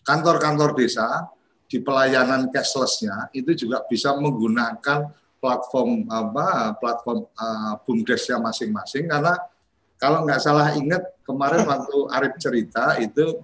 kantor-kantor 0.07 0.79
desa 0.79 1.27
di 1.67 1.83
pelayanan 1.83 2.47
cashless-nya 2.55 3.35
itu 3.35 3.67
juga 3.67 3.83
bisa 3.91 4.15
menggunakan 4.15 5.11
platform 5.43 6.07
apa 6.07 6.79
platform 6.79 7.27
uh, 7.35 7.75
bumdesnya 7.83 8.39
masing-masing 8.39 9.11
karena 9.11 9.35
kalau 9.97 10.25
nggak 10.25 10.41
salah 10.41 10.73
ingat 10.77 11.03
kemarin 11.25 11.65
waktu 11.71 11.99
Arif 12.13 12.35
cerita 12.41 12.97
itu 13.01 13.43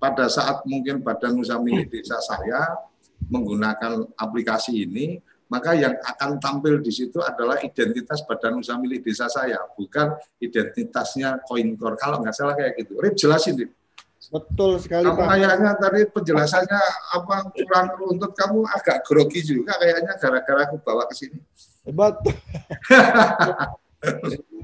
pada 0.00 0.28
saat 0.28 0.64
mungkin 0.68 1.00
badan 1.00 1.38
usaha 1.40 1.56
milik 1.56 1.88
desa 1.88 2.20
saya 2.20 2.76
menggunakan 3.30 4.04
aplikasi 4.20 4.84
ini 4.84 5.16
maka 5.48 5.76
yang 5.76 5.94
akan 6.02 6.40
tampil 6.40 6.80
di 6.80 6.90
situ 6.92 7.20
adalah 7.20 7.60
identitas 7.60 8.24
badan 8.24 8.60
usaha 8.60 8.76
milik 8.76 9.04
desa 9.04 9.30
saya 9.30 9.60
bukan 9.76 10.12
identitasnya 10.40 11.40
CoinCore 11.46 11.96
kalau 11.96 12.20
nggak 12.20 12.34
salah 12.36 12.52
kayak 12.56 12.76
gitu 12.80 13.00
Rip 13.00 13.14
jelasin 13.16 13.56
Rip 13.56 13.72
Betul 14.32 14.80
sekali, 14.80 15.04
kamu 15.04 15.20
Pak. 15.20 15.26
kayaknya 15.36 15.72
tadi 15.76 16.00
penjelasannya 16.08 16.82
apa 17.12 17.36
kurang 17.52 17.88
runtut 18.00 18.32
kamu 18.32 18.64
agak 18.72 19.04
grogi 19.04 19.44
juga 19.44 19.76
kayaknya 19.76 20.16
gara-gara 20.16 20.64
aku 20.64 20.80
bawa 20.80 21.04
ke 21.12 21.14
sini. 21.14 21.38
Betul. 21.84 22.32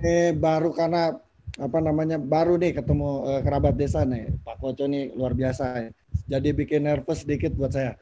ini 0.00 0.32
baru 0.36 0.72
karena 0.72 1.16
apa 1.60 1.78
namanya 1.82 2.16
baru 2.16 2.56
nih 2.56 2.72
ketemu 2.78 3.08
eh, 3.28 3.40
kerabat 3.44 3.74
desa 3.76 4.06
nih. 4.06 4.32
Pak 4.40 4.56
Koco 4.62 4.84
nih 4.88 5.12
luar 5.12 5.36
biasa. 5.36 5.90
Jadi 6.30 6.48
bikin 6.54 6.86
nervous 6.86 7.26
sedikit 7.26 7.52
buat 7.52 7.74
saya. 7.74 7.98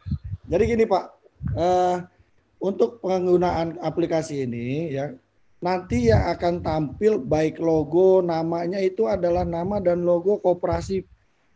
Jadi 0.46 0.62
gini 0.64 0.84
Pak 0.86 1.04
eh, 1.58 1.96
untuk 2.62 3.02
penggunaan 3.02 3.78
aplikasi 3.82 4.46
ini 4.46 4.94
ya 4.94 5.14
nanti 5.58 6.06
yang 6.06 6.22
akan 6.38 6.62
tampil 6.62 7.18
baik 7.18 7.58
logo 7.58 8.22
namanya 8.22 8.78
itu 8.78 9.10
adalah 9.10 9.42
nama 9.42 9.82
dan 9.82 10.06
logo 10.06 10.38
koperasi 10.38 11.02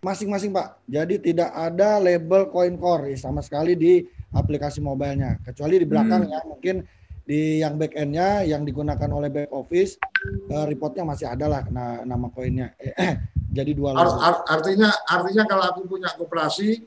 masing-masing 0.03 0.51
Pak. 0.51 0.83
Jadi 0.91 1.22
tidak 1.22 1.55
ada 1.55 2.03
label 2.03 2.51
coin 2.51 2.74
core 2.74 3.14
sama 3.14 3.39
sekali 3.47 3.78
di 3.78 4.03
aplikasi 4.35 4.83
mobilenya 4.83 5.39
kecuali 5.47 5.78
di 5.78 5.87
belakang 5.87 6.26
Hmm. 6.26 6.33
ya 6.35 6.41
mungkin 6.49 6.76
di 7.23 7.62
yang 7.62 7.79
back 7.79 7.95
end-nya 7.95 8.43
yang 8.43 8.66
digunakan 8.66 9.07
oleh 9.14 9.31
back 9.31 9.51
office 9.55 9.95
eh, 10.51 10.64
reportnya 10.66 11.07
masih 11.07 11.27
ada 11.31 11.47
lah 11.47 11.62
na- 11.70 12.03
nama 12.03 12.27
koinnya. 12.31 12.75
Eh, 12.79 13.14
jadi 13.57 13.70
dua 13.75 13.95
Ar- 13.95 14.07
logo. 14.11 14.18
ar- 14.18 14.43
artinya 14.51 14.91
artinya 15.07 15.45
kalau 15.47 15.64
aku 15.70 15.81
punya 15.87 16.11
koperasi 16.18 16.83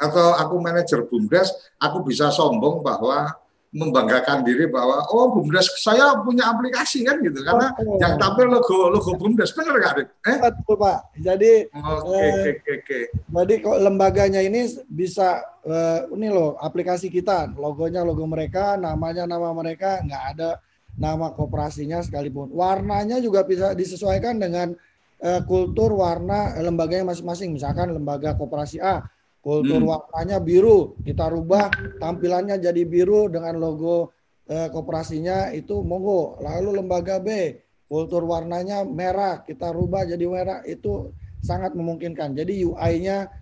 atau 0.00 0.32
aku 0.32 0.56
manajer 0.58 1.04
BUMDes, 1.04 1.52
aku 1.76 2.00
bisa 2.02 2.32
sombong 2.32 2.80
bahwa 2.80 3.36
membanggakan 3.70 4.42
diri 4.42 4.66
bahwa 4.66 5.06
oh 5.14 5.30
BUMDes 5.30 5.70
saya 5.78 6.18
punya 6.26 6.50
aplikasi 6.50 7.06
kan 7.06 7.22
gitu 7.22 7.38
karena 7.46 7.70
oh, 7.78 8.02
yang 8.02 8.18
tampil 8.18 8.50
logo 8.50 8.90
logo 8.90 9.14
BUMDes 9.14 9.54
benar 9.54 9.78
nggak 9.78 9.94
Eh? 10.26 10.36
Betul 10.42 10.74
Pak. 10.74 10.98
Jadi 11.22 11.70
oke 11.70 12.02
okay, 12.02 12.26
eh, 12.26 12.54
oke 12.58 12.72
oke. 12.82 13.00
Jadi 13.14 13.54
kok 13.62 13.78
lembaganya 13.78 14.42
ini 14.42 14.66
bisa 14.90 15.38
eh, 15.62 16.02
ini 16.10 16.34
loh 16.34 16.58
aplikasi 16.58 17.14
kita 17.14 17.54
logonya 17.54 18.02
logo 18.02 18.26
mereka 18.26 18.74
namanya 18.74 19.22
nama 19.22 19.54
mereka 19.54 20.02
nggak 20.02 20.24
ada 20.34 20.58
nama 20.98 21.30
kooperasinya 21.30 22.02
sekalipun 22.02 22.50
warnanya 22.50 23.22
juga 23.22 23.46
bisa 23.46 23.70
disesuaikan 23.78 24.42
dengan 24.42 24.74
eh, 25.22 25.40
kultur 25.46 25.94
warna 25.94 26.58
lembaganya 26.58 27.14
masing-masing 27.14 27.54
misalkan 27.54 27.94
lembaga 27.94 28.34
kooperasi 28.34 28.82
A 28.82 29.06
Kultur 29.40 29.80
hmm. 29.80 29.88
warnanya 29.88 30.36
biru, 30.36 31.00
kita 31.00 31.32
rubah 31.32 31.72
tampilannya 31.96 32.60
jadi 32.60 32.84
biru 32.84 33.32
dengan 33.32 33.56
logo 33.56 34.12
eh, 34.44 34.68
koperasinya 34.68 35.48
itu 35.56 35.80
monggo. 35.80 36.36
Lalu 36.44 36.76
lembaga 36.76 37.16
B, 37.16 37.56
kultur 37.88 38.28
warnanya 38.28 38.84
merah, 38.84 39.40
kita 39.40 39.72
rubah 39.72 40.04
jadi 40.04 40.28
merah 40.28 40.60
itu 40.68 41.08
sangat 41.40 41.72
memungkinkan. 41.72 42.36
Jadi 42.36 42.68
UI-nya 42.68 43.32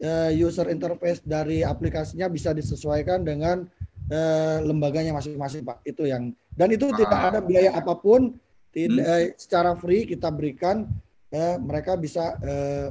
eh, 0.00 0.32
user 0.40 0.72
interface 0.72 1.20
dari 1.20 1.60
aplikasinya 1.60 2.32
bisa 2.32 2.56
disesuaikan 2.56 3.20
dengan 3.20 3.68
eh, 4.08 4.56
lembaganya 4.64 5.12
masing-masing, 5.12 5.68
Pak. 5.68 5.84
Itu 5.84 6.08
yang 6.08 6.32
dan 6.56 6.72
itu 6.72 6.88
ah. 6.88 6.96
tidak 6.96 7.20
ada 7.28 7.40
biaya 7.44 7.76
apa 7.76 7.92
pun, 8.00 8.40
tidak 8.72 9.04
hmm. 9.04 9.12
eh, 9.20 9.28
secara 9.36 9.76
free 9.76 10.08
kita 10.08 10.32
berikan 10.32 10.88
eh, 11.28 11.60
mereka 11.60 12.00
bisa 12.00 12.40
eh, 12.40 12.88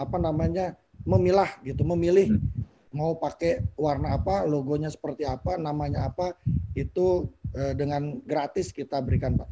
apa 0.00 0.16
namanya 0.16 0.72
memilah 1.04 1.48
gitu, 1.62 1.84
memilih 1.84 2.36
hmm. 2.36 2.48
mau 2.96 3.16
pakai 3.20 3.64
warna 3.76 4.16
apa, 4.16 4.48
logonya 4.48 4.88
seperti 4.88 5.28
apa, 5.28 5.60
namanya 5.60 6.08
apa, 6.08 6.36
itu 6.74 7.28
eh, 7.52 7.76
dengan 7.76 8.18
gratis 8.24 8.72
kita 8.72 8.98
berikan, 9.04 9.36
Pak. 9.38 9.48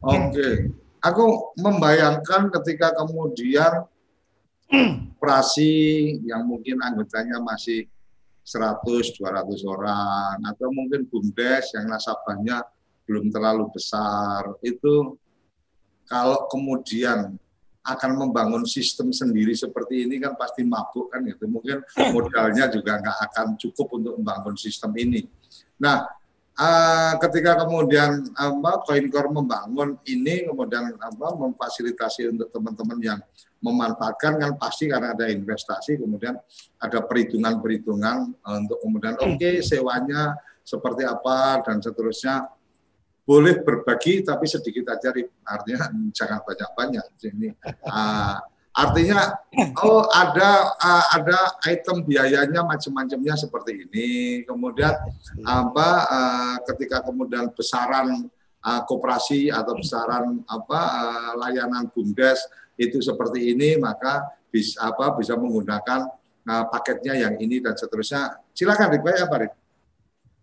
Oke, 0.00 0.16
okay. 0.32 0.54
aku 1.04 1.52
membayangkan 1.60 2.48
ketika 2.60 2.96
kemudian 2.96 3.84
operasi 5.18 5.72
yang 6.24 6.48
mungkin 6.48 6.80
anggotanya 6.80 7.42
masih 7.44 7.84
100, 8.46 9.20
200 9.20 9.68
orang, 9.68 10.40
atau 10.48 10.72
mungkin 10.72 11.04
BUMDes 11.06 11.76
yang 11.76 11.92
nasabahnya 11.92 12.64
belum 13.04 13.28
terlalu 13.28 13.68
besar, 13.74 14.56
itu 14.64 15.18
kalau 16.08 16.48
kemudian 16.48 17.36
akan 17.80 18.10
membangun 18.16 18.68
sistem 18.68 19.08
sendiri 19.08 19.56
seperti 19.56 20.04
ini 20.04 20.20
kan 20.20 20.36
pasti 20.36 20.62
mabuk 20.64 21.08
kan 21.08 21.24
gitu. 21.24 21.48
Mungkin 21.48 21.80
modalnya 22.12 22.68
juga 22.68 23.00
nggak 23.00 23.18
akan 23.30 23.46
cukup 23.56 23.88
untuk 23.96 24.12
membangun 24.20 24.56
sistem 24.60 24.92
ini. 25.00 25.24
Nah, 25.80 26.04
uh, 26.60 27.12
ketika 27.24 27.64
kemudian 27.64 28.28
apa 28.36 28.84
CoinCore 28.84 29.32
membangun 29.32 29.96
ini 30.04 30.44
kemudian 30.44 30.92
apa 31.00 31.26
memfasilitasi 31.40 32.36
untuk 32.36 32.52
teman-teman 32.52 32.98
yang 33.00 33.20
memanfaatkan 33.60 34.40
kan 34.40 34.52
pasti 34.56 34.88
karena 34.88 35.12
ada 35.12 35.28
investasi 35.28 36.00
kemudian 36.00 36.36
ada 36.80 36.98
perhitungan-perhitungan 37.04 38.32
untuk 38.56 38.78
kemudian 38.80 39.14
oke 39.20 39.36
okay, 39.36 39.60
sewanya 39.60 40.32
seperti 40.64 41.04
apa 41.04 41.60
dan 41.64 41.80
seterusnya 41.84 42.48
boleh 43.30 43.62
berbagi 43.62 44.26
tapi 44.26 44.50
sedikit 44.50 44.90
aja 44.90 45.14
artinya 45.46 45.86
jangan 46.18 46.42
banyak-banyak. 46.42 47.06
Ini 47.30 47.48
uh, 47.86 48.42
artinya 48.74 49.38
oh 49.86 50.02
ada 50.10 50.74
uh, 50.74 51.06
ada 51.14 51.38
item 51.70 52.02
biayanya 52.02 52.66
macam-macamnya 52.66 53.38
seperti 53.38 53.86
ini. 53.86 54.08
Kemudian 54.42 54.98
apa 55.46 55.88
uh, 56.10 56.56
ketika 56.74 57.06
kemudian 57.06 57.54
besaran 57.54 58.26
uh, 58.66 58.82
koperasi 58.90 59.46
atau 59.46 59.78
besaran 59.78 60.42
apa 60.50 60.80
uh, 60.82 61.32
layanan 61.38 61.86
bumdes 61.94 62.50
itu 62.74 62.98
seperti 62.98 63.54
ini 63.54 63.78
maka 63.78 64.26
bisa 64.50 64.90
apa 64.90 65.14
bisa 65.14 65.38
menggunakan 65.38 66.10
uh, 66.50 66.64
paketnya 66.66 67.14
yang 67.14 67.38
ini 67.38 67.62
dan 67.62 67.78
seterusnya. 67.78 68.42
Silakan 68.50 68.90
dibayar 68.90 69.30
Pak 69.30 69.38
Rik. 69.38 69.52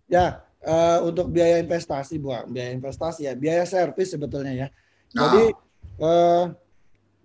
Ya, 0.08 0.47
uh, 0.66 0.99
untuk 1.05 1.30
biaya 1.30 1.62
investasi 1.62 2.18
bu 2.18 2.34
biaya 2.49 2.74
investasi 2.74 3.30
ya. 3.30 3.34
Biaya 3.38 3.68
servis 3.68 4.14
sebetulnya 4.16 4.53
ya. 4.53 4.68
Jadi 5.14 5.53
uh, 6.01 6.49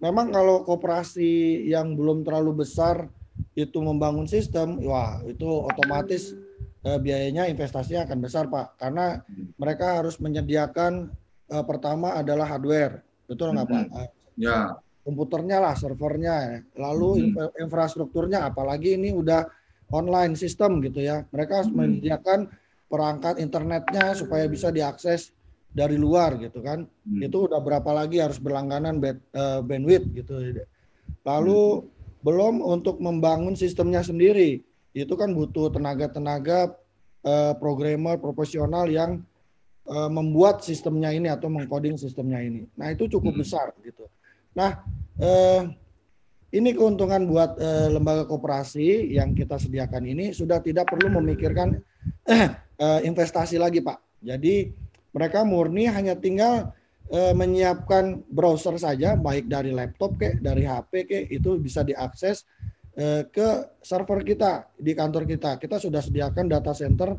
memang 0.02 0.34
kalau 0.34 0.66
koperasi 0.66 1.64
yang 1.70 1.94
belum 1.96 2.26
terlalu 2.26 2.66
besar 2.66 3.08
itu 3.56 3.80
membangun 3.80 4.28
sistem 4.28 4.80
wah 4.84 5.20
itu 5.24 5.44
otomatis 5.44 6.36
uh, 6.84 6.98
biayanya 7.00 7.48
investasinya 7.48 8.04
akan 8.04 8.18
besar 8.20 8.44
pak. 8.50 8.76
Karena 8.76 9.20
mereka 9.56 10.02
harus 10.02 10.18
menyediakan 10.20 11.08
uh, 11.52 11.64
pertama 11.64 12.18
adalah 12.18 12.48
hardware. 12.48 13.00
Betul 13.30 13.56
nggak 13.56 13.68
pak? 13.68 13.84
Uh, 13.92 14.08
ya. 14.36 14.58
Komputernya 15.02 15.58
lah 15.58 15.74
servernya. 15.74 16.62
Lalu 16.78 17.34
hmm. 17.34 17.58
infrastrukturnya 17.58 18.46
apalagi 18.46 18.94
ini 18.94 19.10
udah 19.10 19.42
online 19.90 20.38
sistem 20.38 20.78
gitu 20.78 21.02
ya. 21.02 21.26
Mereka 21.34 21.52
harus 21.66 21.70
hmm. 21.74 22.06
Perangkat 22.92 23.40
internetnya 23.40 24.12
supaya 24.12 24.44
bisa 24.44 24.68
diakses 24.68 25.32
dari 25.72 25.96
luar 25.96 26.36
gitu 26.36 26.60
kan. 26.60 26.84
Hmm. 26.84 27.20
Itu 27.24 27.48
udah 27.48 27.56
berapa 27.64 27.88
lagi 27.96 28.20
harus 28.20 28.36
berlangganan 28.36 29.00
band, 29.00 29.18
uh, 29.32 29.64
bandwidth 29.64 30.12
gitu. 30.12 30.36
Lalu 31.24 31.60
hmm. 31.80 31.84
belum 32.20 32.54
untuk 32.60 33.00
membangun 33.00 33.56
sistemnya 33.56 34.04
sendiri. 34.04 34.60
Itu 34.92 35.16
kan 35.16 35.32
butuh 35.32 35.72
tenaga-tenaga 35.72 36.76
uh, 37.24 37.56
programmer 37.56 38.20
profesional 38.20 38.84
yang 38.92 39.24
uh, 39.88 40.12
membuat 40.12 40.60
sistemnya 40.60 41.16
ini 41.16 41.32
atau 41.32 41.48
mengcoding 41.48 41.96
sistemnya 41.96 42.44
ini. 42.44 42.68
Nah, 42.76 42.92
itu 42.92 43.08
cukup 43.08 43.32
hmm. 43.32 43.40
besar 43.40 43.72
gitu. 43.80 44.04
Nah, 44.52 44.84
uh, 45.16 45.64
ini 46.52 46.76
keuntungan 46.76 47.24
buat 47.24 47.56
uh, 47.56 47.88
lembaga 47.88 48.28
koperasi 48.28 49.16
yang 49.16 49.32
kita 49.32 49.56
sediakan 49.56 50.04
ini 50.04 50.36
sudah 50.36 50.60
tidak 50.60 50.84
perlu 50.92 51.08
memikirkan 51.16 51.80
investasi 52.82 53.62
lagi 53.62 53.78
Pak. 53.78 54.22
Jadi 54.26 54.70
mereka 55.12 55.44
murni 55.44 55.86
hanya 55.86 56.16
tinggal 56.16 56.72
uh, 57.12 57.34
menyiapkan 57.36 58.24
browser 58.32 58.80
saja, 58.80 59.14
baik 59.14 59.46
dari 59.46 59.70
laptop 59.70 60.16
ke, 60.16 60.40
dari 60.40 60.64
HP 60.64 60.92
ke, 61.04 61.18
itu 61.28 61.60
bisa 61.60 61.84
diakses 61.84 62.48
uh, 62.96 63.28
ke 63.28 63.76
server 63.84 64.24
kita 64.24 64.66
di 64.80 64.96
kantor 64.96 65.28
kita. 65.28 65.60
Kita 65.60 65.76
sudah 65.76 66.00
sediakan 66.00 66.48
data 66.48 66.72
center 66.72 67.12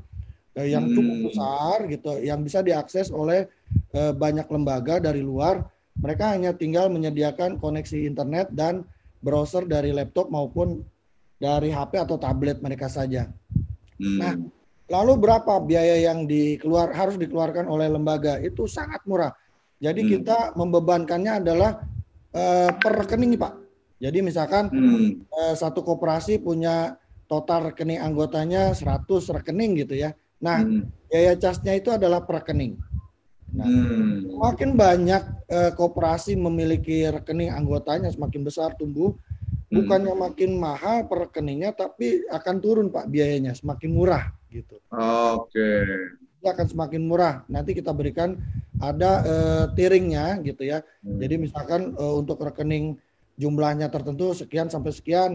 uh, 0.57 0.67
yang 0.67 0.89
hmm. 0.89 0.93
cukup 0.97 1.17
besar 1.29 1.77
gitu, 1.87 2.11
yang 2.25 2.41
bisa 2.41 2.65
diakses 2.65 3.13
oleh 3.13 3.45
uh, 3.93 4.11
banyak 4.11 4.49
lembaga 4.49 4.97
dari 4.97 5.21
luar. 5.21 5.61
Mereka 5.93 6.33
hanya 6.33 6.57
tinggal 6.57 6.89
menyediakan 6.89 7.61
koneksi 7.61 8.09
internet 8.09 8.49
dan 8.49 8.81
browser 9.21 9.69
dari 9.69 9.93
laptop 9.93 10.33
maupun 10.33 10.81
dari 11.37 11.69
HP 11.69 12.01
atau 12.01 12.17
tablet 12.17 12.57
mereka 12.65 12.89
saja. 12.89 13.29
Hmm. 14.01 14.17
Nah, 14.17 14.33
Lalu 14.91 15.13
berapa 15.15 15.63
biaya 15.63 16.11
yang 16.11 16.27
dikeluar 16.27 16.91
harus 16.91 17.15
dikeluarkan 17.15 17.71
oleh 17.71 17.87
lembaga? 17.87 18.35
Itu 18.43 18.67
sangat 18.67 18.99
murah. 19.07 19.31
Jadi 19.79 20.03
hmm. 20.03 20.09
kita 20.19 20.37
membebankannya 20.59 21.39
adalah 21.39 21.79
uh, 22.35 22.71
per 22.75 22.93
rekening 23.03 23.39
Pak. 23.39 23.53
Jadi 24.03 24.19
misalkan 24.19 24.67
hmm. 24.67 25.31
uh, 25.31 25.55
satu 25.55 25.79
koperasi 25.87 26.43
punya 26.43 26.99
total 27.31 27.71
rekening 27.71 28.03
anggotanya 28.03 28.75
100 28.75 29.07
rekening 29.39 29.79
gitu 29.79 29.95
ya. 29.95 30.11
Nah, 30.43 30.59
hmm. 30.59 31.07
biaya 31.07 31.39
casnya 31.39 31.79
itu 31.79 31.87
adalah 31.87 32.27
per 32.27 32.43
rekening. 32.43 32.75
Nah, 33.55 33.63
hmm. 33.63 34.35
semakin 34.35 34.69
banyak 34.75 35.23
uh, 35.47 35.71
koperasi 35.79 36.35
memiliki 36.35 37.07
rekening 37.07 37.55
anggotanya 37.55 38.11
semakin 38.11 38.43
besar 38.43 38.75
tumbuh, 38.75 39.15
hmm. 39.15 39.71
bukannya 39.71 40.11
makin 40.11 40.59
mahal 40.59 41.07
per 41.07 41.31
rekeningnya 41.31 41.71
tapi 41.71 42.27
akan 42.27 42.55
turun 42.59 42.87
Pak 42.91 43.07
biayanya, 43.07 43.55
semakin 43.55 43.89
murah 43.95 44.42
gitu. 44.53 44.77
Oke. 44.93 45.49
Okay. 45.49 45.81
akan 46.43 46.67
semakin 46.67 47.01
murah. 47.07 47.47
Nanti 47.47 47.71
kita 47.71 47.95
berikan 47.95 48.35
ada 48.83 49.23
uh, 49.23 49.65
tiringnya 49.79 50.43
gitu 50.43 50.67
ya. 50.67 50.83
Hmm. 50.99 51.15
Jadi 51.17 51.35
misalkan 51.39 51.95
uh, 51.95 52.19
untuk 52.19 52.43
rekening 52.43 52.99
jumlahnya 53.39 53.87
tertentu 53.87 54.35
sekian 54.35 54.67
sampai 54.67 54.91
sekian 54.91 55.31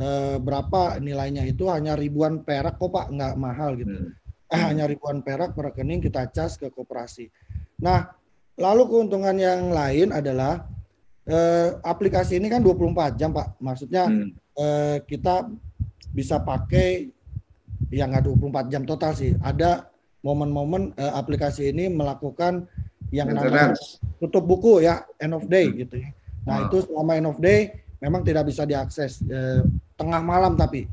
uh, 0.00 0.40
berapa 0.40 0.96
nilainya 1.04 1.44
itu 1.44 1.68
hanya 1.68 1.94
ribuan 2.00 2.40
perak 2.48 2.80
kok 2.80 2.88
Pak, 2.88 3.12
nggak 3.12 3.34
mahal 3.36 3.76
gitu. 3.76 3.92
Hmm. 3.92 4.16
Eh, 4.48 4.56
hanya 4.56 4.88
ribuan 4.88 5.20
perak 5.20 5.52
per 5.52 5.68
rekening 5.68 6.00
kita 6.00 6.24
cas 6.32 6.56
ke 6.56 6.72
koperasi. 6.72 7.28
Nah, 7.84 8.08
lalu 8.56 8.88
keuntungan 8.88 9.36
yang 9.36 9.68
lain 9.68 10.08
adalah 10.08 10.64
eh, 11.28 11.76
aplikasi 11.84 12.40
ini 12.40 12.48
kan 12.48 12.64
24 12.64 13.20
jam 13.20 13.36
Pak. 13.36 13.60
Maksudnya 13.60 14.08
hmm. 14.08 14.32
eh, 14.56 14.96
kita 15.04 15.52
bisa 16.16 16.40
pakai 16.40 17.12
yang 17.92 18.12
nggak 18.12 18.28
24 18.28 18.72
jam 18.72 18.82
total 18.84 19.12
sih. 19.16 19.32
Ada 19.40 19.88
momen-momen 20.22 20.96
uh, 20.98 21.12
aplikasi 21.16 21.70
ini 21.70 21.88
melakukan 21.88 22.66
yang 23.08 23.32
namanya 23.32 23.72
tutup 24.20 24.44
buku 24.44 24.84
ya 24.84 25.06
end 25.22 25.32
of 25.32 25.48
day 25.48 25.72
gitu 25.72 26.02
ya. 26.02 26.10
Nah, 26.44 26.68
itu 26.68 26.84
selama 26.84 27.16
end 27.16 27.28
of 27.28 27.38
day 27.40 27.72
memang 28.00 28.24
tidak 28.24 28.48
bisa 28.48 28.68
diakses 28.68 29.24
uh, 29.28 29.64
tengah 29.96 30.20
malam 30.20 30.54
tapi 30.56 30.86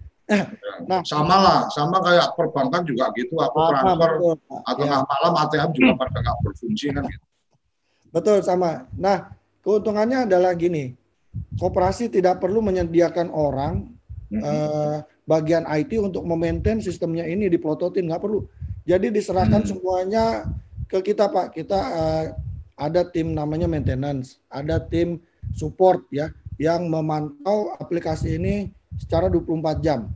nah, 0.89 1.05
sama 1.05 1.37
lah, 1.37 1.59
sama 1.69 2.01
kayak 2.01 2.33
perbankan 2.33 2.81
juga 2.81 3.13
gitu. 3.13 3.37
Aku 3.37 3.57
sama, 3.61 3.93
transfer 3.93 4.11
betul, 4.17 4.35
tengah 4.81 5.01
ya. 5.01 5.05
malam 5.05 5.33
ATM 5.45 5.69
juga 5.77 5.91
pada 6.01 6.17
nggak 6.17 6.37
berfungsi 6.41 6.87
kan 6.93 7.03
gitu. 7.05 7.25
Betul 8.09 8.37
sama. 8.41 8.89
Nah, 8.97 9.29
keuntungannya 9.61 10.25
adalah 10.25 10.57
gini, 10.57 10.97
koperasi 11.61 12.09
tidak 12.09 12.41
perlu 12.41 12.63
menyediakan 12.65 13.29
orang 13.29 13.93
mm 14.33 14.39
-hmm. 14.39 14.41
uh, 14.41 14.97
bagian 15.25 15.65
IT 15.65 15.97
untuk 15.97 16.23
memaintain 16.23 16.79
sistemnya 16.79 17.25
ini 17.25 17.49
di 17.49 17.57
diplototin 17.57 18.09
nggak 18.09 18.21
perlu. 18.21 18.45
Jadi 18.85 19.09
diserahkan 19.09 19.65
hmm. 19.65 19.69
semuanya 19.69 20.25
ke 20.85 21.01
kita 21.01 21.29
Pak. 21.29 21.57
Kita 21.57 21.79
uh, 21.81 22.25
ada 22.77 23.01
tim 23.09 23.33
namanya 23.33 23.65
maintenance, 23.65 24.37
ada 24.53 24.77
tim 24.77 25.17
support 25.57 26.05
ya 26.13 26.29
yang 26.61 26.87
memantau 26.87 27.73
aplikasi 27.81 28.37
ini 28.37 28.69
secara 29.01 29.27
24 29.27 29.81
jam. 29.81 30.07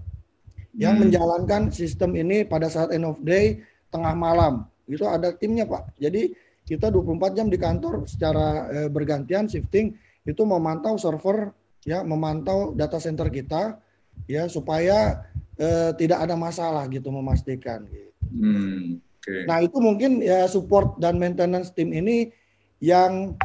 Yang 0.77 0.93
hmm. 0.95 1.01
menjalankan 1.09 1.61
sistem 1.73 2.13
ini 2.13 2.45
pada 2.45 2.69
saat 2.69 2.93
end 2.93 3.09
of 3.09 3.17
day 3.25 3.59
tengah 3.89 4.13
malam. 4.13 4.69
Itu 4.85 5.09
ada 5.09 5.33
timnya 5.33 5.65
Pak. 5.65 5.97
Jadi 5.97 6.33
kita 6.69 6.93
24 6.93 7.33
jam 7.33 7.49
di 7.49 7.57
kantor 7.57 8.05
secara 8.05 8.69
uh, 8.69 8.89
bergantian 8.93 9.49
shifting 9.49 9.97
itu 10.29 10.45
memantau 10.45 11.01
server 11.01 11.49
ya, 11.81 12.05
memantau 12.05 12.77
data 12.77 13.01
center 13.01 13.33
kita 13.33 13.81
ya 14.25 14.49
supaya 14.49 15.23
uh, 15.59 15.91
tidak 15.95 16.25
ada 16.25 16.35
masalah 16.35 16.89
gitu 16.89 17.13
memastikan 17.13 17.85
gitu. 17.87 18.11
Hmm, 18.29 18.99
okay. 19.21 19.45
Nah 19.45 19.63
itu 19.63 19.77
mungkin 19.79 20.19
ya 20.19 20.49
support 20.49 20.97
dan 20.97 21.21
maintenance 21.21 21.71
tim 21.71 21.93
ini 21.93 22.31
yang 22.79 23.35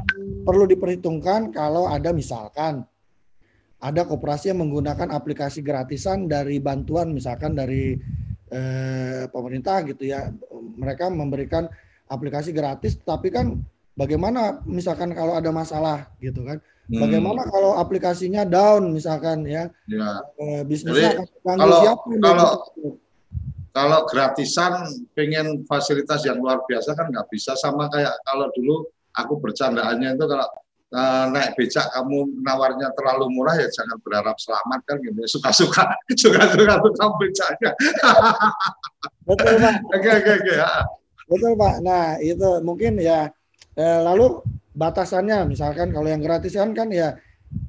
perlu 0.47 0.65
diperhitungkan 0.71 1.51
kalau 1.51 1.91
ada 1.91 2.15
misalkan 2.15 2.87
ada 3.83 4.03
koperasi 4.07 4.55
yang 4.55 4.65
menggunakan 4.65 5.11
aplikasi 5.13 5.61
gratisan 5.61 6.31
dari 6.31 6.63
bantuan 6.63 7.13
misalkan 7.13 7.53
dari 7.53 7.99
eh, 8.49 9.27
pemerintah 9.29 9.83
gitu 9.85 10.09
ya 10.09 10.31
mereka 10.79 11.11
memberikan 11.11 11.67
aplikasi 12.09 12.55
gratis 12.55 12.97
tapi 13.03 13.29
kan 13.35 13.59
bagaimana 13.99 14.63
misalkan 14.65 15.13
kalau 15.13 15.35
ada 15.35 15.51
masalah 15.51 16.09
gitu 16.23 16.47
kan 16.47 16.63
hmm. 16.91 17.01
bagaimana 17.01 17.43
kalau 17.49 17.77
aplikasinya 17.79 18.43
down 18.45 18.93
misalkan 18.93 19.45
ya, 19.49 19.69
ya. 19.89 20.21
Eh, 20.41 20.63
bisnisnya 20.67 21.21
Jadi, 21.21 21.25
akan 21.25 21.57
kalau 21.57 21.79
siapa 21.81 22.03
kalau 22.21 22.51
kalau 23.75 24.01
gratisan 24.07 24.87
pengen 25.19 25.67
fasilitas 25.67 26.23
yang 26.23 26.39
luar 26.39 26.63
biasa 26.71 26.95
kan 26.95 27.11
nggak 27.11 27.27
bisa. 27.27 27.59
Sama 27.59 27.91
kayak 27.91 28.15
kalau 28.23 28.47
dulu 28.55 28.87
aku 29.19 29.43
bercandaannya 29.43 30.15
itu 30.15 30.25
kalau 30.31 30.47
uh, 30.95 31.27
naik 31.35 31.59
becak 31.59 31.91
kamu 31.91 32.31
nawarnya 32.47 32.95
terlalu 32.95 33.27
murah 33.35 33.59
ya 33.59 33.67
jangan 33.67 33.99
berharap 34.07 34.39
selamat 34.39 34.81
kan 34.87 34.97
gitu 35.03 35.19
suka-suka 35.27 35.85
suka-suka 36.23 36.75
tukang 36.87 37.13
becaknya. 37.19 37.73
Betul 39.27 39.55
pak. 39.59 39.75
Oke 39.99 40.11
oke 40.23 40.33
oke. 40.39 40.55
Betul 41.35 41.53
pak. 41.59 41.75
Nah 41.83 42.05
itu 42.23 42.49
mungkin 42.63 43.03
ya. 43.03 43.27
Eh, 43.75 43.99
lalu 44.07 44.39
batasannya. 44.75 45.49
Misalkan 45.49 45.95
kalau 45.95 46.11
yang 46.11 46.21
gratisan 46.21 46.75
kan 46.75 46.91
ya 46.91 47.17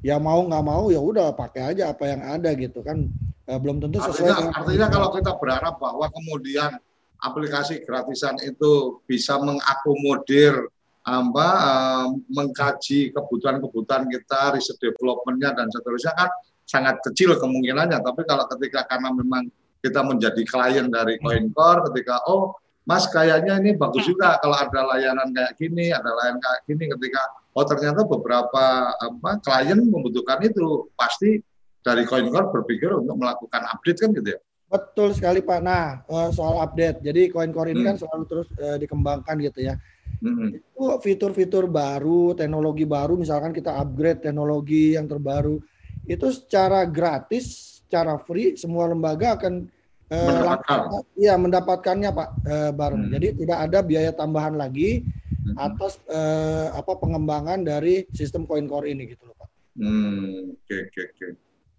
ya 0.02 0.18
mau 0.18 0.42
nggak 0.42 0.64
mau 0.66 0.90
ya 0.90 0.98
udah 0.98 1.32
pakai 1.32 1.74
aja 1.74 1.94
apa 1.94 2.04
yang 2.10 2.22
ada 2.22 2.50
gitu 2.58 2.82
kan. 2.82 3.06
Uh, 3.46 3.62
belum 3.62 3.78
tentu 3.78 4.02
sesuai 4.02 4.26
artinya, 4.26 4.52
artinya 4.58 4.88
kalau 4.90 5.08
kita 5.14 5.32
berharap 5.38 5.78
bahwa 5.78 6.10
kemudian 6.10 6.82
aplikasi 7.22 7.86
gratisan 7.86 8.34
itu 8.42 8.98
bisa 9.06 9.38
mengakomodir 9.38 10.66
apa 11.06 11.48
uh, 11.54 12.06
mengkaji 12.26 13.14
kebutuhan-kebutuhan 13.14 14.10
kita, 14.10 14.58
riset 14.58 14.74
developmentnya 14.82 15.54
dan 15.54 15.70
seterusnya 15.70 16.10
kan 16.18 16.30
sangat 16.66 16.98
kecil 17.06 17.38
kemungkinannya. 17.38 18.02
Tapi 18.02 18.26
kalau 18.26 18.50
ketika 18.50 18.82
karena 18.90 19.14
memang 19.14 19.46
kita 19.78 20.02
menjadi 20.02 20.42
klien 20.42 20.90
dari 20.90 21.14
CoinCore, 21.22 21.86
ketika 21.90 22.18
oh 22.26 22.58
Mas 22.86 23.10
kayaknya 23.10 23.58
ini 23.58 23.74
bagus 23.74 24.06
juga 24.06 24.38
kalau 24.38 24.54
ada 24.54 24.80
layanan 24.94 25.34
kayak 25.34 25.58
gini, 25.58 25.90
ada 25.90 26.06
layanan 26.06 26.38
kayak 26.38 26.60
gini, 26.70 26.86
ketika 26.94 27.22
oh 27.58 27.66
ternyata 27.66 28.06
beberapa 28.06 28.94
apa 28.94 29.42
klien 29.42 29.82
membutuhkan 29.82 30.38
itu, 30.46 30.86
pasti 30.94 31.42
dari 31.82 32.06
CoinCore 32.06 32.54
berpikir 32.54 32.94
untuk 32.94 33.18
melakukan 33.18 33.66
update 33.74 34.06
kan 34.06 34.14
gitu 34.14 34.38
ya? 34.38 34.40
Betul 34.70 35.18
sekali 35.18 35.42
Pak. 35.42 35.60
Nah 35.66 36.06
eh, 36.06 36.30
soal 36.30 36.62
update, 36.62 37.02
jadi 37.02 37.26
CoinCore 37.26 37.74
ini 37.74 37.82
kan 37.82 37.82
hmm. 37.82 37.90
kan 37.90 37.96
selalu 38.06 38.24
terus 38.30 38.48
uh, 38.62 38.78
dikembangkan 38.78 39.36
gitu 39.42 39.66
ya. 39.66 39.74
Hmm. 40.22 40.54
Itu 40.54 41.02
fitur-fitur 41.02 41.66
baru, 41.66 42.38
teknologi 42.38 42.86
baru, 42.86 43.18
misalkan 43.18 43.50
kita 43.50 43.82
upgrade 43.82 44.22
teknologi 44.22 44.94
yang 44.94 45.10
terbaru, 45.10 45.58
itu 46.06 46.26
secara 46.30 46.86
gratis, 46.86 47.78
secara 47.82 48.14
free, 48.22 48.54
semua 48.54 48.86
lembaga 48.86 49.34
akan 49.34 49.66
mendapatkan. 50.06 50.80
ya 51.18 51.34
mendapatkannya 51.34 52.10
Pak 52.14 52.28
uh, 52.46 52.70
bareng. 52.74 53.04
Hmm. 53.10 53.12
Jadi 53.18 53.28
tidak 53.42 53.58
ada 53.66 53.78
biaya 53.82 54.10
tambahan 54.14 54.54
lagi 54.54 55.02
hmm. 55.02 55.56
atas 55.58 55.98
uh, 56.06 56.70
apa 56.78 56.94
pengembangan 56.98 57.66
dari 57.66 58.06
sistem 58.14 58.46
CoinCore 58.46 58.86
ini 58.86 59.10
gitu 59.10 59.26
loh 59.26 59.34
Pak. 59.34 59.48
Hmm, 59.76 60.54
oke 60.54 60.62
okay, 60.62 60.78
oke 60.86 60.92
okay, 60.94 61.04
oke. 61.04 61.16
Okay. 61.18 61.30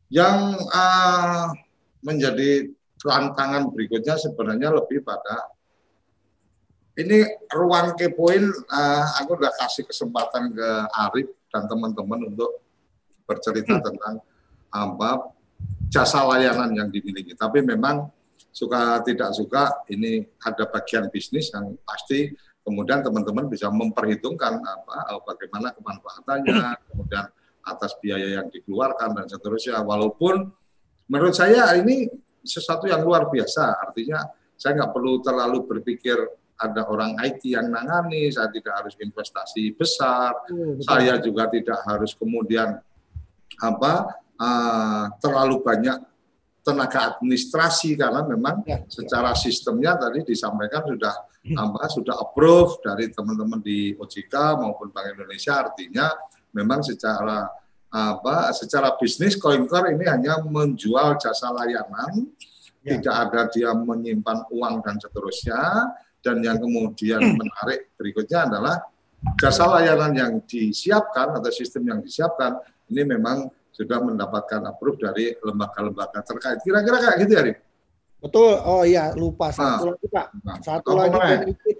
Yang 0.08 0.40
uh, 0.72 1.46
menjadi 2.04 2.50
tantangan 3.00 3.72
berikutnya 3.72 4.16
sebenarnya 4.20 4.70
lebih 4.76 5.04
pada 5.04 5.54
ini 6.98 7.22
ruang 7.54 7.94
kepoin 7.94 8.50
uh, 8.74 9.06
aku 9.22 9.38
udah 9.38 9.54
kasih 9.62 9.86
kesempatan 9.86 10.50
ke 10.50 10.70
Arif 11.08 11.30
dan 11.54 11.70
teman-teman 11.70 12.34
untuk 12.34 12.60
bercerita 13.30 13.78
hmm. 13.78 13.86
tentang 13.86 14.16
apa 14.74 15.32
jasa 15.88 16.26
layanan 16.28 16.76
yang 16.76 16.90
dimiliki. 16.92 17.32
Tapi 17.38 17.64
memang 17.64 18.17
suka 18.52 19.02
tidak 19.06 19.32
suka 19.36 19.86
ini 19.94 20.26
ada 20.42 20.66
bagian 20.66 21.08
bisnis 21.14 21.54
yang 21.54 21.78
pasti 21.86 22.34
kemudian 22.68 23.00
teman-teman 23.00 23.48
bisa 23.48 23.72
memperhitungkan 23.72 24.60
apa 24.60 25.24
bagaimana 25.24 25.72
kemanfaatannya, 25.72 26.92
kemudian 26.92 27.26
atas 27.64 27.96
biaya 28.04 28.44
yang 28.44 28.52
dikeluarkan 28.52 29.16
dan 29.16 29.26
seterusnya. 29.32 29.80
Walaupun 29.88 30.52
menurut 31.08 31.32
saya 31.32 31.72
ini 31.80 32.12
sesuatu 32.44 32.92
yang 32.92 33.08
luar 33.08 33.32
biasa, 33.32 33.80
artinya 33.88 34.20
saya 34.60 34.84
nggak 34.84 34.92
perlu 34.92 35.24
terlalu 35.24 35.64
berpikir 35.64 36.20
ada 36.60 36.90
orang 36.92 37.16
IT 37.24 37.48
yang 37.48 37.72
nangani, 37.72 38.34
saya 38.36 38.52
tidak 38.52 38.84
harus 38.84 39.00
investasi 39.00 39.78
besar, 39.78 40.36
hmm, 40.52 40.84
saya 40.84 41.22
juga 41.24 41.48
tidak 41.48 41.80
harus 41.88 42.18
kemudian 42.18 42.82
apa 43.62 43.94
uh, 44.42 45.06
terlalu 45.24 45.62
banyak 45.64 45.98
tenaga 46.68 47.16
administrasi 47.16 47.96
karena 47.96 48.28
memang 48.28 48.68
ya, 48.68 48.84
secara 48.92 49.32
sistemnya 49.32 49.96
tadi 49.96 50.28
disampaikan 50.28 50.84
sudah 50.84 51.14
hmm. 51.48 51.56
apa 51.56 51.88
sudah 51.88 52.16
approve 52.20 52.84
dari 52.84 53.08
teman-teman 53.08 53.64
di 53.64 53.96
OJK 53.96 54.60
maupun 54.60 54.92
Bank 54.92 55.16
Indonesia 55.16 55.64
artinya 55.64 56.12
memang 56.52 56.84
secara 56.84 57.48
apa 57.88 58.52
secara 58.52 59.00
bisnis 59.00 59.40
CoinCore 59.40 59.96
ini 59.96 60.06
hanya 60.12 60.44
menjual 60.44 61.16
jasa 61.24 61.56
layanan, 61.56 62.28
ya. 62.84 63.00
tidak 63.00 63.16
ada 63.16 63.42
dia 63.48 63.72
menyimpan 63.72 64.52
uang 64.52 64.84
dan 64.84 65.00
seterusnya. 65.00 65.62
Dan 66.18 66.44
yang 66.44 66.60
kemudian 66.60 67.24
hmm. 67.24 67.40
menarik 67.40 67.96
berikutnya 67.96 68.52
adalah 68.52 68.84
jasa 69.40 69.64
layanan 69.70 70.12
yang 70.12 70.34
disiapkan 70.44 71.40
atau 71.40 71.48
sistem 71.54 71.88
yang 71.88 72.00
disiapkan 72.04 72.60
ini 72.92 73.08
memang 73.08 73.48
sudah 73.78 74.02
mendapatkan 74.02 74.66
approve 74.66 74.98
dari 74.98 75.38
lembaga-lembaga 75.46 76.26
terkait. 76.26 76.58
Kira-kira 76.66 76.98
kayak 76.98 77.18
gitu 77.22 77.32
ya, 77.38 77.42
Rik? 77.46 77.58
Betul. 78.18 78.58
Oh 78.66 78.82
iya, 78.82 79.14
lupa 79.14 79.54
satu 79.54 79.86
nah, 79.86 79.94
lagi 79.94 80.08
Pak. 80.10 80.28
Nah, 80.42 80.58
satu 80.66 80.92
lagi 80.98 81.18
benefit 81.22 81.78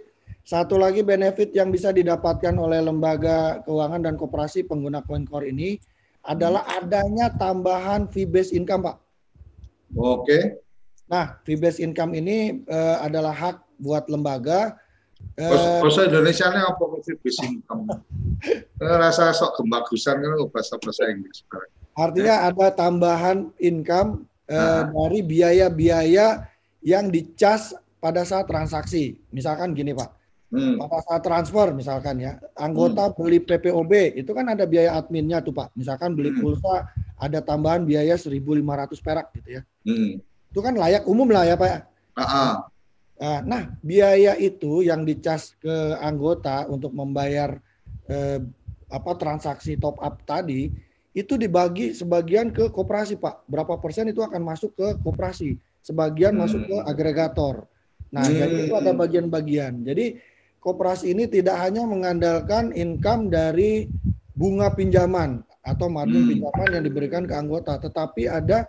satu 0.48 0.80
lagi 0.80 1.04
benefit 1.04 1.52
yang 1.52 1.76
bisa 1.76 1.92
didapatkan 1.92 2.56
oleh 2.56 2.80
lembaga 2.80 3.60
keuangan 3.68 4.00
dan 4.00 4.16
koperasi 4.16 4.64
pengguna 4.64 5.04
CoinCore 5.04 5.52
ini 5.52 5.76
adalah 6.24 6.64
hmm. 6.64 6.78
adanya 6.80 7.28
tambahan 7.36 8.08
fee 8.08 8.24
based 8.24 8.56
income, 8.56 8.88
Pak. 8.88 8.96
Oke. 10.00 10.64
Nah, 11.12 11.36
fee 11.44 11.60
based 11.60 11.84
income 11.84 12.16
ini 12.16 12.64
uh, 12.72 13.04
adalah 13.04 13.36
hak 13.36 13.60
buat 13.84 14.08
lembaga. 14.08 14.80
Uh, 15.36 15.84
bahasa 15.84 16.08
Indonesia 16.08 16.48
ini 16.48 16.64
apa 16.64 16.84
fee 17.04 17.20
based 17.20 17.44
income? 17.44 17.84
Rasa 19.04 19.36
sok 19.36 19.60
gembagusan 19.60 20.24
kan 20.24 20.32
bahasa 20.48 20.80
bahasa 20.80 21.12
Inggris. 21.12 21.44
Artinya 21.98 22.46
ada 22.46 22.70
tambahan 22.70 23.50
income 23.58 24.30
nah. 24.46 24.86
dari 24.94 25.26
biaya-biaya 25.26 26.46
yang 26.86 27.10
dicas 27.10 27.74
pada 27.98 28.22
saat 28.22 28.46
transaksi. 28.46 29.18
Misalkan 29.34 29.74
gini, 29.74 29.98
Pak 29.98 30.18
Hmm. 30.48 30.80
Pada 30.80 31.04
saat 31.04 31.22
transfer 31.28 31.76
misalkan 31.76 32.24
ya, 32.24 32.40
anggota 32.56 33.12
hmm. 33.12 33.16
beli 33.20 33.40
PPOB 33.44 34.16
itu 34.16 34.32
kan 34.32 34.48
ada 34.48 34.64
biaya 34.64 34.96
adminnya 34.96 35.44
tuh 35.44 35.52
Pak. 35.52 35.76
Misalkan 35.76 36.16
beli 36.16 36.32
hmm. 36.32 36.40
pulsa 36.40 36.88
ada 37.20 37.44
tambahan 37.44 37.84
biaya 37.84 38.16
1.500 38.16 39.04
perak 39.04 39.28
gitu 39.36 39.60
ya. 39.60 39.62
Hmm. 39.84 40.24
Itu 40.48 40.60
kan 40.64 40.80
layak 40.80 41.04
umum 41.04 41.28
lah 41.28 41.44
ya 41.44 41.60
Pak. 41.60 41.84
Uh 42.16 42.24
-uh. 42.24 42.52
Nah, 43.44 43.76
biaya 43.84 44.40
itu 44.40 44.88
yang 44.88 45.04
dicas 45.04 45.52
ke 45.60 46.00
anggota 46.00 46.64
untuk 46.72 46.96
membayar 46.96 47.60
eh, 48.08 48.40
apa 48.88 49.12
transaksi 49.20 49.76
top 49.76 50.00
up 50.00 50.24
tadi 50.24 50.72
itu 51.16 51.40
dibagi 51.40 51.96
sebagian 51.96 52.52
ke 52.52 52.70
koperasi 52.72 53.18
Pak. 53.20 53.48
Berapa 53.48 53.80
persen 53.80 54.10
itu 54.12 54.22
akan 54.22 54.42
masuk 54.44 54.76
ke 54.76 54.88
koperasi, 55.02 55.58
sebagian 55.84 56.36
Hmm. 56.36 56.44
masuk 56.46 56.62
ke 56.68 56.76
agregator. 56.86 57.66
Nah, 58.14 58.28
Hmm. 58.30 58.38
jadi 58.40 58.56
itu 58.68 58.74
ada 58.76 58.92
bagian-bagian. 58.96 59.84
Jadi 59.84 60.20
koperasi 60.60 61.12
ini 61.16 61.28
tidak 61.28 61.58
hanya 61.64 61.84
mengandalkan 61.88 62.72
income 62.76 63.32
dari 63.32 63.90
bunga 64.38 64.72
pinjaman 64.76 65.42
atau 65.66 65.90
margin 65.90 66.24
Hmm. 66.24 66.32
pinjaman 66.32 66.70
yang 66.80 66.84
diberikan 66.86 67.24
ke 67.26 67.34
anggota, 67.36 67.78
tetapi 67.82 68.30
ada 68.30 68.68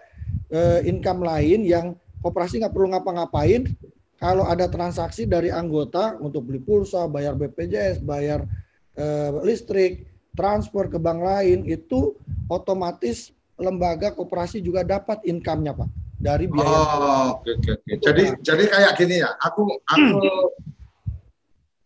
eh, 0.48 0.80
income 0.88 1.28
lain 1.28 1.60
yang 1.60 1.92
koperasi 2.24 2.64
nggak 2.64 2.72
perlu 2.72 2.88
ngapa-ngapain. 2.96 3.68
Kalau 4.16 4.48
ada 4.48 4.64
transaksi 4.66 5.28
dari 5.28 5.52
anggota 5.52 6.16
untuk 6.18 6.48
beli 6.48 6.58
pulsa, 6.64 7.04
bayar 7.04 7.36
BPJS, 7.36 8.00
bayar 8.00 8.48
eh, 8.96 9.30
listrik, 9.44 10.08
transfer 10.32 10.88
ke 10.88 10.96
bank 10.98 11.20
lain, 11.20 11.68
itu 11.68 12.16
otomatis 12.48 13.30
lembaga 13.60 14.10
koperasi 14.14 14.64
juga 14.64 14.82
dapat 14.82 15.22
income-nya 15.28 15.76
Pak 15.76 15.88
dari 16.18 16.50
biaya. 16.50 16.66
Oh, 16.66 17.26
oke 17.38 17.50
oke 17.62 17.70
oke. 17.78 17.92
Jadi 18.02 18.24
jadi 18.42 18.64
kayak 18.66 18.92
gini 18.98 19.22
ya. 19.22 19.30
Aku 19.38 19.68
aku 19.86 20.18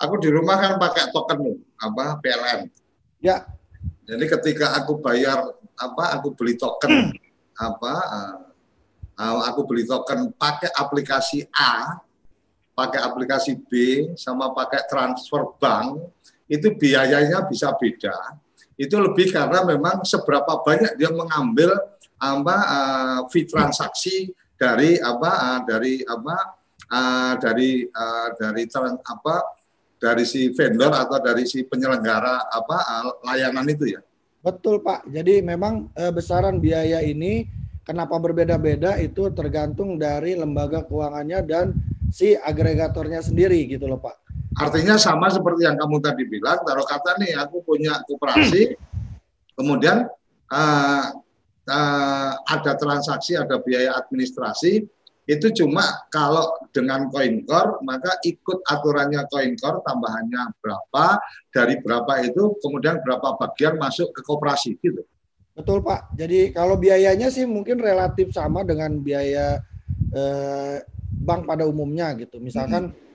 aku 0.00 0.14
di 0.18 0.28
rumah 0.32 0.56
kan 0.56 0.80
pakai 0.80 1.12
token 1.12 1.38
nih, 1.44 1.56
apa 1.78 2.04
PLN. 2.18 2.60
Ya, 3.22 3.46
Jadi 4.08 4.24
ketika 4.26 4.74
aku 4.74 4.98
bayar 4.98 5.46
apa 5.78 6.04
aku 6.18 6.34
beli 6.34 6.58
token 6.58 7.14
apa 7.70 7.94
eh, 9.20 9.42
aku 9.46 9.60
beli 9.68 9.86
token 9.86 10.32
pakai 10.34 10.72
aplikasi 10.74 11.46
A, 11.54 12.02
pakai 12.72 13.00
aplikasi 13.04 13.54
B 13.56 13.70
sama 14.18 14.50
pakai 14.50 14.88
transfer 14.88 15.54
bank 15.60 16.02
itu 16.50 16.72
biayanya 16.74 17.46
bisa 17.46 17.70
beda. 17.76 18.41
Itu 18.82 18.98
lebih 18.98 19.30
karena 19.30 19.62
memang 19.62 20.02
seberapa 20.02 20.58
banyak 20.66 20.98
dia 20.98 21.14
mengambil 21.14 21.70
apa 22.18 22.56
eh, 22.58 23.20
fee 23.30 23.46
transaksi 23.46 24.34
dari 24.58 24.98
apa 24.98 25.30
eh, 25.30 25.60
dari 25.70 25.94
apa 26.02 26.36
eh, 26.90 27.32
dari 27.38 27.70
eh, 27.86 28.28
dari 28.34 28.62
tran- 28.66 28.98
apa 29.06 29.36
dari 30.02 30.26
si 30.26 30.50
vendor 30.50 30.90
atau 30.90 31.22
dari 31.22 31.46
si 31.46 31.62
penyelenggara 31.62 32.50
apa 32.50 32.76
eh, 32.82 33.10
layanan 33.22 33.70
itu 33.70 33.94
ya. 33.94 34.02
betul 34.42 34.82
Pak. 34.82 35.06
Jadi 35.06 35.38
memang 35.46 35.94
eh, 35.94 36.10
besaran 36.10 36.58
biaya 36.58 36.98
ini 37.06 37.46
kenapa 37.86 38.18
berbeda-beda 38.18 38.98
itu 38.98 39.30
tergantung 39.30 39.94
dari 39.94 40.34
lembaga 40.34 40.82
keuangannya 40.82 41.38
dan 41.46 41.66
si 42.10 42.34
agregatornya 42.34 43.22
sendiri 43.22 43.62
gitu 43.70 43.86
loh 43.86 44.02
Pak. 44.02 44.31
Artinya 44.52 45.00
sama 45.00 45.32
seperti 45.32 45.64
yang 45.64 45.80
kamu 45.80 46.02
tadi 46.04 46.28
bilang, 46.28 46.60
taruh 46.66 46.84
kata 46.84 47.16
nih 47.20 47.32
aku 47.40 47.64
punya 47.64 48.04
koperasi, 48.04 48.76
kemudian 49.56 50.04
eh, 50.52 51.04
eh, 51.68 52.32
ada 52.36 52.72
transaksi, 52.76 53.32
ada 53.32 53.56
biaya 53.64 53.96
administrasi, 53.96 54.84
itu 55.30 55.46
cuma 55.54 55.86
kalau 56.10 56.50
dengan 56.74 57.06
CoinCore 57.06 57.80
maka 57.86 58.18
ikut 58.26 58.58
aturannya 58.66 59.22
CoinCore 59.30 59.80
tambahannya 59.86 60.50
berapa, 60.58 61.04
dari 61.54 61.78
berapa 61.78 62.12
itu 62.26 62.58
kemudian 62.58 62.98
berapa 63.00 63.38
bagian 63.38 63.78
masuk 63.78 64.10
ke 64.12 64.20
koperasi 64.26 64.76
gitu. 64.82 65.06
Betul 65.54 65.84
Pak. 65.84 66.16
Jadi 66.16 66.50
kalau 66.50 66.74
biayanya 66.80 67.30
sih 67.30 67.44
mungkin 67.46 67.78
relatif 67.78 68.34
sama 68.34 68.66
dengan 68.66 68.98
biaya 68.98 69.62
eh, 70.12 70.76
bank 71.22 71.46
pada 71.46 71.64
umumnya 71.70 72.12
gitu. 72.18 72.42
Misalkan 72.42 72.90
bayar- 72.90 73.11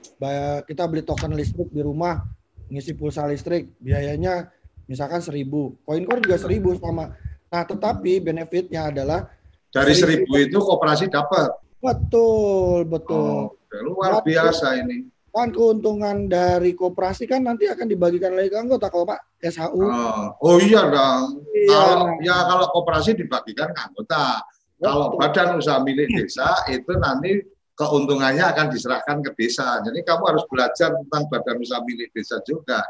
kita 0.66 0.84
beli 0.90 1.02
token 1.06 1.32
listrik 1.34 1.70
di 1.70 1.82
rumah, 1.82 2.26
ngisi 2.68 2.92
pulsa 2.98 3.24
listrik, 3.26 3.70
biayanya 3.78 4.50
misalkan 4.90 5.22
seribu. 5.22 5.76
Coincore 5.86 6.24
juga 6.24 6.36
seribu 6.40 6.74
sama. 6.80 7.14
Nah 7.48 7.62
tetapi 7.64 8.20
benefitnya 8.20 8.90
adalah 8.92 9.30
Dari 9.68 9.92
Seribu. 9.92 10.32
itu 10.40 10.58
koperasi 10.64 11.12
dapat. 11.12 11.52
betul 11.78 12.88
betul. 12.88 13.52
Oh, 13.52 13.84
luar 13.84 14.24
biasa 14.24 14.80
ini. 14.80 15.06
Kan 15.28 15.52
keuntungan 15.52 16.26
dari 16.26 16.72
koperasi 16.72 17.28
kan 17.28 17.44
nanti 17.44 17.68
akan 17.68 17.86
dibagikan 17.86 18.32
lagi 18.34 18.48
ke 18.50 18.58
anggota 18.58 18.88
kalau 18.88 19.04
Pak 19.06 19.20
SHU. 19.44 19.84
Oh, 19.86 20.24
oh 20.40 20.56
iya 20.58 20.88
dong. 20.88 21.44
Iya. 21.52 21.68
Kalau 21.68 22.06
ya 22.24 22.36
kalau 22.48 22.66
koperasi 22.74 23.12
dibagikan 23.14 23.70
ke 23.76 23.80
anggota. 23.92 24.40
Kalau 24.80 25.12
Betul. 25.12 25.18
badan 25.20 25.48
usaha 25.60 25.78
milik 25.84 26.08
desa 26.16 26.54
itu 26.70 26.90
nanti 26.96 27.44
keuntungannya 27.78 28.42
akan 28.42 28.74
diserahkan 28.74 29.22
ke 29.22 29.30
desa. 29.38 29.78
Jadi 29.86 30.02
kamu 30.02 30.22
harus 30.26 30.44
belajar 30.50 30.90
tentang 30.98 31.30
badan 31.30 31.62
usaha 31.62 31.78
milik 31.86 32.10
desa 32.10 32.42
juga. 32.42 32.82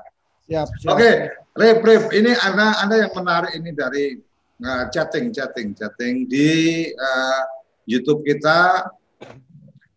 Siap, 0.49 0.69
siap. 0.81 0.91
Oke, 0.97 1.29
Rip, 1.61 1.85
Rip, 1.85 2.05
ini 2.17 2.33
ada 2.33 2.81
ada 2.81 2.95
yang 2.97 3.13
menarik 3.13 3.53
ini 3.53 3.77
dari 3.77 4.17
uh, 4.65 4.89
chatting, 4.89 5.29
chatting, 5.29 5.77
chatting 5.77 6.25
di 6.25 6.89
uh, 6.97 7.43
YouTube 7.85 8.25
kita. 8.25 8.89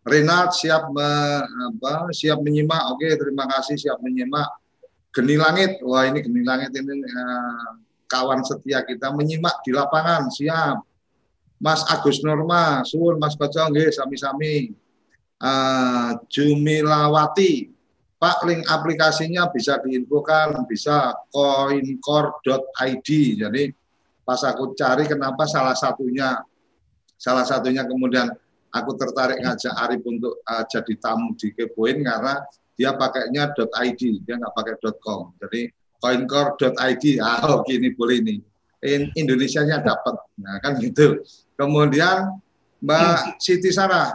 Renat 0.02 0.52
siap 0.52 0.90
me- 0.92 1.46
apa, 1.46 2.10
siap 2.12 2.42
menyimak. 2.42 2.92
Oke, 2.92 3.16
terima 3.16 3.48
kasih 3.48 3.80
siap 3.80 3.96
menyimak. 4.02 4.50
Geni 5.14 5.40
Langit, 5.40 5.80
wah 5.80 6.04
ini 6.04 6.20
Geni 6.20 6.42
Langit 6.44 6.74
ini 6.74 7.00
uh, 7.00 7.80
kawan 8.10 8.44
setia 8.44 8.84
kita 8.84 9.08
menyimak 9.14 9.64
di 9.64 9.72
lapangan. 9.72 10.28
Siap. 10.28 10.84
Mas 11.62 11.86
Agus 11.86 12.26
Norma, 12.26 12.82
suwun 12.82 13.22
Mas 13.22 13.38
Koco 13.38 13.62
nggih 13.70 13.94
sami-sami. 13.94 14.74
Uh, 15.42 16.14
Jumilawati, 16.30 17.74
Pak 18.22 18.46
link 18.46 18.62
aplikasinya 18.70 19.50
bisa 19.50 19.82
diinfokan, 19.82 20.62
bisa 20.70 21.18
coincore.id. 21.34 23.08
Jadi 23.42 23.64
pas 24.22 24.38
aku 24.46 24.78
cari 24.78 25.10
kenapa 25.10 25.42
salah 25.50 25.74
satunya 25.74 26.38
salah 27.18 27.42
satunya 27.42 27.82
kemudian 27.82 28.30
aku 28.70 28.94
tertarik 28.94 29.42
ngajak 29.42 29.74
Arif 29.74 30.06
untuk 30.06 30.38
uh, 30.46 30.62
jadi 30.70 30.94
tamu 31.02 31.34
di 31.34 31.50
Kepoin 31.50 32.06
karena 32.06 32.38
dia 32.78 32.94
pakainya 32.96 33.52
.id, 33.58 34.02
dia 34.24 34.34
nggak 34.38 34.54
pakai 34.54 34.74
.com. 35.02 35.34
Jadi 35.42 35.68
coincore.id, 36.00 37.04
ah 37.26 37.42
oh, 37.46 37.66
gini 37.66 37.92
boleh 37.94 38.18
ini. 38.22 38.36
In 38.82 39.14
Indonesia-nya 39.14 39.78
dapat. 39.78 40.18
Nah, 40.42 40.58
kan 40.58 40.74
gitu. 40.82 41.22
Kemudian 41.54 42.42
Mbak 42.82 43.38
Siti 43.38 43.70
Sarah, 43.70 44.10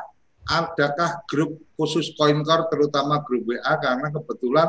adakah 0.48 1.22
grup 1.28 1.60
khusus 1.76 2.16
CoinCore 2.16 2.72
terutama 2.72 3.22
grup 3.24 3.46
WA 3.48 3.74
karena 3.80 4.08
kebetulan 4.12 4.68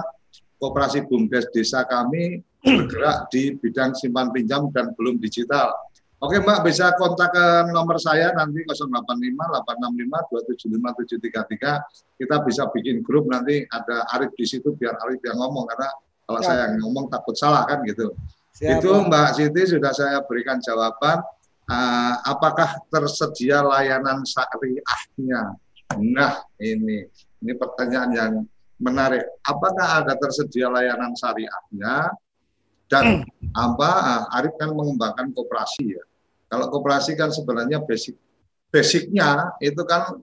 Koperasi 0.58 1.06
Bumdes 1.06 1.46
Desa 1.54 1.86
kami 1.86 2.42
bergerak 2.66 3.30
di 3.30 3.54
bidang 3.54 3.94
simpan 3.94 4.34
pinjam 4.34 4.66
dan 4.74 4.90
belum 4.98 5.22
digital. 5.22 5.70
Oke 6.18 6.42
Mbak 6.42 6.66
bisa 6.66 6.90
kontak 6.98 7.30
ke 7.30 7.70
nomor 7.70 7.94
saya 8.02 8.34
nanti 8.34 8.66
085 8.66 8.90
865 8.90 10.18
275 10.58 11.46
733. 11.46 12.18
Kita 12.18 12.36
bisa 12.42 12.66
bikin 12.74 13.06
grup 13.06 13.30
nanti 13.30 13.62
ada 13.70 14.02
Arif 14.18 14.34
di 14.34 14.42
situ 14.42 14.74
biar 14.74 14.98
Arif 14.98 15.22
yang 15.22 15.38
ngomong 15.38 15.70
karena 15.70 15.88
kalau 16.26 16.40
Ya. 16.42 16.46
saya 16.50 16.62
yang 16.74 16.82
ngomong 16.90 17.06
takut 17.06 17.38
salah 17.38 17.62
kan 17.70 17.86
gitu. 17.86 18.12
Siap, 18.58 18.82
Itu. 18.82 18.90
Mbak 19.06 19.28
Siti 19.38 19.62
sudah 19.78 19.94
saya 19.94 20.18
berikan 20.26 20.58
jawaban. 20.58 21.22
Ah, 21.70 22.18
apakah 22.26 22.82
tersedia 22.90 23.62
layanan 23.62 24.26
syariahnya? 24.26 25.54
Nah, 25.96 26.44
ini 26.60 27.08
ini 27.40 27.52
pertanyaan 27.56 28.10
yang 28.12 28.32
menarik. 28.76 29.24
Apakah 29.40 30.04
ada 30.04 30.12
tersedia 30.20 30.68
layanan 30.68 31.16
syariahnya? 31.16 32.12
Dan 32.88 33.24
apa? 33.52 33.90
ah, 34.00 34.22
Arif 34.40 34.56
kan 34.56 34.72
mengembangkan 34.72 35.32
koperasi 35.32 35.96
ya. 35.96 36.04
Kalau 36.48 36.72
koperasi 36.72 37.16
kan 37.16 37.28
sebenarnya 37.28 37.84
basic 37.84 38.16
basicnya 38.68 39.52
itu 39.60 39.80
kan 39.84 40.20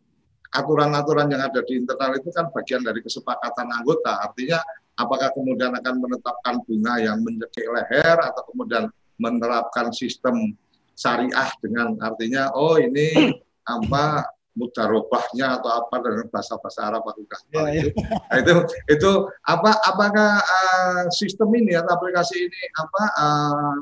aturan-aturan 0.54 1.30
yang 1.30 1.46
ada 1.46 1.62
di 1.66 1.82
internal 1.82 2.18
itu 2.18 2.30
kan 2.34 2.50
bagian 2.54 2.82
dari 2.82 3.02
kesepakatan 3.02 3.70
anggota. 3.70 4.22
Artinya 4.22 4.62
apakah 4.98 5.30
kemudian 5.34 5.74
akan 5.78 5.96
menetapkan 6.02 6.56
bunga 6.66 6.94
yang 7.02 7.22
mencekik 7.22 7.68
leher 7.70 8.18
atau 8.18 8.42
kemudian 8.54 8.90
menerapkan 9.22 9.94
sistem 9.94 10.56
syariah 10.96 11.50
dengan 11.60 12.00
artinya 12.00 12.56
oh 12.56 12.80
ini 12.80 13.36
apa 13.68 14.24
mudarobahnya 14.56 15.60
atau 15.60 15.70
apa 15.84 15.96
dengan 16.00 16.26
bahasa-bahasa 16.32 16.88
Arab 16.88 17.04
aku 17.04 17.28
Ya, 17.52 17.68
itu. 17.76 17.92
Nah, 18.00 18.38
itu 18.40 18.54
itu 18.88 19.12
apa 19.44 19.76
apakah 19.84 20.40
eh, 20.40 21.04
sistem 21.12 21.52
ini 21.60 21.76
atau 21.76 21.92
aplikasi 22.00 22.48
ini 22.48 22.62
apa 22.80 23.04
eh, 23.20 23.76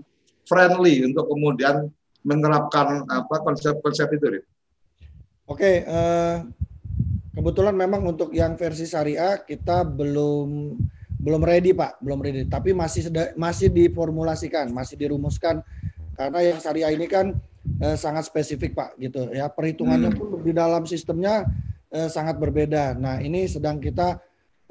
friendly 0.50 1.06
untuk 1.06 1.30
kemudian 1.30 1.88
menerapkan 2.26 3.06
apa 3.06 3.36
konsep-konsep 3.46 4.10
itu 4.18 4.26
Rit? 4.34 4.46
Oke, 5.46 5.86
eh, 5.86 6.36
kebetulan 7.38 7.78
memang 7.78 8.02
untuk 8.10 8.34
yang 8.34 8.58
versi 8.58 8.90
syariah 8.90 9.38
kita 9.46 9.86
belum 9.86 10.74
belum 11.24 11.42
ready 11.46 11.72
Pak, 11.72 12.02
belum 12.02 12.20
ready. 12.20 12.50
Tapi 12.50 12.74
masih 12.74 13.14
masih 13.38 13.70
diformulasikan, 13.70 14.74
masih 14.74 14.98
dirumuskan 14.98 15.62
karena 16.18 16.40
yang 16.42 16.58
syariah 16.62 16.92
ini 16.94 17.06
kan 17.10 17.38
eh, 17.84 17.98
sangat 18.00 18.28
spesifik 18.28 18.76
Pak, 18.78 18.96
gitu 19.00 19.32
ya. 19.34 19.52
Perhitungannya 19.52 20.12
Hmm. 20.14 20.20
pun 20.20 20.28
di 20.44 20.54
dalam 20.56 20.84
sistemnya 20.88 21.48
eh, 21.94 22.10
sangat 22.10 22.42
berbeda. 22.42 22.98
Nah 22.98 23.22
ini 23.22 23.46
sedang 23.46 23.78
kita 23.78 24.18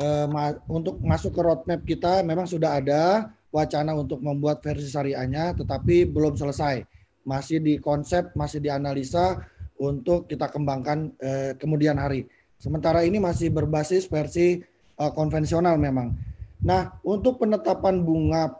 eh, 0.00 0.26
ma- 0.26 0.58
untuk 0.66 0.98
masuk 1.04 1.36
ke 1.36 1.40
roadmap 1.44 1.80
kita 1.86 2.24
memang 2.26 2.48
sudah 2.48 2.80
ada 2.80 3.30
wacana 3.52 3.92
untuk 3.92 4.24
membuat 4.24 4.64
versi 4.64 4.88
syariahnya, 4.88 5.52
tetapi 5.54 6.08
belum 6.08 6.34
selesai. 6.34 6.82
Masih 7.22 7.62
di 7.62 7.78
konsep, 7.78 8.34
masih 8.34 8.58
dianalisa 8.58 9.38
untuk 9.78 10.26
kita 10.26 10.50
kembangkan 10.50 11.14
eh, 11.22 11.52
kemudian 11.60 12.00
hari. 12.00 12.26
Sementara 12.58 13.06
ini 13.06 13.22
masih 13.22 13.52
berbasis 13.54 14.10
versi 14.10 14.58
eh, 14.98 15.12
konvensional 15.14 15.78
memang. 15.78 16.16
Nah, 16.62 16.94
untuk 17.06 17.38
penetapan 17.38 18.02
bunga 18.02 18.58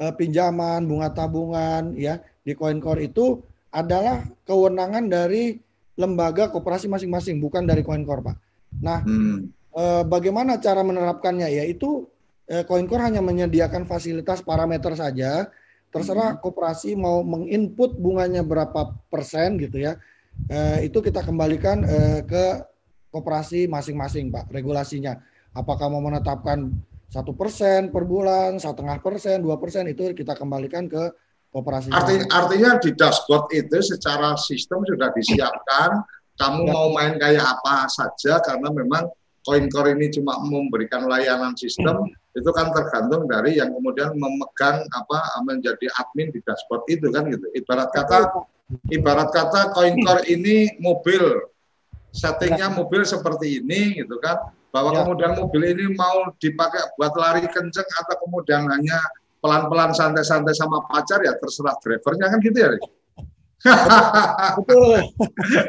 eh, 0.00 0.14
pinjaman, 0.16 0.88
bunga 0.88 1.12
tabungan 1.12 1.92
ya 1.98 2.22
di 2.40 2.56
CoinCore 2.56 3.04
itu 3.10 3.44
adalah 3.78 4.26
kewenangan 4.42 5.06
dari 5.06 5.54
lembaga 5.94 6.50
koperasi 6.50 6.90
masing-masing, 6.90 7.38
bukan 7.38 7.66
dari 7.66 7.86
CoinCore, 7.86 8.22
Pak. 8.26 8.36
Nah, 8.82 9.02
hmm. 9.02 9.38
eh, 9.74 10.02
bagaimana 10.06 10.58
cara 10.58 10.82
menerapkannya? 10.82 11.46
Yaitu 11.62 12.06
eh, 12.50 12.66
CoinCore 12.66 13.06
hanya 13.06 13.22
menyediakan 13.22 13.86
fasilitas 13.86 14.42
parameter 14.42 14.94
saja. 14.98 15.46
Terserah 15.88 16.36
hmm. 16.36 16.40
koperasi 16.42 16.98
mau 16.98 17.22
menginput 17.22 17.98
bunganya 17.98 18.42
berapa 18.42 18.94
persen 19.10 19.58
gitu 19.62 19.78
ya. 19.78 19.98
Eh, 20.46 20.86
itu 20.90 21.02
kita 21.02 21.22
kembalikan 21.22 21.82
eh, 21.82 22.20
ke 22.26 22.62
koperasi 23.10 23.66
masing-masing, 23.66 24.30
Pak. 24.30 24.50
Regulasinya. 24.54 25.18
Apakah 25.54 25.90
mau 25.90 25.98
menetapkan 25.98 26.70
satu 27.08 27.32
persen 27.34 27.88
per 27.88 28.04
bulan, 28.04 28.60
setengah 28.60 29.00
persen, 29.00 29.40
dua 29.40 29.56
persen 29.56 29.88
itu 29.88 30.12
kita 30.12 30.36
kembalikan 30.36 30.86
ke 30.86 31.10
koperasi. 31.52 31.88
Artinya, 31.92 32.26
artinya 32.32 32.70
di 32.80 32.90
dashboard 32.94 33.52
itu 33.56 33.78
secara 33.80 34.36
sistem 34.36 34.84
sudah 34.84 35.08
disiapkan. 35.12 36.04
Kamu 36.38 36.60
ya. 36.64 36.70
mau 36.70 36.86
main 36.94 37.18
kayak 37.18 37.42
apa 37.42 37.90
saja 37.90 38.38
karena 38.46 38.70
memang 38.70 39.10
CoinCore 39.42 39.96
ini 39.96 40.06
cuma 40.14 40.38
memberikan 40.44 41.08
layanan 41.08 41.56
sistem 41.58 42.04
hmm. 42.04 42.38
itu 42.38 42.50
kan 42.54 42.70
tergantung 42.70 43.26
dari 43.26 43.58
yang 43.58 43.74
kemudian 43.74 44.14
memegang 44.14 44.86
apa 44.92 45.18
menjadi 45.42 45.88
admin 45.98 46.30
di 46.30 46.38
dashboard 46.46 46.86
itu 46.86 47.10
kan 47.10 47.26
gitu. 47.26 47.42
Ibarat 47.58 47.90
kata 47.90 48.44
ibarat 48.92 49.34
kata 49.34 49.74
CoinCore 49.74 50.28
ini 50.30 50.78
mobil 50.78 51.48
settingnya 52.12 52.70
ya. 52.70 52.76
mobil 52.76 53.02
seperti 53.02 53.64
ini 53.64 53.98
gitu 53.98 54.20
kan 54.20 54.36
bahwa 54.68 54.92
ya. 54.92 54.96
kemudian 55.02 55.32
mobil 55.40 55.62
ini 55.64 55.84
mau 55.96 56.28
dipakai 56.36 56.92
buat 57.00 57.16
lari 57.16 57.48
kenceng 57.48 57.88
atau 58.04 58.14
kemudian 58.26 58.68
hanya 58.68 59.00
pelan-pelan 59.38 59.94
santai-santai 59.94 60.54
sama 60.54 60.82
pacar 60.86 61.22
ya 61.22 61.34
terserah 61.38 61.76
drivernya 61.78 62.26
kan 62.30 62.38
gitu 62.42 62.58
ya. 62.58 62.68
Betul. 64.58 65.00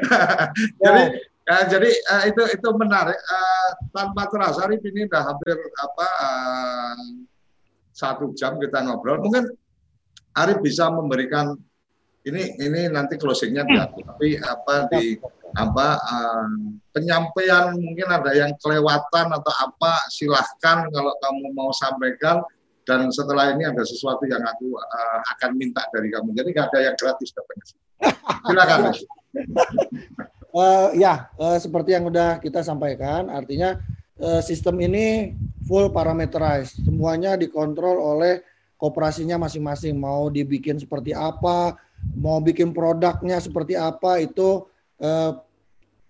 jadi 0.84 1.03
Uh, 1.49 1.65
jadi 1.65 1.89
uh, 2.13 2.24
itu 2.30 2.43
itu 2.53 2.70
menarik. 2.78 3.17
Uh, 3.17 3.70
tanpa 3.89 4.30
terasa, 4.30 4.70
Rip 4.70 4.86
ini 4.86 5.09
udah 5.09 5.34
hampir 5.34 5.57
apa 5.57 6.07
uh, 6.22 7.01
satu 7.89 8.38
jam 8.38 8.61
kita 8.61 8.86
ngobrol. 8.86 9.17
Mungkin 9.26 9.49
Arif 10.38 10.61
bisa 10.61 10.93
memberikan 10.93 11.57
ini 12.22 12.53
ini 12.61 12.86
nanti 12.93 13.17
closingnya 13.17 13.65
di 13.65 13.82
aku. 13.82 14.05
Tapi 14.05 14.38
apa 14.38 14.76
di 14.93 15.17
apa 15.57 15.97
uh, 15.97 16.49
penyampaian 16.93 17.74
mungkin 17.74 18.07
ada 18.13 18.30
yang 18.38 18.53
kelewatan 18.61 19.34
atau 19.34 19.53
apa 19.57 20.05
silahkan 20.13 20.86
kalau 20.93 21.13
kamu 21.17 21.49
mau 21.57 21.74
sampaikan 21.74 22.45
dan 22.89 23.13
setelah 23.13 23.53
ini 23.53 23.69
ada 23.69 23.85
sesuatu 23.85 24.25
yang 24.25 24.41
aku 24.41 24.73
uh, 24.73 25.19
akan 25.37 25.53
minta 25.61 25.85
dari 25.93 26.09
kamu. 26.09 26.33
Jadi 26.33 26.49
nggak 26.57 26.67
ada 26.73 26.79
yang 26.89 26.95
gratis 26.97 27.29
dapatnya. 27.37 27.65
Silakan. 28.49 28.79
Uh, 30.49 30.89
ya, 30.97 31.29
uh, 31.37 31.61
seperti 31.61 31.93
yang 31.93 32.09
udah 32.09 32.41
kita 32.41 32.65
sampaikan, 32.65 33.29
artinya 33.29 33.77
uh, 34.17 34.41
sistem 34.41 34.81
ini 34.81 35.37
full 35.69 35.93
parameterized, 35.93 36.81
semuanya 36.81 37.37
dikontrol 37.37 38.01
oleh 38.01 38.41
kooperasinya 38.81 39.37
masing-masing. 39.37 39.93
Mau 39.93 40.33
dibikin 40.33 40.81
seperti 40.81 41.13
apa, 41.13 41.77
mau 42.17 42.41
bikin 42.41 42.73
produknya 42.73 43.37
seperti 43.37 43.77
apa, 43.77 44.17
itu 44.25 44.65
uh, 44.97 45.37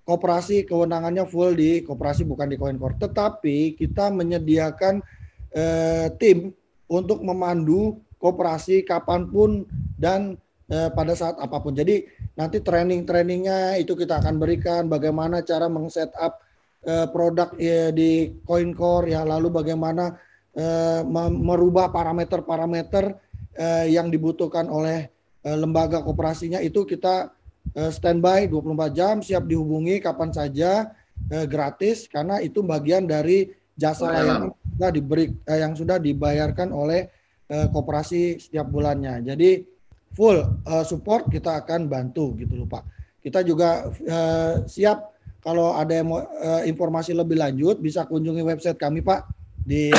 kooperasi 0.07 0.63
kewenangannya 0.63 1.27
full 1.27 1.59
di 1.59 1.83
kooperasi 1.83 2.23
bukan 2.23 2.47
di 2.47 2.55
CoinCore. 2.55 2.95
Tetapi 2.95 3.75
kita 3.75 4.15
menyediakan 4.15 5.03
uh, 5.51 6.07
tim 6.15 6.55
untuk 6.89 7.21
memandu 7.21 8.01
kooperasi 8.19 8.83
kapan 8.83 9.29
pun 9.29 9.63
dan 9.95 10.35
uh, 10.73 10.89
pada 10.91 11.13
saat 11.15 11.39
apa 11.39 11.61
pun. 11.61 11.71
Jadi 11.71 12.03
Nanti 12.39 12.63
training-trainingnya 12.63 13.83
itu 13.83 13.99
kita 13.99 14.23
akan 14.23 14.39
berikan 14.39 14.87
bagaimana 14.87 15.43
cara 15.43 15.67
meng-setup 15.67 16.39
uh, 16.87 17.07
produk 17.11 17.51
uh, 17.51 17.91
di 17.91 18.31
CoinCore 18.47 19.11
ya 19.11 19.27
lalu 19.27 19.51
bagaimana 19.51 20.15
uh, 20.55 21.03
merubah 21.27 21.91
parameter-parameter 21.91 23.19
uh, 23.59 23.85
yang 23.91 24.07
dibutuhkan 24.07 24.71
oleh 24.71 25.11
uh, 25.43 25.57
lembaga 25.59 25.99
koperasinya 25.99 26.63
itu 26.63 26.87
kita 26.87 27.35
uh, 27.75 27.91
standby 27.91 28.47
24 28.47 28.95
jam 28.95 29.15
siap 29.19 29.43
dihubungi 29.51 29.99
kapan 29.99 30.31
saja 30.31 30.95
uh, 31.35 31.43
gratis 31.43 32.07
karena 32.07 32.39
itu 32.39 32.63
bagian 32.63 33.03
dari 33.03 33.51
jasa 33.75 34.07
layanan 34.07 34.55
sudah 34.79 34.95
diberi 34.95 35.27
uh, 35.27 35.59
yang 35.59 35.75
sudah 35.75 35.99
dibayarkan 35.99 36.71
oleh 36.71 37.11
uh, 37.51 37.67
koperasi 37.67 38.39
setiap 38.39 38.71
bulannya. 38.71 39.19
Jadi 39.27 39.67
full 40.15 40.39
uh, 40.39 40.85
support 40.87 41.27
kita 41.27 41.59
akan 41.59 41.91
bantu 41.91 42.31
gitu 42.39 42.55
loh 42.55 42.71
Pak. 42.71 42.87
Kita 43.19 43.43
juga 43.43 43.91
uh, 43.91 44.63
siap 44.63 45.11
kalau 45.43 45.75
ada 45.75 45.99
yang 45.99 46.07
mau 46.07 46.23
uh, 46.23 46.63
informasi 46.63 47.11
lebih 47.11 47.35
lanjut 47.35 47.83
bisa 47.83 48.07
kunjungi 48.07 48.39
website 48.39 48.79
kami 48.79 49.03
Pak 49.03 49.27
di 49.67 49.91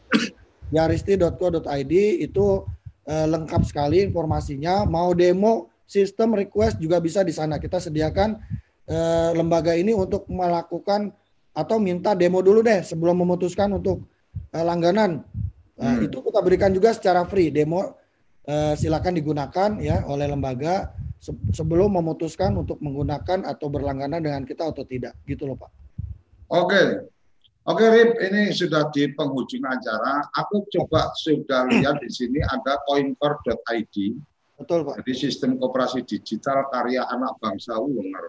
yaristi.co.id 0.76 1.94
itu 2.22 2.46
uh, 3.10 3.26
lengkap 3.26 3.62
sekali 3.66 4.06
informasinya. 4.06 4.86
Mau 4.86 5.10
demo 5.10 5.74
sistem 5.84 6.38
request 6.38 6.78
juga 6.78 7.02
bisa 7.02 7.26
di 7.26 7.34
sana. 7.34 7.58
Kita 7.58 7.82
sediakan 7.82 8.38
uh, 8.88 9.30
lembaga 9.34 9.74
ini 9.74 9.92
untuk 9.92 10.30
melakukan 10.30 11.12
atau 11.54 11.78
minta 11.78 12.12
demo 12.18 12.42
dulu 12.42 12.60
deh 12.60 12.82
sebelum 12.82 13.22
memutuskan 13.22 13.70
untuk 13.78 14.04
uh, 14.50 14.64
langganan. 14.66 15.22
Nah, 15.74 15.98
hmm. 15.98 16.06
itu 16.06 16.18
kita 16.22 16.38
berikan 16.42 16.70
juga 16.70 16.94
secara 16.94 17.26
free 17.26 17.50
demo 17.50 17.98
eh, 18.46 18.74
silakan 18.78 19.18
digunakan 19.18 19.70
ya 19.82 20.06
oleh 20.06 20.30
lembaga 20.30 20.94
sebelum 21.50 21.96
memutuskan 21.98 22.52
untuk 22.54 22.78
menggunakan 22.84 23.48
atau 23.48 23.72
berlangganan 23.72 24.20
dengan 24.20 24.42
kita 24.44 24.70
atau 24.70 24.84
tidak 24.84 25.16
gitu 25.24 25.48
loh 25.48 25.56
Pak. 25.56 25.70
Oke. 26.52 27.10
Oke 27.64 27.84
Rip, 27.88 28.20
ini 28.20 28.52
sudah 28.52 28.92
di 28.92 29.08
penghujung 29.16 29.64
acara. 29.64 30.20
Aku 30.36 30.68
coba 30.68 31.08
sudah 31.16 31.64
lihat 31.72 31.96
di 32.04 32.12
sini 32.12 32.44
ada 32.44 32.76
coincore.id. 32.84 33.96
Betul 34.60 34.84
Pak. 34.84 35.00
Jadi 35.00 35.12
sistem 35.16 35.56
koperasi 35.56 36.04
digital 36.04 36.68
karya 36.68 37.08
anak 37.08 37.40
bangsa 37.40 37.80
Unger 37.80 38.28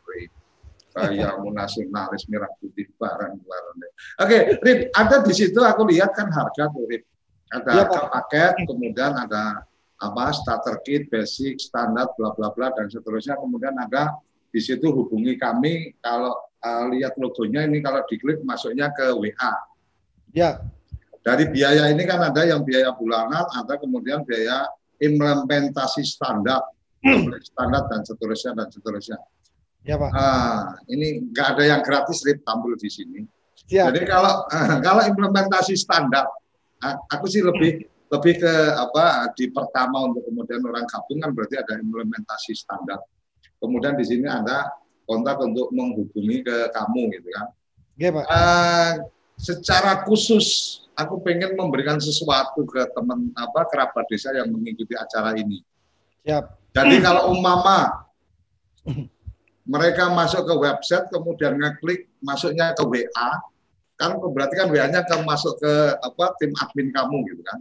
Kaya 0.96 1.36
nasionalis 1.44 2.24
merah 2.32 2.48
putih 2.56 2.88
barang 2.96 3.36
barang. 3.44 3.76
Oke, 4.24 4.38
Rip, 4.64 4.80
ada 4.96 5.20
di 5.20 5.36
situ 5.36 5.60
aku 5.60 5.84
lihat 5.92 6.16
kan 6.16 6.32
harga 6.32 6.72
tuh 6.72 6.88
Rip. 6.88 7.04
Ada 7.52 7.84
ya, 7.84 8.08
paket, 8.08 8.64
kemudian 8.64 9.12
ada 9.12 9.68
apa 10.00 10.32
starter 10.32 10.80
kit, 10.88 11.12
basic, 11.12 11.60
standar, 11.60 12.16
bla 12.16 12.32
bla 12.32 12.48
bla 12.56 12.72
dan 12.72 12.88
seterusnya. 12.88 13.36
Kemudian 13.36 13.76
ada 13.76 14.16
di 14.56 14.64
situ 14.64 14.88
hubungi 14.88 15.36
kami 15.36 16.00
kalau 16.00 16.32
uh, 16.64 16.88
lihat 16.88 17.20
logonya 17.20 17.68
ini 17.68 17.84
kalau 17.84 18.00
diklik 18.08 18.40
masuknya 18.48 18.88
ke 18.96 19.12
WA. 19.20 19.52
Ya. 20.32 20.64
Dari 21.28 21.52
biaya 21.52 21.92
ini 21.92 22.08
kan 22.08 22.24
ada 22.24 22.48
yang 22.48 22.64
biaya 22.64 22.96
bulanan, 22.96 23.44
ada 23.52 23.76
kemudian 23.76 24.24
biaya 24.24 24.64
implementasi 25.04 26.08
standar, 26.08 26.64
standar 27.52 27.84
dan 27.92 28.00
seterusnya 28.08 28.56
dan 28.64 28.68
seterusnya. 28.72 29.20
Ya 29.86 30.02
Pak. 30.02 30.12
Ah, 30.18 30.82
ini 30.90 31.30
nggak 31.30 31.48
ada 31.56 31.64
yang 31.64 31.82
gratis, 31.86 32.26
Rip, 32.26 32.42
tampil 32.42 32.74
di 32.74 32.90
sini. 32.90 33.22
Ya. 33.70 33.94
Jadi 33.94 34.10
kalau 34.10 34.50
kalau 34.86 35.02
implementasi 35.06 35.78
standar, 35.78 36.26
aku 37.14 37.30
sih 37.30 37.46
lebih 37.46 37.86
lebih 38.10 38.34
ke 38.42 38.54
apa 38.78 39.30
di 39.38 39.50
pertama 39.54 40.10
untuk 40.10 40.26
kemudian 40.26 40.62
orang 40.66 40.86
gabung 40.90 41.22
kan 41.22 41.32
berarti 41.38 41.62
ada 41.62 41.78
implementasi 41.78 42.58
standar. 42.58 42.98
Kemudian 43.62 43.94
di 43.94 44.06
sini 44.06 44.26
ada 44.26 44.74
kontak 45.06 45.38
untuk 45.42 45.70
menghubungi 45.70 46.42
ke 46.42 46.74
kamu 46.74 47.02
gitu 47.22 47.30
kan. 47.30 47.48
Ya, 47.96 48.10
Pak. 48.12 48.26
Uh, 48.28 48.92
secara 49.38 50.02
khusus 50.04 50.82
aku 50.98 51.22
pengen 51.22 51.54
memberikan 51.54 52.02
sesuatu 52.02 52.66
ke 52.66 52.90
teman 52.98 53.30
apa 53.38 53.70
kerabat 53.70 54.06
desa 54.10 54.34
yang 54.34 54.50
mengikuti 54.50 54.98
acara 54.98 55.38
ini. 55.38 55.62
Siap. 56.26 56.74
Jadi 56.74 57.00
kalau 57.00 57.32
umpama 57.32 58.06
mereka 59.66 60.14
masuk 60.14 60.46
ke 60.46 60.54
website 60.56 61.10
kemudian 61.10 61.58
ngeklik 61.58 62.08
masuknya 62.22 62.72
ke 62.78 62.86
WA 62.86 63.30
kan 63.96 64.20
berarti 64.20 64.54
kan 64.60 64.68
WA-nya 64.68 65.08
akan 65.08 65.24
masuk 65.24 65.56
ke 65.60 65.74
apa 66.04 66.36
tim 66.40 66.52
admin 66.60 66.92
kamu 66.92 67.18
gitu 67.32 67.42
kan. 67.48 67.60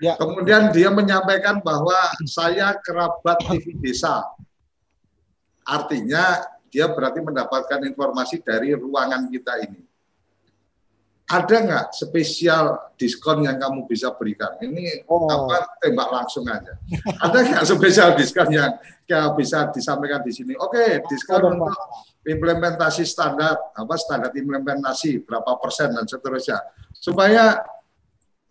Ya. 0.00 0.16
Kemudian 0.16 0.72
dia 0.72 0.88
menyampaikan 0.88 1.60
bahwa 1.60 1.94
saya 2.24 2.72
kerabat 2.80 3.36
TV 3.44 3.76
desa. 3.84 4.24
Artinya 5.64 6.40
dia 6.72 6.88
berarti 6.88 7.20
mendapatkan 7.20 7.84
informasi 7.84 8.40
dari 8.40 8.72
ruangan 8.72 9.28
kita 9.28 9.60
ini. 9.64 9.84
Ada 11.24 11.56
nggak 11.56 11.86
spesial 11.96 12.92
diskon 13.00 13.48
yang 13.48 13.56
kamu 13.56 13.88
bisa 13.88 14.12
berikan? 14.12 14.60
Ini 14.60 15.08
oh. 15.08 15.24
apa 15.24 15.80
tembak 15.80 16.08
langsung 16.12 16.44
aja. 16.44 16.76
Ada 17.24 17.38
nggak 17.48 17.64
spesial 17.72 18.12
diskon 18.12 18.52
yang 18.52 18.76
ya, 19.08 19.32
bisa 19.32 19.72
disampaikan 19.72 20.20
di 20.20 20.32
sini? 20.36 20.52
Oke, 20.60 20.76
okay, 20.76 20.90
diskon 21.08 21.56
untuk 21.56 21.72
implementasi 22.28 23.08
standar, 23.08 23.56
apa 23.72 23.94
standar 23.96 24.36
implementasi 24.36 25.24
berapa 25.24 25.56
persen 25.56 25.96
dan 25.96 26.04
seterusnya, 26.04 26.60
supaya 26.92 27.56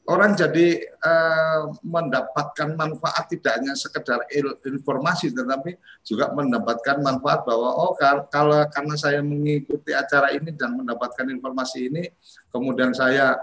orang 0.04 0.36
jadi 0.36 0.84
uh, 1.00 1.72
mendapatkan 1.80 2.76
manfaat 2.76 3.24
tidak 3.32 3.56
hanya 3.56 3.72
sekedar 3.72 4.20
informasi 4.68 5.32
tetapi 5.32 5.80
juga 6.04 6.28
mendapatkan 6.36 7.00
manfaat 7.00 7.48
bahwa 7.48 7.72
oh 7.72 7.96
kalau 8.28 8.68
karena 8.68 8.96
saya 9.00 9.24
mengikuti 9.24 9.96
acara 9.96 10.36
ini 10.36 10.52
dan 10.52 10.76
mendapatkan 10.76 11.24
informasi 11.24 11.88
ini 11.88 12.04
kemudian 12.52 12.92
saya 12.92 13.40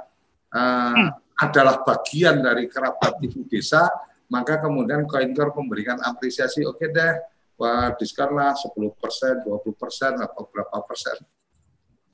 hmm. 0.53 1.41
adalah 1.41 1.81
bagian 1.81 2.45
dari 2.45 2.69
kerabat 2.69 3.17
ibu 3.25 3.49
desa 3.49 3.89
maka 4.29 4.61
kemudian 4.61 5.09
Koinkor 5.09 5.57
memberikan 5.57 5.97
apresiasi 6.05 6.61
oke 6.69 6.77
okay 6.77 6.93
deh 6.93 7.13
wah 7.57 7.89
diskon 7.97 8.37
lah 8.37 8.53
10 8.53 8.77
persen 9.01 9.41
20 9.49 9.81
persen 9.81 10.13
atau 10.21 10.45
berapa 10.45 10.77
persen 10.85 11.17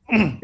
hmm. 0.07 0.39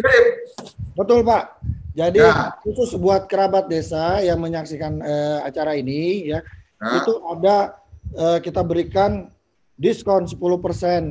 Betul 0.92 1.24
Pak. 1.24 1.44
Jadi 1.93 2.24
ya. 2.24 2.57
khusus 2.64 2.97
buat 2.97 3.28
kerabat 3.28 3.68
desa 3.68 4.24
yang 4.24 4.40
menyaksikan 4.40 5.05
uh, 5.05 5.45
acara 5.45 5.76
ini 5.76 6.32
ya, 6.32 6.40
ya. 6.80 6.88
itu 7.05 7.12
ada 7.28 7.76
uh, 8.16 8.38
kita 8.40 8.64
berikan 8.64 9.28
diskon 9.76 10.24
10% 10.24 10.40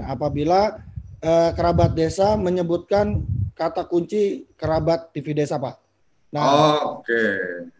apabila 0.02 0.82
uh, 1.22 1.50
kerabat 1.54 1.94
desa 1.94 2.34
menyebutkan 2.34 3.22
kata 3.54 3.86
kunci 3.86 4.50
kerabat 4.58 5.14
TV 5.14 5.38
desa, 5.38 5.62
Pak. 5.62 5.78
Nah, 6.34 6.42
oh, 6.42 7.04
oke. 7.04 7.06
Okay. 7.06 7.34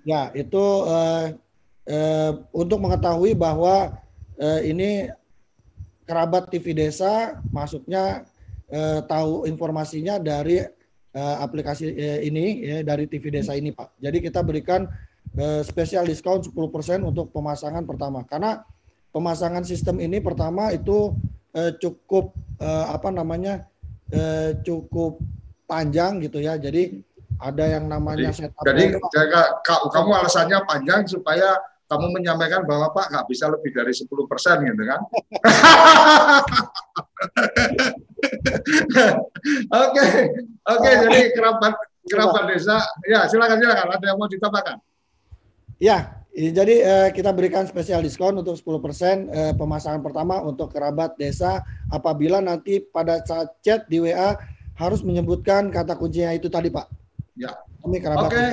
Ya, 0.06 0.30
itu 0.38 0.66
uh, 0.86 1.34
uh, 1.90 2.32
untuk 2.54 2.84
mengetahui 2.84 3.34
bahwa 3.34 3.98
uh, 4.38 4.62
ini 4.62 5.10
kerabat 6.06 6.52
TV 6.52 6.76
desa 6.76 7.40
masuknya 7.50 8.28
uh, 8.70 9.00
tahu 9.08 9.48
informasinya 9.48 10.20
dari 10.20 10.62
uh, 11.16 11.36
aplikasi 11.44 11.92
uh, 11.92 12.20
ini 12.24 12.64
ya, 12.64 12.78
dari 12.84 13.08
TV 13.08 13.32
Desa 13.32 13.56
ini 13.56 13.72
Pak. 13.72 14.00
Jadi 14.00 14.18
kita 14.24 14.44
berikan 14.44 14.88
uh, 15.38 15.62
spesial 15.64 16.08
diskon 16.08 16.44
10% 16.44 16.56
untuk 17.04 17.32
pemasangan 17.36 17.84
pertama. 17.84 18.24
Karena 18.28 18.64
pemasangan 19.12 19.64
sistem 19.68 20.00
ini 20.00 20.24
pertama 20.24 20.72
itu 20.72 21.16
uh, 21.56 21.72
cukup 21.80 22.32
uh, 22.60 22.96
apa 22.96 23.12
namanya 23.12 23.68
uh, 24.16 24.56
cukup 24.64 25.20
panjang 25.68 26.20
gitu 26.24 26.40
ya. 26.40 26.56
Jadi 26.60 27.04
ada 27.42 27.66
yang 27.66 27.90
namanya 27.90 28.30
jadi, 28.30 28.48
setup. 28.48 28.64
Jadi 28.68 28.84
jaga, 29.12 29.42
kamu 29.66 30.12
alasannya 30.14 30.60
panjang 30.70 31.10
supaya 31.10 31.58
kamu 31.92 32.08
menyampaikan 32.16 32.64
bahwa 32.64 32.88
Pak 32.96 33.12
nggak 33.12 33.28
bisa 33.28 33.52
lebih 33.52 33.76
dari 33.76 33.92
10 33.92 34.08
persen 34.32 34.64
gitu 34.64 34.84
kan? 34.88 35.02
Oke, 39.82 40.06
oke. 40.70 40.90
Jadi 40.90 41.20
kerabat 41.34 41.74
kerabat 42.06 42.44
desa, 42.50 42.78
ya 43.10 43.26
silakan 43.26 43.58
silakan. 43.58 43.88
Ada 43.98 44.06
yang 44.14 44.18
mau 44.22 44.30
ditambahkan? 44.30 44.78
Ya, 45.82 46.22
jadi 46.32 46.76
eh, 46.86 47.10
kita 47.12 47.34
berikan 47.36 47.66
spesial 47.66 48.06
diskon 48.06 48.38
untuk 48.38 48.56
10% 48.56 49.28
eh, 49.34 49.54
pemasangan 49.58 50.00
pertama 50.00 50.40
untuk 50.46 50.72
kerabat 50.72 51.18
desa 51.20 51.66
apabila 51.90 52.40
nanti 52.40 52.80
pada 52.80 53.20
saat 53.26 53.52
chat 53.66 53.84
di 53.92 54.00
WA 54.00 54.38
harus 54.80 55.04
menyebutkan 55.04 55.74
kata 55.74 55.98
kuncinya 56.00 56.32
itu 56.32 56.48
tadi 56.48 56.72
Pak. 56.72 56.88
Ya. 57.36 57.52
Kami 57.84 57.98
kerabat. 58.00 58.30
Oke. 58.30 58.36
Okay. 58.38 58.52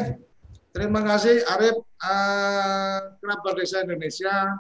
Terima 0.69 1.01
kasih 1.03 1.43
Arif, 1.49 1.77
uh, 1.81 2.99
kerabat 3.19 3.55
desa 3.57 3.83
Indonesia, 3.83 4.59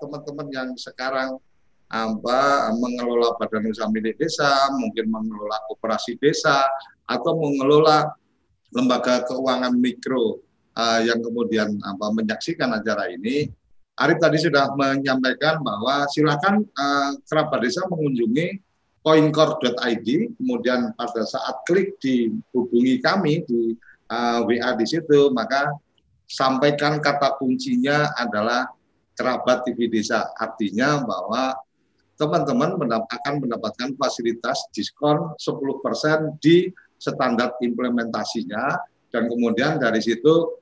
teman-teman 0.00 0.46
yang 0.50 0.68
sekarang 0.74 1.38
apa 1.86 2.70
mengelola 2.74 3.38
badan 3.38 3.70
usaha 3.70 3.86
milik 3.86 4.18
desa, 4.18 4.70
mungkin 4.74 5.06
mengelola 5.06 5.62
koperasi 5.70 6.18
desa, 6.18 6.66
atau 7.06 7.38
mengelola 7.38 8.10
lembaga 8.74 9.22
keuangan 9.24 9.78
mikro 9.78 10.42
uh, 10.74 11.00
yang 11.02 11.22
kemudian 11.22 11.78
apa 11.82 12.06
menyaksikan 12.10 12.74
acara 12.74 13.10
ini. 13.10 13.50
Arif 13.96 14.20
tadi 14.20 14.36
sudah 14.36 14.76
menyampaikan 14.76 15.64
bahwa 15.64 16.04
silakan 16.12 16.68
uh, 16.76 17.16
kerabat 17.24 17.64
desa 17.64 17.80
mengunjungi 17.88 18.60
coincore.id, 19.00 20.08
kemudian 20.36 20.90
pada 20.98 21.22
saat 21.22 21.62
klik 21.64 21.96
di 22.02 22.34
hubungi 22.50 22.98
kami 22.98 23.46
di 23.46 23.78
uh, 24.10 24.42
eh, 24.42 24.58
WA 24.58 24.74
di 24.74 24.82
situ, 24.82 25.30
maka 25.30 25.70
sampaikan 26.26 26.98
kata 26.98 27.38
kuncinya 27.38 28.10
adalah 28.18 28.66
kerabat 29.14 29.62
TV 29.64 29.86
desa. 29.86 30.28
Artinya 30.36 31.06
bahwa 31.06 31.54
teman-teman 32.16 32.76
akan 32.88 33.34
mendapatkan 33.44 33.92
fasilitas 34.00 34.68
diskon 34.72 35.36
10% 35.36 36.40
di 36.40 36.72
standar 36.96 37.56
implementasinya 37.60 38.76
dan 39.12 39.28
kemudian 39.28 39.76
dari 39.76 40.00
situ 40.00 40.60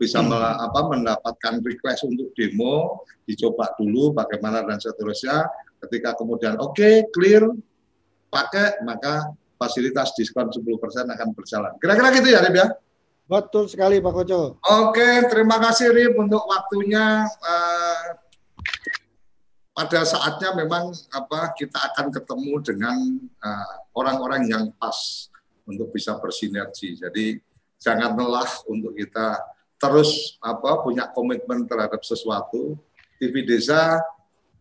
bisa 0.00 0.24
hmm. 0.24 0.32
apa, 0.32 0.80
mendapatkan 0.88 1.60
request 1.60 2.08
untuk 2.08 2.32
demo, 2.32 3.04
dicoba 3.28 3.76
dulu 3.76 4.16
bagaimana 4.16 4.64
dan 4.64 4.80
seterusnya. 4.80 5.44
Ketika 5.84 6.16
kemudian 6.16 6.56
oke, 6.56 6.72
okay, 6.72 7.04
clear, 7.12 7.44
pakai, 8.32 8.80
maka 8.80 9.28
fasilitas 9.60 10.16
diskon 10.16 10.48
10% 10.48 10.64
akan 11.04 11.28
berjalan. 11.36 11.76
Kira-kira 11.76 12.08
gitu 12.16 12.28
ya, 12.32 12.40
Rip 12.40 12.56
ya? 12.56 12.68
Betul 13.30 13.68
sekali 13.68 14.00
Pak 14.00 14.12
Koco. 14.16 14.58
Oke, 14.58 15.28
terima 15.28 15.60
kasih 15.60 15.92
Rip 15.92 16.16
untuk 16.16 16.48
waktunya. 16.48 17.28
Uh, 17.44 18.16
pada 19.80 20.04
saatnya 20.04 20.52
memang 20.52 20.92
apa 21.08 21.56
kita 21.56 21.80
akan 21.92 22.12
ketemu 22.12 22.52
dengan 22.60 22.96
eh, 23.24 23.74
orang-orang 23.96 24.44
uh, 24.44 24.48
yang 24.52 24.64
pas 24.76 25.32
untuk 25.64 25.88
bisa 25.88 26.20
bersinergi. 26.20 27.00
Jadi 27.00 27.40
jangan 27.80 28.12
lelah 28.12 28.50
untuk 28.68 28.92
kita 28.92 29.40
terus 29.80 30.36
apa 30.44 30.84
punya 30.84 31.08
komitmen 31.08 31.64
terhadap 31.64 32.04
sesuatu. 32.04 32.76
TV 33.16 33.40
Desa 33.44 34.04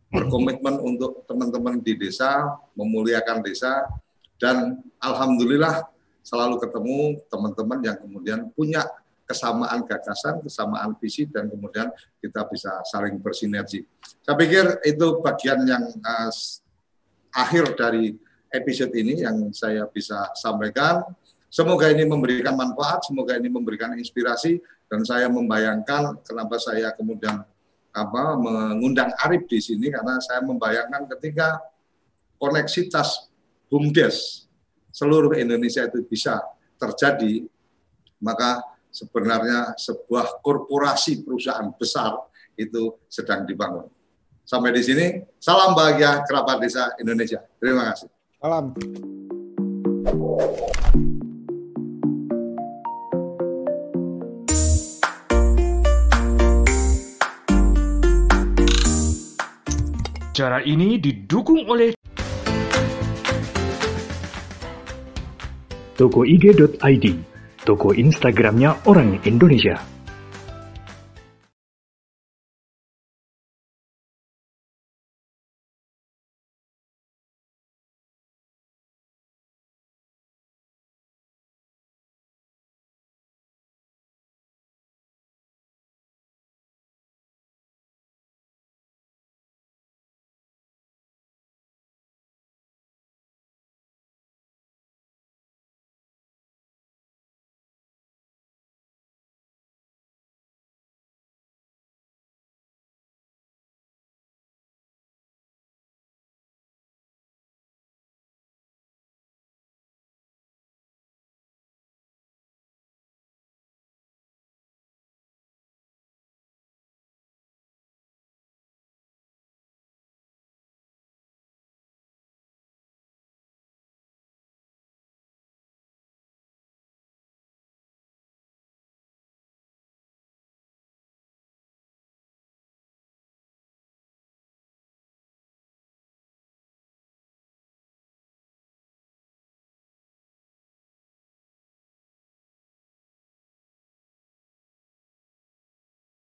berkomitmen 0.07 0.79
untuk 0.79 1.23
teman-teman 1.27 1.79
di 1.79 1.95
desa 1.95 2.59
memuliakan 2.75 3.39
desa 3.39 3.87
dan 4.35 4.79
alhamdulillah 4.99 5.85
selalu 6.25 6.59
ketemu 6.59 6.97
teman-teman 7.29 7.79
yang 7.85 7.97
kemudian 8.03 8.39
punya 8.51 8.83
kesamaan 9.29 9.85
gagasan, 9.85 10.41
kesamaan 10.41 10.97
visi, 10.97 11.29
dan 11.29 11.45
kemudian 11.45 11.93
kita 12.17 12.49
bisa 12.49 12.81
saling 12.89 13.21
bersinergi. 13.21 13.85
Saya 14.25 14.33
pikir 14.33 14.81
itu 14.81 15.21
bagian 15.21 15.61
yang 15.69 15.85
uh, 16.01 16.33
akhir 17.37 17.77
dari 17.77 18.17
episode 18.49 18.89
ini 18.97 19.21
yang 19.21 19.53
saya 19.53 19.85
bisa 19.85 20.33
sampaikan. 20.33 21.05
Semoga 21.45 21.93
ini 21.93 22.09
memberikan 22.09 22.57
manfaat, 22.57 23.05
semoga 23.05 23.37
ini 23.37 23.53
memberikan 23.53 23.93
inspirasi, 23.93 24.57
dan 24.89 25.05
saya 25.05 25.29
membayangkan 25.29 26.25
kenapa 26.25 26.57
saya 26.57 26.89
kemudian 26.97 27.45
apa 27.93 28.23
mengundang 28.37 29.13
Arif 29.21 29.45
di 29.45 29.61
sini 29.61 29.89
karena 29.93 30.17
saya 30.21 30.41
membayangkan 30.45 31.09
ketika 31.17 31.61
koneksitas 32.37 33.29
BUMDes 33.69 34.49
seluruh 34.89 35.37
Indonesia 35.37 35.85
itu 35.85 36.01
bisa 36.05 36.41
terjadi, 36.81 37.45
maka 38.21 38.61
sebenarnya 38.89 39.77
sebuah 39.77 40.41
korporasi 40.41 41.21
perusahaan 41.23 41.69
besar 41.77 42.17
itu 42.57 42.97
sedang 43.07 43.45
dibangun. 43.47 43.87
Sampai 44.43 44.73
di 44.73 44.81
sini, 44.81 45.05
salam 45.37 45.77
bahagia 45.77 46.25
kerabat 46.25 46.57
desa 46.57 46.91
Indonesia. 46.97 47.39
Terima 47.61 47.93
kasih. 47.93 48.09
Salam. 48.41 48.73
Cara 60.39 60.63
ini 60.63 60.95
didukung 60.95 61.67
oleh 61.67 61.91
tokoig.id, 65.99 67.05
toko 67.63 67.91
Instagramnya 67.91 68.85
orang 68.87 69.19
Indonesia. 69.27 69.98